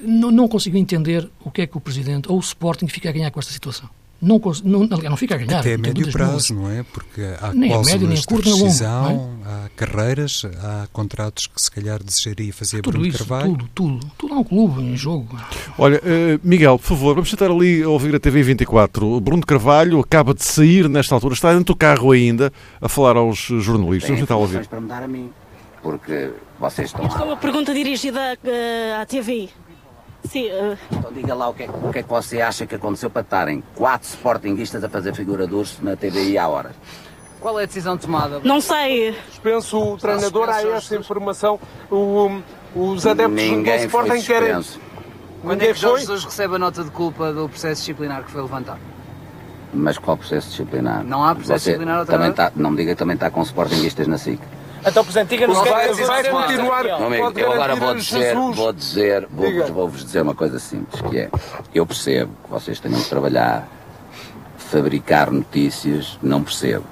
Não, 0.02 0.30
não 0.30 0.46
consigo 0.46 0.76
entender 0.76 1.28
o 1.40 1.50
que 1.50 1.62
é 1.62 1.66
que 1.66 1.76
o 1.76 1.80
Presidente 1.80 2.30
ou 2.30 2.36
o 2.36 2.40
Sporting 2.40 2.86
fica 2.86 3.08
a 3.08 3.12
ganhar 3.12 3.30
com 3.30 3.40
esta 3.40 3.52
situação. 3.52 3.88
Não, 4.20 4.40
não, 4.64 4.86
não 4.86 5.16
fica 5.16 5.34
a 5.34 5.38
ganhar. 5.38 5.60
Até 5.60 5.74
a 5.74 5.78
médio 5.78 6.10
prazo, 6.10 6.54
não 6.54 6.70
é? 6.70 6.82
Porque 6.82 7.22
há 7.40 7.52
nem 7.52 7.72
a 7.72 7.80
médio, 7.82 8.08
nem 8.08 8.22
curto, 8.22 8.48
nem 8.48 8.54
a 8.54 9.02
longo. 9.02 9.44
É? 9.44 9.48
Há 9.48 9.68
carreiras, 9.76 10.42
há 10.62 10.86
contratos 10.92 11.46
que 11.46 11.60
se 11.60 11.70
calhar 11.70 12.02
desejaria 12.02 12.52
fazer 12.52 12.80
tudo 12.80 12.94
Bruno 12.94 13.06
isso, 13.06 13.18
Carvalho. 13.18 13.52
Tudo, 13.52 13.68
tudo. 13.74 14.10
Tudo 14.16 14.34
há 14.34 14.38
um 14.38 14.44
clube 14.44 14.82
em 14.82 14.96
jogo. 14.96 15.38
Olha, 15.76 15.98
uh, 15.98 16.40
Miguel, 16.42 16.78
por 16.78 16.86
favor, 16.86 17.14
vamos 17.14 17.30
tentar 17.30 17.50
ali 17.50 17.82
a 17.82 17.88
ouvir 17.88 18.14
a 18.14 18.20
TV 18.20 18.42
24. 18.42 19.20
Bruno 19.20 19.44
Carvalho 19.44 20.00
acaba 20.00 20.32
de 20.32 20.44
sair 20.44 20.88
nesta 20.88 21.14
altura, 21.14 21.34
está 21.34 21.50
dentro 21.50 21.74
do 21.74 21.76
carro 21.76 22.10
ainda 22.10 22.52
a 22.80 22.88
falar 22.88 23.16
aos 23.16 23.38
jornalistas. 23.38 24.08
Vamos 24.08 24.20
tentar 24.20 24.36
ouvir. 24.36 24.66
para 24.66 24.80
me 24.80 24.88
dar 24.88 25.02
a 25.02 25.08
mim, 25.08 25.30
porque 25.82 26.30
vocês 26.58 26.88
estão 26.88 27.06
Isto 27.06 27.20
é 27.20 27.24
uma 27.24 27.36
pergunta 27.36 27.74
dirigida 27.74 28.38
uh, 28.42 29.00
à 29.00 29.04
TVI. 29.04 29.50
Sim. 30.28 30.46
Uh... 30.50 30.78
Então 30.92 31.12
diga 31.12 31.34
lá 31.34 31.48
o 31.48 31.54
que, 31.54 31.64
é, 31.64 31.68
o 31.68 31.92
que, 31.92 31.98
é, 31.98 32.02
que 32.02 32.08
você 32.08 32.40
acha 32.40 32.66
que 32.66 32.74
aconteceu 32.74 33.10
para 33.10 33.22
estarem 33.22 33.62
quatro 33.74 34.08
sportinguistas 34.08 34.82
a 34.82 34.88
fazer 34.88 35.14
figura 35.14 35.46
de 35.46 35.54
urso 35.54 35.84
na 35.84 35.96
TVI 35.96 36.38
há 36.38 36.48
horas. 36.48 36.72
Qual 37.40 37.60
é 37.60 37.64
a 37.64 37.66
decisão 37.66 37.96
tomada? 37.96 38.40
Não 38.42 38.60
sei. 38.60 39.14
Dispenso 39.28 39.78
o 39.78 39.96
treinador 39.96 40.48
a 40.48 40.62
essa 40.62 40.96
informação. 40.96 41.60
O, 41.90 42.40
os 42.74 43.06
adeptos 43.06 43.34
Ninguém 43.34 43.78
do 43.78 43.84
Sporting 43.84 44.22
querem. 44.22 44.62
Quando 45.42 45.62
é 45.62 45.66
que 45.72 45.74
Jorge 45.74 46.06
Jesus 46.06 46.24
recebe 46.24 46.56
a 46.56 46.58
nota 46.58 46.82
de 46.82 46.90
culpa 46.90 47.32
do 47.32 47.48
processo 47.48 47.80
disciplinar 47.82 48.24
que 48.24 48.30
foi 48.30 48.42
levantado? 48.42 48.80
Mas 49.72 49.98
qual 49.98 50.16
processo 50.16 50.48
disciplinar? 50.48 51.04
Não 51.04 51.22
há 51.22 51.34
processo 51.34 51.64
Você 51.64 51.70
disciplinar 51.70 52.00
outra 52.00 52.14
também 52.14 52.32
vez? 52.32 52.36
Tá, 52.36 52.52
não 52.56 52.70
me 52.70 52.76
diga 52.78 52.92
que 52.92 52.98
também 52.98 53.14
está 53.14 53.30
com 53.30 53.42
sportinguistas 53.42 54.06
na 54.06 54.18
SIC. 54.18 54.40
Então, 54.86 55.02
Presidente, 55.04 55.30
diga-nos 55.30 55.58
Vai- 55.58 55.68
vai, 55.70 55.94
vai 55.94 56.22
vai 56.22 56.24
continuar. 56.46 56.84
Meu 56.84 57.06
amigo, 57.06 57.38
eu 57.40 57.52
agora 57.52 57.74
vou 57.74 57.94
dizer, 57.94 58.34
vou 58.34 58.72
dizer, 58.72 59.26
vou- 59.30 59.66
vou-vos 59.72 60.04
dizer 60.04 60.20
uma 60.22 60.34
coisa 60.34 60.58
simples, 60.60 61.00
que 61.02 61.18
é, 61.18 61.30
eu 61.74 61.84
percebo 61.84 62.30
que 62.44 62.50
vocês 62.50 62.78
tenham 62.78 63.00
que 63.00 63.08
trabalhar, 63.08 63.66
fabricar 64.56 65.30
notícias, 65.32 66.18
não 66.22 66.42
percebo. 66.42 66.84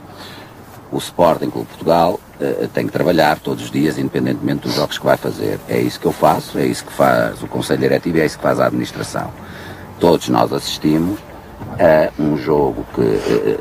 O 0.90 0.98
Sporting 0.98 1.50
Clube 1.50 1.66
de 1.68 1.74
Portugal 1.76 2.20
eh, 2.40 2.68
tem 2.72 2.86
que 2.86 2.92
trabalhar 2.92 3.38
todos 3.38 3.64
os 3.64 3.70
dias, 3.70 3.96
independentemente 3.98 4.62
dos 4.62 4.74
jogos 4.74 4.98
que 4.98 5.04
vai 5.04 5.16
fazer. 5.16 5.58
É 5.68 5.80
isso 5.80 5.98
que 5.98 6.06
eu 6.06 6.12
faço, 6.12 6.58
é 6.58 6.66
isso 6.66 6.84
que 6.84 6.92
faz 6.92 7.42
o 7.42 7.46
Conselho 7.48 7.80
Diretivo 7.80 8.18
e 8.18 8.20
é 8.20 8.26
isso 8.26 8.36
que 8.36 8.42
faz 8.42 8.58
a 8.60 8.66
administração. 8.66 9.32
Todos 10.00 10.28
nós 10.28 10.52
assistimos 10.52 11.18
a 11.80 12.10
um 12.20 12.36
jogo 12.36 12.84
que 12.94 13.00
eh, 13.02 13.58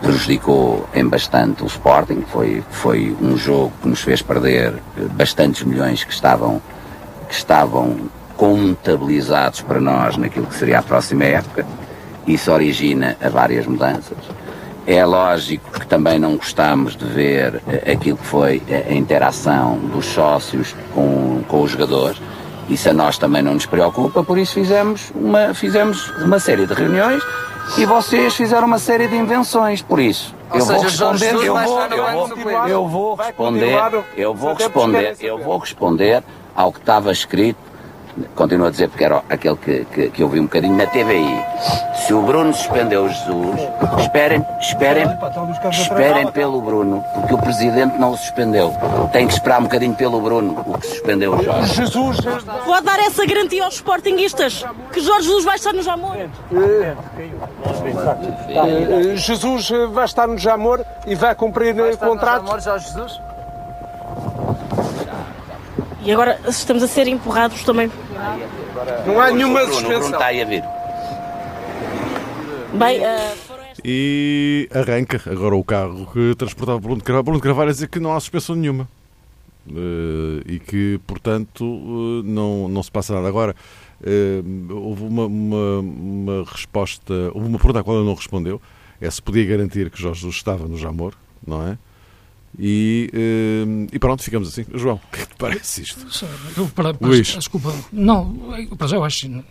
prejudicou 0.00 0.88
em 0.94 1.06
bastante 1.06 1.62
o 1.62 1.66
Sporting. 1.66 2.24
Foi, 2.30 2.62
foi 2.70 3.16
um 3.20 3.36
jogo 3.36 3.72
que 3.82 3.88
nos 3.88 4.00
fez 4.00 4.22
perder 4.22 4.74
bastantes 5.12 5.62
milhões 5.62 6.04
que 6.04 6.12
estavam, 6.12 6.60
que 7.28 7.34
estavam 7.34 7.96
contabilizados 8.36 9.60
para 9.60 9.80
nós 9.80 10.16
naquilo 10.16 10.46
que 10.46 10.54
seria 10.54 10.78
a 10.78 10.82
próxima 10.82 11.24
época. 11.24 11.66
Isso 12.26 12.50
origina 12.50 13.16
a 13.20 13.28
várias 13.28 13.66
mudanças. 13.66 14.18
É 14.86 15.04
lógico 15.04 15.78
que 15.78 15.86
também 15.86 16.18
não 16.18 16.36
gostamos 16.36 16.96
de 16.96 17.04
ver 17.04 17.62
eh, 17.68 17.92
aquilo 17.92 18.16
que 18.16 18.26
foi 18.26 18.62
a 18.68 18.92
interação 18.92 19.76
dos 19.76 20.06
sócios 20.06 20.74
com, 20.94 21.42
com 21.46 21.62
os 21.62 21.70
jogadores. 21.70 22.20
Isso 22.68 22.88
a 22.88 22.92
nós 22.92 23.18
também 23.18 23.42
não 23.42 23.54
nos 23.54 23.66
preocupa, 23.66 24.22
por 24.22 24.38
isso 24.38 24.54
fizemos 24.54 25.12
uma, 25.14 25.52
fizemos 25.52 26.08
uma 26.22 26.38
série 26.38 26.66
de 26.66 26.72
reuniões 26.72 27.22
e 27.78 27.84
vocês 27.84 28.34
fizeram 28.34 28.66
uma 28.66 28.78
série 28.78 29.08
de 29.08 29.16
invenções. 29.16 29.82
Por 29.82 30.00
isso, 30.00 30.34
eu 30.52 30.64
vou 30.64 30.80
responder, 30.80 31.34
eu 31.34 32.88
vou, 32.88 33.10
eu 33.10 33.14
responder, 33.14 34.04
eu 34.16 34.34
vou 34.34 34.54
responder, 34.54 35.16
eu 35.20 35.38
vou 35.38 35.58
responder 35.58 36.22
ao 36.54 36.72
que 36.72 36.80
estava 36.80 37.12
escrito 37.12 37.69
continuo 38.34 38.66
a 38.66 38.70
dizer 38.70 38.88
porque 38.88 39.04
era 39.04 39.22
aquele 39.28 39.56
que, 39.56 39.84
que, 39.86 40.10
que 40.10 40.22
eu 40.22 40.28
vi 40.28 40.40
um 40.40 40.44
bocadinho 40.44 40.76
na 40.76 40.86
TVI. 40.86 41.44
Se 42.06 42.14
o 42.14 42.22
Bruno 42.22 42.52
suspendeu 42.52 43.04
o 43.04 43.08
Jesus, 43.08 43.60
esperem, 44.00 44.44
esperem, 44.60 45.06
esperem 45.70 46.26
pelo 46.32 46.60
Bruno, 46.60 47.04
porque 47.14 47.34
o 47.34 47.38
Presidente 47.38 47.98
não 47.98 48.12
o 48.12 48.16
suspendeu. 48.16 48.72
Tem 49.12 49.26
que 49.26 49.34
esperar 49.34 49.60
um 49.60 49.64
bocadinho 49.64 49.94
pelo 49.94 50.20
Bruno, 50.20 50.62
o 50.66 50.78
que 50.78 50.86
suspendeu 50.86 51.34
o 51.34 51.42
Jorge. 51.42 51.74
Jesus, 51.74 52.18
Pode 52.64 52.86
dar 52.86 52.98
essa 53.00 53.24
garantia 53.26 53.64
aos 53.64 53.74
sportinguistas 53.74 54.64
que 54.92 55.00
Jorge 55.00 55.26
Jesus 55.26 55.44
vai 55.44 55.56
estar 55.56 55.72
no 55.72 55.82
Jamor? 55.82 56.16
eh, 56.16 56.94
Jesus 59.16 59.70
eh, 59.70 59.86
vai 59.86 60.04
estar 60.04 60.26
no 60.26 60.38
Jamor 60.38 60.84
e 61.06 61.14
vai 61.14 61.34
cumprir 61.34 61.78
eh, 61.78 61.96
contratos. 61.96 62.48
Amor, 62.48 62.60
Jorge 62.60 62.86
Jesus? 62.86 63.20
E 66.02 66.12
agora 66.12 66.40
estamos 66.48 66.82
a 66.82 66.88
ser 66.88 67.06
empurrados 67.08 67.62
também. 67.62 67.90
Não 69.06 69.20
há 69.20 69.30
nenhuma 69.30 69.64
suspensão. 69.66 70.10
está 70.12 70.26
aí 70.26 70.42
a 70.42 70.44
vir. 70.44 70.62
Bem, 72.74 73.02
estas- 73.04 73.50
E 73.84 74.68
arranca 74.72 75.20
agora 75.30 75.54
o 75.56 75.64
carro 75.64 76.06
que 76.12 76.34
transportava 76.36 76.78
Bruno 76.78 76.98
de 76.98 77.04
Carvalho. 77.04 77.24
Bruno 77.24 77.38
de 77.38 77.42
Carvalho 77.44 77.70
a 77.70 77.72
dizer 77.72 77.88
que 77.88 77.98
não 78.00 78.14
há 78.14 78.20
suspensão 78.20 78.54
nenhuma. 78.54 78.88
Eh, 79.68 80.42
e 80.54 80.58
que, 80.58 81.00
portanto, 81.06 81.64
eh, 81.64 82.22
não, 82.24 82.68
não 82.68 82.82
se 82.82 82.90
passa 82.90 83.14
nada. 83.14 83.28
Agora, 83.28 83.54
houve 84.70 85.04
uma, 85.04 85.26
uma, 85.26 85.78
uma 85.80 86.44
resposta, 86.50 87.12
houve 87.34 87.46
uma 87.48 87.58
pergunta 87.58 87.80
à 87.80 87.84
qual 87.84 87.96
ele 87.98 88.06
não 88.06 88.14
respondeu. 88.14 88.60
É 89.00 89.10
se 89.10 89.20
podia 89.20 89.44
garantir 89.44 89.90
que 89.90 90.00
Jorge 90.00 90.20
Jesus 90.20 90.36
estava 90.36 90.66
no 90.66 90.76
Jamor, 90.78 91.14
não 91.46 91.66
é? 91.66 91.78
E, 92.58 93.08
eh, 93.12 93.88
e 93.92 93.98
pronto, 93.98 94.22
ficamos 94.22 94.48
assim. 94.48 94.64
João, 94.74 94.96
o 94.96 95.10
que 95.12 95.22
é 95.22 95.26
te 95.26 95.34
parece 95.36 95.82
isto? 95.82 96.06
Eu, 96.56 96.66
para, 96.68 96.92
para, 96.92 97.08
Luís. 97.08 97.28
Desculpa. 97.28 97.72
Não, 97.92 98.34
para 98.76 98.86
já 98.88 98.96
eu 98.96 99.04
acho 99.04 99.26
in- 99.28 99.44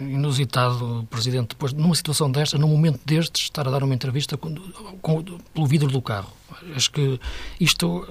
inusitado 0.00 1.00
o 1.00 1.06
Presidente, 1.06 1.48
depois, 1.50 1.72
numa 1.72 1.94
situação 1.94 2.30
desta, 2.30 2.58
num 2.58 2.68
momento 2.68 3.00
destes, 3.04 3.42
estar 3.44 3.66
a 3.66 3.70
dar 3.70 3.82
uma 3.82 3.94
entrevista 3.94 4.36
com, 4.36 4.54
com- 5.00 5.22
pelo 5.22 5.66
vidro 5.66 5.88
do 5.88 6.00
carro. 6.02 6.32
Acho 6.74 6.90
que 6.92 7.18
isto. 7.60 8.06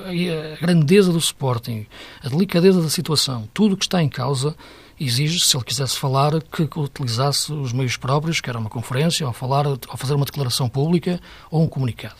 A 0.00 0.60
grandeza 0.60 1.12
do 1.12 1.18
Sporting, 1.18 1.86
a 2.20 2.28
delicadeza 2.28 2.82
da 2.82 2.90
situação, 2.90 3.48
tudo 3.54 3.74
o 3.74 3.76
que 3.76 3.84
está 3.84 4.02
em 4.02 4.08
causa 4.08 4.56
exige, 4.98 5.38
se 5.38 5.56
ele 5.56 5.62
quisesse 5.64 5.96
falar, 5.96 6.32
que 6.42 6.68
utilizasse 6.76 7.52
os 7.52 7.72
meios 7.72 7.96
próprios, 7.96 8.40
que 8.40 8.50
era 8.50 8.58
uma 8.58 8.68
conferência, 8.68 9.24
ou, 9.24 9.32
falar, 9.32 9.68
ou 9.68 9.78
fazer 9.96 10.14
uma 10.14 10.24
declaração 10.24 10.68
pública 10.68 11.20
ou 11.48 11.62
um 11.62 11.68
comunicado. 11.68 12.16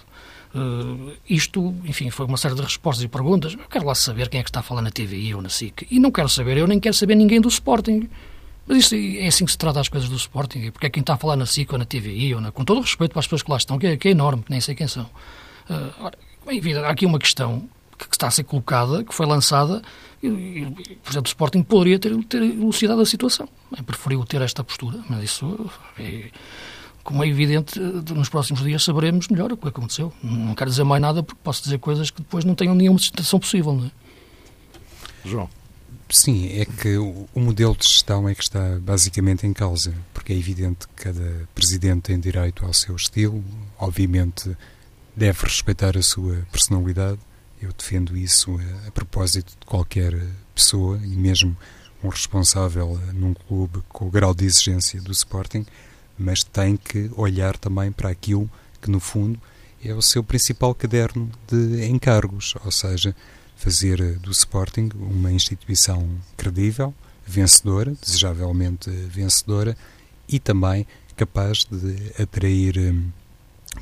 Uh, 0.55 1.12
isto, 1.29 1.75
enfim, 1.85 2.11
foi 2.11 2.27
uma 2.27 2.37
série 2.37 2.55
de 2.55 2.62
respostas 2.62 3.05
e 3.05 3.09
perguntas. 3.09 3.55
Eu 3.55 3.69
quero 3.69 3.85
lá 3.85 3.95
saber 3.95 4.29
quem 4.29 4.40
é 4.40 4.43
que 4.43 4.51
está 4.51 4.61
a 4.61 4.62
falar 4.62 4.83
na 4.83 4.90
TVI 4.90 5.35
ou 5.35 5.43
na 5.43 5.49
SIC. 5.49 5.87
E 5.90 5.99
não 5.99 6.12
quero 6.12 6.29
saber, 6.29 6.57
eu 6.57 6.67
nem 6.67 6.79
quero 6.79 6.95
saber 6.95 7.17
ninguém 7.17 7.40
do 7.40 7.49
Sporting. 7.49 8.09
Mas 8.67 8.79
isso 8.79 8.95
é 8.95 9.27
assim 9.27 9.45
que 9.45 9.51
se 9.51 9.59
trata 9.59 9.81
as 9.81 9.88
coisas 9.88 10.09
do 10.09 10.17
Sporting. 10.17 10.71
Porque 10.71 10.87
é 10.87 10.90
quem 10.90 11.01
está 11.01 11.14
a 11.14 11.17
falar 11.17 11.37
na 11.37 11.45
SIC 11.45 11.73
ou 11.73 11.79
na 11.79 11.85
TVI, 11.85 12.37
ou 12.37 12.40
na, 12.40 12.53
com 12.53 12.64
todo 12.64 12.79
o 12.79 12.81
respeito 12.83 13.11
para 13.11 13.21
as 13.21 13.27
pessoas 13.27 13.43
que 13.43 13.51
lá 13.51 13.57
estão, 13.57 13.79
que 13.79 13.87
é, 13.87 13.97
que 13.97 14.09
é 14.09 14.11
enorme, 14.12 14.45
que 14.45 14.51
nem 14.51 14.61
sei 14.61 14.77
quem 14.77 14.87
são. 14.87 15.05
Uh, 15.69 15.93
ora, 16.01 16.19
há 16.87 16.88
aqui 16.88 17.05
uma 17.05 17.19
questão 17.19 17.69
que, 17.99 18.09
que 18.09 18.14
está 18.14 18.29
a 18.29 18.31
ser 18.31 18.45
colocada, 18.45 19.03
que 19.03 19.12
foi 19.12 19.27
lançada, 19.27 19.83
e, 20.23 20.27
e, 20.29 20.64
o 20.64 20.73
Presidente 20.73 21.25
do 21.25 21.27
Sporting 21.27 21.62
poderia 21.64 21.99
ter, 21.99 22.17
ter 22.25 22.43
elucidado 22.43 23.01
a 23.01 23.07
situação. 23.07 23.49
Eu 23.77 23.83
preferiu 23.83 24.25
ter 24.25 24.40
esta 24.40 24.62
postura, 24.62 25.01
mas 25.09 25.25
isso 25.25 25.71
é, 25.99 26.31
como 27.05 27.23
é 27.23 27.29
evidente, 27.29 27.79
nos 27.79 28.31
próximos 28.31 28.62
dias 28.62 28.83
saberemos 28.83 29.29
melhor 29.29 29.53
o 29.53 29.57
que 29.57 29.69
aconteceu. 29.69 30.12
Não 30.23 30.55
quero 30.55 30.71
dizer 30.71 30.85
mais 30.85 31.03
nada 31.03 31.23
porque 31.23 31.38
posso 31.45 31.62
dizer 31.62 31.79
coisas 31.79 32.11
que 32.11 32.23
depois 32.23 32.45
não 32.45 32.55
tenham 32.55 32.75
nenhuma 32.75 32.99
sustentação 32.99 33.38
possível, 33.38 33.75
não 33.75 33.87
é? 33.87 33.90
João. 35.25 35.49
Sim, 36.09 36.49
é 36.59 36.64
que 36.64 36.97
o, 36.97 37.27
modelo 37.35 37.77
de 37.77 37.87
gestão 37.87 38.29
é 38.29 38.35
que 38.35 38.43
está 38.43 38.79
basicamente 38.81 39.47
em 39.47 39.53
causa, 39.53 39.95
porque 40.12 40.33
é 40.33 40.37
evidente 40.37 40.87
que 40.88 41.05
cada 41.05 41.49
presidente 41.55 42.03
tem 42.03 42.19
direito 42.19 42.64
ao 42.64 42.73
seu 42.73 42.95
estilo, 42.95 43.45
obviamente 43.79 44.57
deve 45.17 45.45
respeitar 45.45 45.97
a 45.97 46.03
sua 46.03 46.47
personalidade. 46.51 47.19
Eu 47.61 47.71
defendo 47.77 48.17
isso 48.17 48.59
a, 48.59 48.88
a 48.88 48.90
propósito 48.90 49.51
de 49.59 49.67
qualquer 49.67 50.14
pessoa 50.55 50.99
e 51.03 51.17
mesmo 51.17 51.57
um 52.03 52.09
responsável 52.09 53.01
num 53.12 53.35
clube 53.35 53.83
com 53.88 54.07
o 54.07 54.11
grau 54.11 54.35
de 54.35 54.45
exigência 54.45 55.01
do 55.01 55.12
Sporting, 55.12 55.64
mas 56.18 56.42
tem 56.42 56.77
que 56.77 57.11
olhar 57.16 57.57
também 57.57 57.90
para 57.90 58.11
aquilo 58.11 58.48
que, 58.81 58.90
no 58.90 59.00
fundo, 59.00 59.38
é 59.85 59.92
o 59.92 60.03
seu 60.03 60.22
principal 60.24 60.74
caderno 60.74 61.31
de 61.46 61.87
encargos, 61.87 62.55
ou 62.64 62.70
seja, 62.70 63.14
fazer 63.57 64.18
do 64.18 64.31
Sporting 64.31 64.90
uma 64.94 65.31
instituição 65.31 66.09
credível, 66.37 66.94
vencedora, 67.27 67.94
desejavelmente 68.00 68.90
vencedora, 68.90 69.77
e 70.29 70.38
também 70.38 70.87
capaz 71.17 71.65
de 71.71 72.23
atrair 72.23 72.79
hum, 72.79 73.10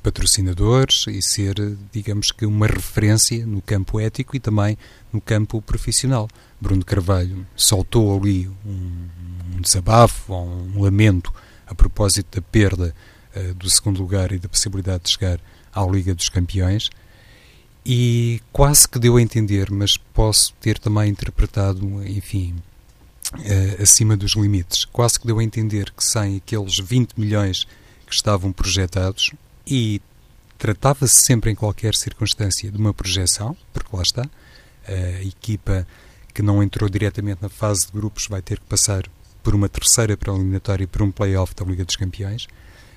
patrocinadores 0.02 1.06
e 1.08 1.22
ser, 1.22 1.54
digamos 1.92 2.30
que, 2.30 2.44
uma 2.44 2.66
referência 2.66 3.46
no 3.46 3.62
campo 3.62 4.00
ético 4.00 4.36
e 4.36 4.40
também 4.40 4.76
no 5.12 5.20
campo 5.20 5.62
profissional. 5.62 6.28
Bruno 6.60 6.84
Carvalho 6.84 7.46
soltou 7.56 8.16
ali 8.16 8.48
um, 8.66 9.08
um 9.56 9.60
desabafo, 9.60 10.34
um 10.34 10.82
lamento 10.82 11.32
a 11.72 11.74
propósito 11.74 12.40
da 12.40 12.42
perda 12.42 12.94
uh, 13.34 13.54
do 13.54 13.68
segundo 13.68 14.00
lugar 14.00 14.32
e 14.32 14.38
da 14.38 14.48
possibilidade 14.48 15.04
de 15.04 15.10
chegar 15.10 15.40
à 15.74 15.84
Liga 15.84 16.14
dos 16.14 16.28
Campeões 16.28 16.90
e 17.84 18.40
quase 18.52 18.88
que 18.88 18.98
deu 18.98 19.16
a 19.16 19.22
entender, 19.22 19.70
mas 19.70 19.96
posso 19.96 20.54
ter 20.60 20.78
também 20.78 21.10
interpretado, 21.10 21.84
enfim, 22.06 22.54
uh, 23.34 23.82
acima 23.82 24.16
dos 24.16 24.32
limites. 24.32 24.84
Quase 24.84 25.18
que 25.18 25.26
deu 25.26 25.38
a 25.38 25.44
entender 25.44 25.90
que 25.90 26.04
sem 26.04 26.36
aqueles 26.36 26.78
20 26.78 27.14
milhões 27.18 27.66
que 28.06 28.14
estavam 28.14 28.52
projetados 28.52 29.32
e 29.66 30.00
tratava-se 30.58 31.24
sempre 31.24 31.50
em 31.50 31.54
qualquer 31.54 31.94
circunstância 31.94 32.70
de 32.70 32.78
uma 32.78 32.94
projeção, 32.94 33.56
porque 33.72 33.96
lá 33.96 34.02
está, 34.02 34.28
a 34.86 35.22
equipa 35.22 35.86
que 36.32 36.42
não 36.42 36.62
entrou 36.62 36.88
diretamente 36.88 37.42
na 37.42 37.48
fase 37.48 37.86
de 37.86 37.92
grupos 37.92 38.26
vai 38.28 38.40
ter 38.40 38.60
que 38.60 38.66
passar 38.66 39.02
por 39.42 39.54
uma 39.54 39.68
terceira 39.68 40.16
preliminatória 40.16 40.84
e 40.84 40.86
por 40.86 41.02
um 41.02 41.10
play-off 41.10 41.54
da 41.54 41.64
Liga 41.64 41.84
dos 41.84 41.96
Campeões, 41.96 42.46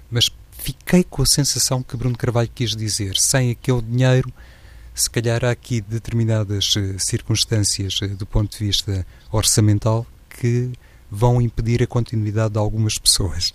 mas 0.10 0.30
fiquei 0.52 1.04
com 1.04 1.22
a 1.22 1.26
sensação 1.26 1.82
que 1.84 1.98
Bruno 1.98 2.18
Carvalho 2.18 2.50
quis 2.54 2.76
dizer, 2.76 3.18
sem 3.18 3.52
aquele 3.52 3.82
dinheiro, 3.82 4.32
se 4.94 5.10
calhar 5.10 5.44
há 5.44 5.52
aqui 5.52 5.82
determinadas 5.82 6.76
uh, 6.76 6.96
circunstâncias 6.98 8.00
uh, 8.02 8.08
do 8.10 8.26
ponto 8.26 8.58
de 8.58 8.66
vista 8.66 9.06
orçamental 9.32 10.06
que 10.30 10.72
vão 11.12 11.42
impedir 11.42 11.84
a 11.84 11.88
continuidade 11.88 12.54
de 12.54 12.60
algumas 12.60 12.98
pessoas. 12.98 13.54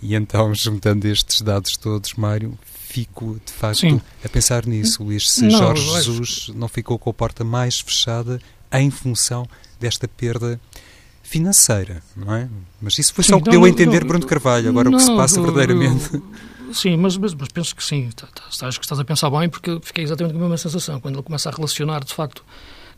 E 0.00 0.14
então, 0.14 0.54
juntando 0.54 1.08
estes 1.08 1.40
dados 1.40 1.76
todos, 1.76 2.14
Mário, 2.14 2.56
fico 2.64 3.40
de 3.44 3.52
facto 3.52 3.80
Sim. 3.80 4.00
a 4.24 4.28
pensar 4.28 4.64
nisso, 4.64 5.02
Luís, 5.02 5.28
se 5.30 5.42
não, 5.42 5.58
Jorge 5.58 5.90
Jesus 5.90 6.50
não 6.54 6.68
ficou 6.68 6.98
com 6.98 7.10
a 7.10 7.14
porta 7.14 7.44
mais 7.44 7.80
fechada 7.80 8.40
em 8.72 8.90
função 8.90 9.46
desta 9.80 10.06
perda 10.06 10.60
financeira, 11.28 12.02
não 12.16 12.34
é? 12.34 12.48
Mas 12.80 12.98
isso 12.98 13.12
foi 13.12 13.22
sim, 13.22 13.30
só 13.30 13.36
o 13.36 13.42
que 13.42 13.50
deu 13.50 13.64
a 13.64 13.68
entender 13.68 14.00
não, 14.00 14.08
Bruno 14.08 14.26
Carvalho, 14.26 14.68
agora 14.68 14.90
não, 14.90 14.96
o 14.96 15.00
que 15.00 15.06
se 15.06 15.14
passa 15.14 15.40
verdadeiramente... 15.40 16.22
Sim, 16.72 16.96
mas, 16.98 17.16
mas, 17.16 17.34
mas, 17.34 17.48
penso 17.48 17.74
que 17.74 17.82
sim, 17.82 18.10
tá, 18.14 18.26
tá, 18.26 18.66
acho 18.66 18.78
que 18.78 18.84
estás 18.84 19.00
a 19.00 19.04
pensar 19.04 19.30
bem, 19.30 19.48
porque 19.48 19.78
fiquei 19.82 20.04
exatamente 20.04 20.32
com 20.32 20.38
a 20.38 20.42
mesma 20.42 20.58
sensação, 20.58 21.00
quando 21.00 21.14
ele 21.14 21.22
começa 21.22 21.48
a 21.48 21.52
relacionar, 21.52 22.04
de 22.04 22.12
facto, 22.12 22.44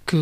que, 0.04 0.16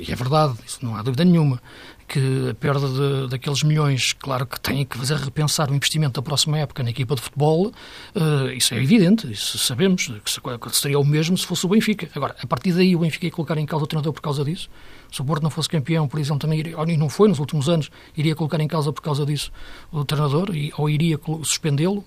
e 0.00 0.10
é 0.10 0.16
verdade, 0.16 0.54
isso 0.66 0.78
não 0.82 0.96
há 0.96 1.02
dúvida 1.02 1.24
nenhuma, 1.24 1.62
que 2.08 2.50
a 2.50 2.54
perda 2.54 2.88
de, 2.88 3.28
daqueles 3.28 3.62
milhões, 3.62 4.12
claro 4.12 4.46
que 4.46 4.60
tem 4.60 4.84
que 4.84 4.96
fazer 4.98 5.16
repensar 5.16 5.70
o 5.70 5.74
investimento 5.74 6.20
da 6.20 6.22
próxima 6.22 6.58
época 6.58 6.82
na 6.82 6.90
equipa 6.90 7.14
de 7.14 7.22
futebol, 7.22 7.68
uh, 8.14 8.50
isso 8.54 8.74
é 8.74 8.82
evidente, 8.82 9.30
isso 9.30 9.58
sabemos, 9.58 10.12
que 10.24 10.30
seria 10.76 10.98
o 10.98 11.04
mesmo 11.04 11.36
se 11.36 11.46
fosse 11.46 11.64
o 11.66 11.68
Benfica. 11.68 12.08
Agora, 12.14 12.36
a 12.42 12.46
partir 12.46 12.72
daí 12.72 12.94
o 12.94 13.00
Benfica 13.00 13.26
ia 13.26 13.32
colocar 13.32 13.56
em 13.56 13.66
causa 13.66 13.84
o 13.84 13.86
treinador 13.86 14.12
por 14.12 14.20
causa 14.20 14.44
disso, 14.44 14.68
se 15.10 15.20
o 15.20 15.24
Porto 15.24 15.42
não 15.42 15.50
fosse 15.50 15.68
campeão, 15.68 16.08
por 16.08 16.18
exemplo, 16.18 16.40
também 16.40 16.58
iria, 16.58 16.78
ou 16.78 16.86
não 16.86 17.08
foi 17.08 17.28
nos 17.28 17.38
últimos 17.38 17.68
anos, 17.68 17.90
iria 18.16 18.34
colocar 18.34 18.60
em 18.60 18.68
causa 18.68 18.92
por 18.92 19.02
causa 19.02 19.26
disso 19.26 19.52
o 19.90 20.04
treinador, 20.04 20.50
ou 20.78 20.88
iria 20.88 21.20
suspendê-lo. 21.42 22.04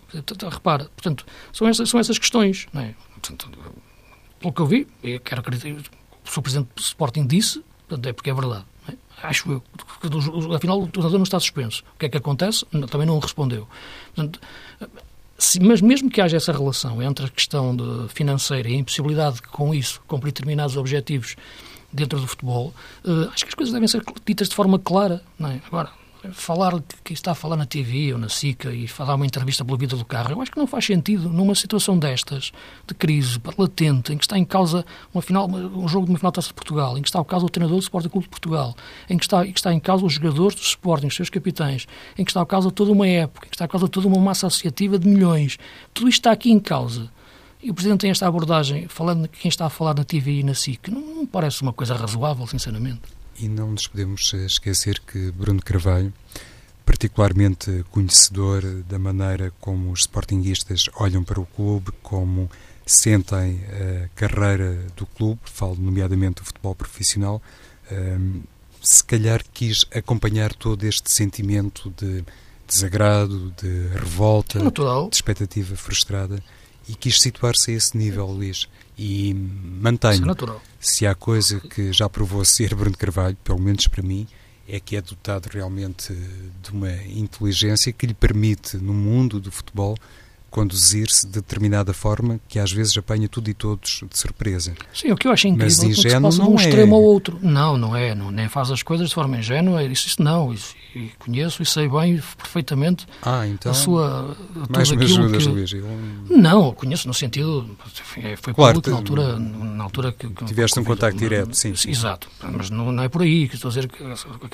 Repara, 0.51 0.85
portanto, 0.85 1.25
são 1.53 1.67
essas, 1.67 1.89
são 1.89 1.99
essas 1.99 2.17
questões, 2.17 2.67
não 2.73 2.81
é? 2.81 2.95
Portanto, 3.11 3.49
pelo 4.39 4.53
que 4.53 4.61
eu 4.61 4.65
vi, 4.65 4.87
eu 5.03 5.19
quero 5.19 5.41
acreditar, 5.41 5.69
o 6.35 6.41
Presidente 6.41 6.69
do 6.75 6.81
Sporting 6.81 7.27
disse, 7.27 7.63
é 8.03 8.13
porque 8.13 8.31
é 8.31 8.33
verdade 8.33 8.65
acho 9.27 9.51
eu, 9.51 9.63
afinal 10.55 10.81
o 10.81 10.87
treinador 10.87 11.19
não 11.19 11.23
está 11.23 11.39
suspenso. 11.39 11.83
O 11.95 11.99
que 11.99 12.05
é 12.05 12.09
que 12.09 12.17
acontece? 12.17 12.65
Também 12.89 13.07
não 13.07 13.19
respondeu. 13.19 13.67
Portanto, 14.13 14.39
se, 15.37 15.59
mas 15.59 15.81
mesmo 15.81 16.09
que 16.09 16.21
haja 16.21 16.37
essa 16.37 16.51
relação 16.51 17.01
entre 17.01 17.25
a 17.25 17.29
questão 17.29 17.75
de 17.75 18.07
financeira 18.13 18.69
e 18.69 18.73
a 18.73 18.77
impossibilidade 18.77 19.37
de, 19.37 19.41
com 19.43 19.73
isso, 19.73 20.01
cumprir 20.07 20.31
determinados 20.31 20.77
objetivos 20.77 21.35
dentro 21.91 22.19
do 22.19 22.27
futebol, 22.27 22.73
uh, 23.05 23.29
acho 23.33 23.43
que 23.43 23.49
as 23.49 23.53
coisas 23.53 23.73
devem 23.73 23.87
ser 23.87 24.03
ditas 24.25 24.49
de 24.49 24.55
forma 24.55 24.79
clara. 24.79 25.21
É? 25.41 25.59
Agora, 25.67 25.89
falar 26.33 26.81
que 27.03 27.13
está 27.13 27.31
a 27.31 27.35
falar 27.35 27.55
na 27.55 27.65
TV 27.65 28.13
ou 28.13 28.19
na 28.19 28.29
SICA 28.29 28.73
e 28.73 28.87
falar 28.87 29.15
uma 29.15 29.25
entrevista 29.25 29.63
pela 29.63 29.77
vida 29.77 29.95
do 29.95 30.05
carro, 30.05 30.31
eu 30.31 30.41
acho 30.41 30.51
que 30.51 30.57
não 30.57 30.67
faz 30.67 30.85
sentido 30.85 31.29
numa 31.29 31.55
situação 31.55 31.97
destas, 31.97 32.51
de 32.87 32.93
crise 32.93 33.39
latente, 33.57 34.13
em 34.13 34.17
que 34.17 34.23
está 34.23 34.37
em 34.37 34.45
causa 34.45 34.85
uma 35.13 35.21
final, 35.21 35.49
um 35.49 35.87
jogo 35.87 36.05
de 36.05 36.11
uma 36.11 36.17
final 36.17 36.31
de 36.31 36.35
Taça 36.35 36.47
de 36.49 36.53
Portugal, 36.53 36.97
em 36.97 37.01
que 37.01 37.07
está 37.07 37.19
o 37.19 37.25
caso 37.25 37.45
do 37.45 37.49
treinador 37.49 37.77
do 37.77 37.83
Sporting 37.83 38.09
Clube 38.09 38.25
de 38.25 38.29
Portugal, 38.29 38.75
em 39.09 39.17
que 39.17 39.25
está, 39.25 39.45
em 39.45 39.51
que 39.51 39.59
está 39.59 39.73
em 39.73 39.79
causa 39.79 40.05
os 40.05 40.13
jogadores 40.13 40.55
do 40.55 40.61
Sporting, 40.61 41.07
os 41.07 41.15
seus 41.15 41.29
capitães, 41.29 41.87
em 42.17 42.23
que 42.23 42.31
está 42.31 42.41
em 42.41 42.45
causa 42.45 42.71
toda 42.71 42.91
uma 42.91 43.07
época, 43.07 43.47
em 43.47 43.49
que 43.49 43.55
está 43.55 43.65
em 43.65 43.69
causa 43.69 43.87
toda 43.87 44.07
uma 44.07 44.19
massa 44.19 44.47
associativa 44.47 44.97
de 44.99 45.07
milhões. 45.07 45.57
Tudo 45.93 46.09
isto 46.09 46.19
está 46.19 46.31
aqui 46.31 46.51
em 46.51 46.59
causa. 46.59 47.09
E 47.61 47.71
o 47.71 47.73
Presidente 47.73 48.01
tem 48.01 48.11
esta 48.11 48.27
abordagem, 48.27 48.87
falando 48.87 49.23
de 49.23 49.29
quem 49.29 49.49
está 49.49 49.65
a 49.65 49.69
falar 49.69 49.95
na 49.95 50.03
TV 50.03 50.39
e 50.39 50.43
na 50.43 50.53
SIC, 50.53 50.89
não, 50.89 51.01
não 51.01 51.25
parece 51.25 51.61
uma 51.61 51.73
coisa 51.73 51.95
razoável, 51.95 52.45
sinceramente. 52.45 53.01
E 53.37 53.47
não 53.47 53.71
nos 53.71 53.87
podemos 53.87 54.33
eh, 54.33 54.45
esquecer 54.45 54.99
que 54.99 55.31
Bruno 55.31 55.61
Carvalho, 55.61 56.13
particularmente 56.85 57.83
conhecedor 57.91 58.63
da 58.87 58.97
maneira 58.97 59.51
como 59.59 59.91
os 59.91 60.01
sportinguistas 60.01 60.85
olham 60.95 61.23
para 61.23 61.39
o 61.39 61.45
clube, 61.45 61.91
como 62.01 62.49
sentem 62.85 63.61
a 63.65 64.07
carreira 64.15 64.85
do 64.95 65.05
clube, 65.05 65.41
falo 65.45 65.75
nomeadamente 65.75 66.41
do 66.41 66.45
futebol 66.45 66.75
profissional, 66.75 67.41
ehm, 67.91 68.41
se 68.81 69.03
calhar 69.03 69.43
quis 69.51 69.85
acompanhar 69.93 70.53
todo 70.53 70.83
este 70.83 71.11
sentimento 71.11 71.91
de 71.97 72.23
desagrado, 72.67 73.51
de 73.59 73.87
revolta, 73.95 74.59
é 74.59 74.69
de 75.09 75.15
expectativa 75.15 75.75
frustrada 75.75 76.41
e 76.87 76.95
quis 76.95 77.19
situar-se 77.19 77.71
a 77.71 77.73
esse 77.73 77.97
nível, 77.97 78.27
Luís. 78.27 78.67
E 78.97 79.33
mantenho. 79.33 80.31
É 80.31 80.35
se 80.79 81.05
há 81.05 81.13
coisa 81.13 81.59
que 81.59 81.91
já 81.91 82.07
provou 82.07 82.43
ser 82.45 82.73
Bruno 82.73 82.97
Carvalho, 82.97 83.37
pelo 83.43 83.59
menos 83.59 83.87
para 83.87 84.01
mim, 84.01 84.27
é 84.67 84.79
que 84.79 84.95
é 84.95 85.01
dotado 85.01 85.49
realmente 85.51 86.13
de 86.61 86.71
uma 86.71 86.91
inteligência 86.91 87.91
que 87.91 88.07
lhe 88.07 88.13
permite, 88.13 88.77
no 88.77 88.93
mundo 88.93 89.39
do 89.39 89.51
futebol, 89.51 89.97
conduzir-se 90.55 91.27
de 91.27 91.33
determinada 91.33 91.91
forma 91.91 92.39
que 92.47 92.59
às 92.59 92.71
vezes 92.71 92.97
apanha 92.97 93.27
tudo 93.27 93.49
e 93.49 93.53
todos 93.53 94.05
de 94.09 94.17
surpresa. 94.17 94.73
Sim, 94.93 95.11
o 95.11 95.17
que 95.17 95.27
eu 95.27 95.33
acho 95.33 95.49
incrível 95.49 95.67
Mas 95.67 95.83
ingênuo 95.83 96.29
é 96.29 96.29
que 96.29 96.31
se 96.31 96.37
passa 96.37 96.43
de 96.43 96.55
um 96.55 96.57
é. 96.57 96.63
extremo 96.63 96.95
ao 96.95 97.03
outro. 97.03 97.37
Não, 97.41 97.77
não 97.77 97.93
é, 97.93 98.15
não, 98.15 98.31
nem 98.31 98.47
faz 98.47 98.71
as 98.71 98.81
coisas 98.81 99.09
de 99.09 99.15
forma 99.15 99.37
ingênua, 99.37 99.83
isso, 99.83 100.07
isso 100.07 100.23
não, 100.23 100.53
isso, 100.53 100.73
e 100.95 101.11
conheço 101.19 101.61
e 101.61 101.65
sei 101.65 101.89
bem 101.89 102.23
perfeitamente 102.37 103.05
ah, 103.21 103.45
então, 103.45 103.69
a 103.69 103.75
sua... 103.75 104.37
Mais 104.69 104.89
me 104.91 105.03
ajudas, 105.03 105.43
que... 105.43 105.49
Luís? 105.49 105.73
Eu... 105.73 105.85
Não, 106.29 106.71
conheço 106.71 107.05
no 107.05 107.13
sentido, 107.13 107.77
foi 108.37 108.53
claro, 108.53 108.75
público 108.75 108.89
na 108.91 108.95
altura, 108.95 109.37
na 109.37 109.83
altura 109.83 110.11
que... 110.13 110.29
Tiveste 110.45 110.79
um 110.79 110.85
contacto 110.85 111.19
direto, 111.19 111.53
sim, 111.53 111.75
sim. 111.75 111.89
Exato, 111.89 112.29
mas 112.41 112.69
não, 112.69 112.93
não 112.93 113.03
é 113.03 113.09
por 113.09 113.23
aí, 113.23 113.49
que 113.49 113.55
estou 113.55 113.67
a 113.67 113.73
dizer 113.73 113.89
que 113.89 114.01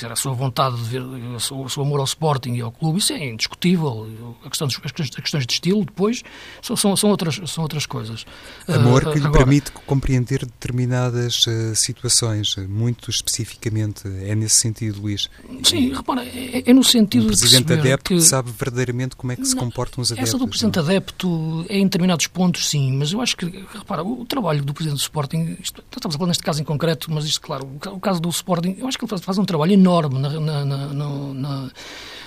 a 0.03 0.15
sua 0.15 0.33
vontade 0.33 0.77
de 0.77 0.83
ver, 0.83 1.03
o 1.03 1.39
seu, 1.39 1.83
amor 1.83 1.99
ao 1.99 2.05
Sporting 2.05 2.53
e 2.53 2.61
ao 2.61 2.71
clube, 2.71 2.97
isso 2.97 3.13
é 3.13 3.29
indiscutível, 3.29 4.35
a 4.43 4.49
questão 4.49 4.65
dos, 4.65 4.79
as 4.83 4.91
questões 4.91 5.45
de 5.45 5.53
estilo 5.53 5.90
depois 5.91 6.23
são, 6.61 6.95
são, 6.95 7.09
outras, 7.09 7.39
são 7.45 7.63
outras 7.63 7.85
coisas. 7.85 8.25
Amor 8.67 9.03
uh, 9.03 9.11
que 9.11 9.19
lhe 9.19 9.25
agora, 9.25 9.43
permite 9.43 9.71
compreender 9.71 10.45
determinadas 10.45 11.45
uh, 11.45 11.75
situações, 11.75 12.55
muito 12.67 13.09
especificamente. 13.09 14.07
É 14.07 14.33
nesse 14.33 14.55
sentido, 14.55 15.01
Luís. 15.01 15.29
Sim, 15.63 15.93
repara, 15.93 16.25
é, 16.25 16.63
é 16.65 16.73
no 16.73 16.83
sentido 16.83 17.25
um 17.25 17.27
presidente 17.27 17.65
de 17.65 17.73
adepto 17.73 18.15
que, 18.15 18.21
sabe 18.21 18.51
verdadeiramente 18.51 19.15
como 19.15 19.31
é 19.31 19.35
que 19.35 19.45
se 19.45 19.55
não, 19.55 19.65
comportam 19.65 20.01
os 20.01 20.11
adeptos. 20.11 20.29
Essa 20.29 20.37
do 20.37 20.47
presidente 20.47 20.77
não? 20.77 20.85
adepto 20.85 21.65
é 21.69 21.77
em 21.77 21.83
determinados 21.83 22.27
pontos, 22.27 22.69
sim, 22.69 22.93
mas 22.93 23.11
eu 23.11 23.21
acho 23.21 23.35
que, 23.35 23.45
repara, 23.73 24.03
o 24.03 24.25
trabalho 24.25 24.63
do 24.63 24.73
presidente 24.73 24.99
do 24.99 25.01
Sporting, 25.01 25.57
isto, 25.61 25.83
estamos 25.91 26.15
a 26.15 26.17
falar 26.17 26.27
neste 26.29 26.43
caso 26.43 26.61
em 26.61 26.65
concreto, 26.65 27.11
mas 27.11 27.25
isto, 27.25 27.41
claro, 27.41 27.67
o, 27.67 27.89
o 27.89 27.99
caso 27.99 28.19
do 28.19 28.29
Sporting, 28.29 28.75
eu 28.79 28.87
acho 28.87 28.97
que 28.97 29.03
ele 29.03 29.09
faz, 29.09 29.21
faz 29.21 29.37
um 29.37 29.45
trabalho 29.45 29.73
enorme 29.73 30.19
na, 30.19 30.29
na, 30.39 30.65
na, 30.65 30.93
na 30.93 31.71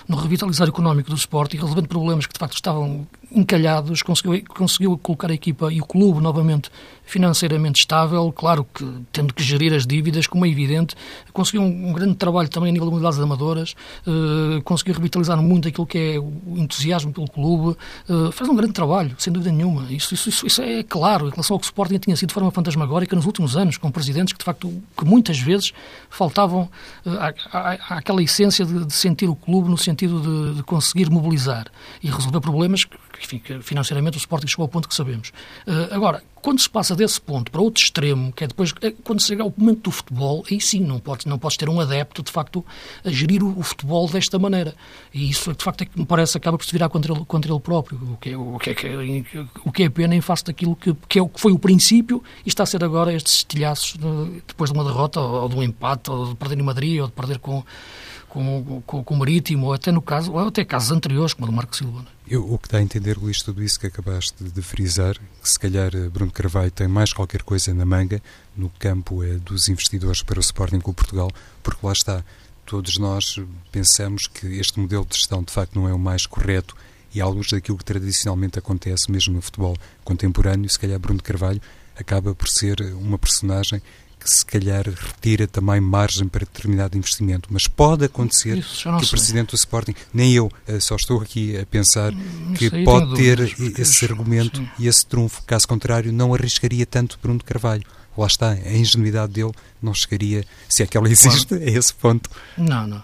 no 0.09 0.17
revitalizar 0.17 0.69
económico 0.69 1.11
do 1.11 1.17
Sporting, 1.17 1.57
resolvendo 1.57 1.89
problemas 1.89 2.27
que 2.27 2.33
de 2.33 2.39
facto 2.39 2.55
estavam 2.55 3.07
encalhados, 3.33 4.03
conseguiu, 4.03 4.45
conseguiu 4.49 4.99
colocar 4.99 5.31
a 5.31 5.35
equipa 5.35 5.73
e 5.73 5.81
o 5.81 5.87
clube 5.87 6.21
novamente 6.21 6.71
financeiramente 7.05 7.81
estável, 7.81 8.33
claro 8.33 8.67
que 8.73 8.85
tendo 9.13 9.33
que 9.35 9.43
gerir 9.43 9.73
as 9.73 9.87
dívidas, 9.87 10.27
como 10.27 10.47
é 10.47 10.49
evidente, 10.49 10.95
conseguiu 11.33 11.63
um, 11.63 11.91
um 11.91 11.93
grande 11.93 12.15
trabalho 12.15 12.49
também 12.49 12.71
a 12.71 12.73
nível 12.73 12.89
de 12.89 12.95
unidades 12.95 13.19
amadoras, 13.19 13.75
uh, 14.07 14.63
conseguiu 14.63 14.95
revitalizar 14.95 15.41
muito 15.41 15.69
aquilo 15.69 15.87
que 15.87 15.99
é 15.99 16.19
o 16.19 16.57
entusiasmo 16.57 17.13
pelo 17.13 17.29
clube, 17.29 17.77
uh, 18.09 18.33
faz 18.33 18.49
um 18.49 18.57
grande 18.57 18.73
trabalho, 18.73 19.15
sem 19.19 19.33
dúvida 19.33 19.53
nenhuma. 19.53 19.93
Isso, 19.93 20.15
isso, 20.15 20.29
isso, 20.29 20.47
isso, 20.47 20.63
é 20.63 20.83
claro, 20.83 21.29
em 21.29 21.31
relação 21.31 21.55
ao 21.55 21.61
que 21.61 21.67
o 21.67 21.69
Sporting 21.69 21.99
tinha 21.99 22.17
sido 22.17 22.29
de 22.29 22.35
forma 22.35 22.51
fantasmagórica 22.51 23.15
nos 23.15 23.27
últimos 23.27 23.57
anos, 23.57 23.77
com 23.77 23.91
presidentes 23.91 24.33
que 24.33 24.39
de 24.39 24.45
facto, 24.45 24.83
que 24.97 25.05
muitas 25.05 25.39
vezes 25.39 25.73
faltavam 26.09 26.69
uh, 27.05 27.11
àquela 27.91 28.23
essência 28.23 28.65
de, 28.65 28.85
de, 28.85 28.93
sentir 28.93 29.29
o 29.29 29.37
clube 29.37 29.69
no 29.69 29.77
sentido 29.77 30.21
de, 30.21 30.57
de 30.57 30.63
conseguir 30.63 31.11
mobilizar 31.11 31.67
e 32.03 32.09
resolver 32.09 32.41
problemas 32.41 32.85
que, 32.85 32.97
enfim, 33.23 33.39
que 33.39 33.61
financeiramente 33.63 34.17
o 34.17 34.19
Sporting 34.19 34.47
chegou 34.47 34.65
ao 34.65 34.69
ponto 34.69 34.89
que 34.89 34.95
sabemos. 34.95 35.31
Uh, 35.67 35.93
agora, 35.95 36.23
quando 36.45 36.61
se 36.61 36.69
passa 36.69 36.95
desse 36.95 37.19
ponto 37.19 37.51
para 37.51 37.63
outro 37.63 37.83
extremo, 37.83 38.31
que 38.31 38.45
é 38.45 38.47
depois, 38.47 38.75
é, 38.83 38.91
quando 38.91 39.19
se 39.21 39.29
chega 39.29 39.43
ao 39.43 39.55
momento 39.57 39.85
do 39.85 39.91
futebol, 39.91 40.45
aí 40.51 40.61
sim, 40.61 40.81
não 40.81 40.99
podes, 40.99 41.25
não 41.25 41.39
podes 41.39 41.57
ter 41.57 41.71
um 41.71 41.81
adepto, 41.81 42.23
de 42.23 42.31
facto, 42.31 42.63
a 43.03 43.09
gerir 43.09 43.43
o, 43.43 43.59
o 43.59 43.63
futebol 43.63 44.07
desta 44.09 44.39
maneira. 44.39 44.75
E 45.13 45.31
isso, 45.31 45.55
de 45.55 45.65
facto, 45.65 45.81
é 45.81 45.87
que 45.87 45.99
me 45.99 46.05
parece 46.05 46.37
acaba 46.37 46.59
por 46.59 46.67
se 46.67 46.73
virar 46.73 46.91
contra 46.91 47.15
ele, 47.15 47.25
contra 47.25 47.51
ele 47.51 47.61
próprio, 47.61 47.99
o 48.13 48.17
que, 48.19 48.29
é, 48.29 48.37
o, 48.37 48.59
que 48.59 48.71
é, 48.71 49.47
o 49.65 49.73
que 49.73 49.83
é 49.85 49.89
pena 49.89 50.15
em 50.15 50.21
face 50.21 50.45
daquilo 50.45 50.77
que, 50.77 50.95
que, 51.09 51.19
é 51.19 51.23
o 51.23 51.29
que 51.31 51.41
foi 51.41 51.53
o 51.53 51.59
princípio 51.59 52.23
e 52.45 52.49
está 52.51 52.65
a 52.65 52.67
ser 52.67 52.85
agora 52.85 53.15
estes 53.15 53.37
estilhaços 53.37 53.95
de, 53.95 54.43
depois 54.47 54.71
de 54.71 54.77
uma 54.77 54.85
derrota, 54.85 55.21
ou, 55.21 55.45
ou 55.45 55.49
de 55.49 55.57
um 55.57 55.63
empate, 55.63 56.11
ou 56.11 56.27
de 56.27 56.35
perder 56.35 56.59
em 56.59 56.63
Madrid, 56.63 57.01
ou 57.01 57.07
de 57.07 57.13
perder 57.15 57.39
com 57.39 57.65
com, 58.35 58.83
com, 58.85 59.05
com, 59.05 59.15
o 59.15 59.17
Marítimo, 59.17 59.67
ou 59.67 59.73
até 59.73 59.93
no 59.93 60.03
caso, 60.03 60.33
ou 60.33 60.41
até 60.41 60.65
casos 60.65 60.91
anteriores, 60.91 61.33
como 61.33 61.47
o 61.47 61.51
do 61.51 61.57
Marco 61.57 61.77
Silva. 61.77 62.05
É? 62.29 62.35
Eu, 62.35 62.53
o 62.53 62.59
que 62.59 62.69
dá 62.69 62.79
a 62.79 62.83
entender, 62.83 63.17
Luís, 63.17 63.41
tudo 63.41 63.63
isso 63.63 63.79
que 63.79 63.87
acabaste 63.87 64.43
de, 64.43 64.61
frisar, 64.61 65.17
que 65.41 65.49
se 65.49 65.57
calhar 65.57 65.95
eh, 65.95 66.09
Bruno 66.09 66.33
Carvalho 66.33 66.71
tem 66.73 66.89
mais 66.89 67.13
qualquer 67.13 67.45
coisa 67.45 67.73
na 67.73 67.85
manga 67.85 68.21
no 68.57 68.69
campo 68.71 69.23
é, 69.23 69.35
dos 69.35 69.69
investidores 69.69 70.21
para 70.21 70.39
o 70.39 70.41
Sporting 70.41 70.81
com 70.81 70.93
Portugal, 70.93 71.31
porque 71.63 71.87
lá 71.87 71.93
está, 71.93 72.25
todos 72.67 72.99
nós 72.99 73.41
pensamos 73.71 74.27
que 74.27 74.47
este 74.59 74.81
modelo 74.81 75.07
de 75.09 75.17
gestão 75.17 75.41
de 75.41 75.53
facto 75.53 75.79
não 75.79 75.89
é 75.89 75.95
o 75.95 75.99
mais 75.99 76.27
correto 76.27 76.75
e 77.15 77.21
à 77.21 77.27
luz 77.27 77.51
daquilo 77.53 77.79
que 77.79 77.85
tradicionalmente 77.85 78.59
acontece 78.59 79.09
mesmo 79.13 79.35
no 79.35 79.43
futebol 79.43 79.77
contemporâneo, 80.03 80.69
se 80.69 80.79
calhar 80.79 80.99
Bruno 80.99 81.23
Carvalho 81.23 81.61
acaba 81.97 82.35
por 82.35 82.49
ser 82.49 82.81
uma 82.95 83.17
personagem 83.17 83.81
que 84.25 84.35
se 84.35 84.45
calhar 84.45 84.85
retira 84.87 85.47
também 85.47 85.81
margem 85.81 86.27
para 86.27 86.47
determinado 86.47 86.97
investimento. 86.97 87.51
Mas 87.53 87.69
pode 87.69 88.07
acontecer 88.07 88.65
que 88.65 88.89
o 88.89 89.11
Presidente 89.11 89.51
do 89.51 89.57
Sporting, 89.57 89.95
nem 90.15 90.33
eu, 90.33 90.51
eh, 90.67 90.81
só 90.81 90.97
estou 90.97 91.21
aqui 91.21 91.59
a 91.59 91.67
pensar 91.67 92.13
que 92.57 92.85
pode 92.85 93.15
ter 93.15 93.39
esse 93.79 94.07
argumento 94.07 94.59
sim. 94.61 94.69
e 94.79 94.89
esse 94.89 95.05
trunfo. 95.05 95.43
Caso 95.47 95.69
contrário, 95.69 96.11
não 96.11 96.33
arriscaria 96.33 96.87
tanto 96.87 97.19
Bruno 97.23 97.45
Carvalho. 97.45 97.85
Lá 98.17 98.27
está, 98.27 98.51
a 98.51 98.73
ingenuidade 98.73 99.33
dele 99.33 99.53
não 99.83 99.93
chegaria, 99.93 100.45
se 100.69 100.83
é 100.83 100.87
que 100.87 100.97
ela 100.97 101.09
existe, 101.09 101.49
claro. 101.49 101.65
a 101.65 101.67
esse 101.67 101.93
ponto. 101.93 102.31
Não, 102.57 102.87
não. 102.87 103.03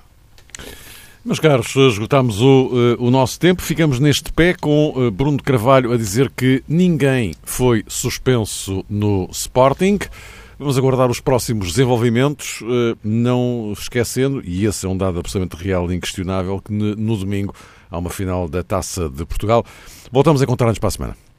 Meus 1.23 1.39
caros, 1.39 1.77
esgotámos 1.77 2.41
o, 2.41 2.71
eh, 2.73 2.97
o 2.99 3.11
nosso 3.11 3.39
tempo. 3.39 3.61
Ficamos 3.61 4.01
neste 4.01 4.33
pé 4.33 4.55
com 4.55 4.95
eh, 4.97 5.11
Bruno 5.11 5.43
Carvalho 5.43 5.93
a 5.93 5.97
dizer 5.99 6.33
que 6.35 6.63
ninguém 6.67 7.35
foi 7.43 7.85
suspenso 7.87 8.87
no 8.89 9.29
Sporting. 9.31 9.99
Vamos 10.61 10.77
aguardar 10.77 11.11
os 11.11 11.21
próximos 11.21 11.69
desenvolvimentos, 11.69 12.61
eh, 12.63 12.95
não 13.03 13.73
esquecendo, 13.73 14.43
e 14.45 14.67
esse 14.67 14.85
é 14.85 14.89
um 14.91 14.95
dado 14.95 15.19
absolutamente 15.19 15.57
real 15.57 15.91
e 15.91 15.97
inquestionável, 15.97 16.61
que 16.61 16.71
no 16.71 17.17
domingo 17.17 17.55
há 17.91 17.97
uma 17.97 18.11
final 18.11 18.47
da 18.47 18.63
Taça 18.63 19.09
de 19.09 19.25
Portugal. 19.25 19.65
Voltamos 20.13 20.43
a 20.43 20.45
encontrar-nos 20.45 20.79
para 20.79 20.89
a 20.89 20.91
semana. 20.91 21.30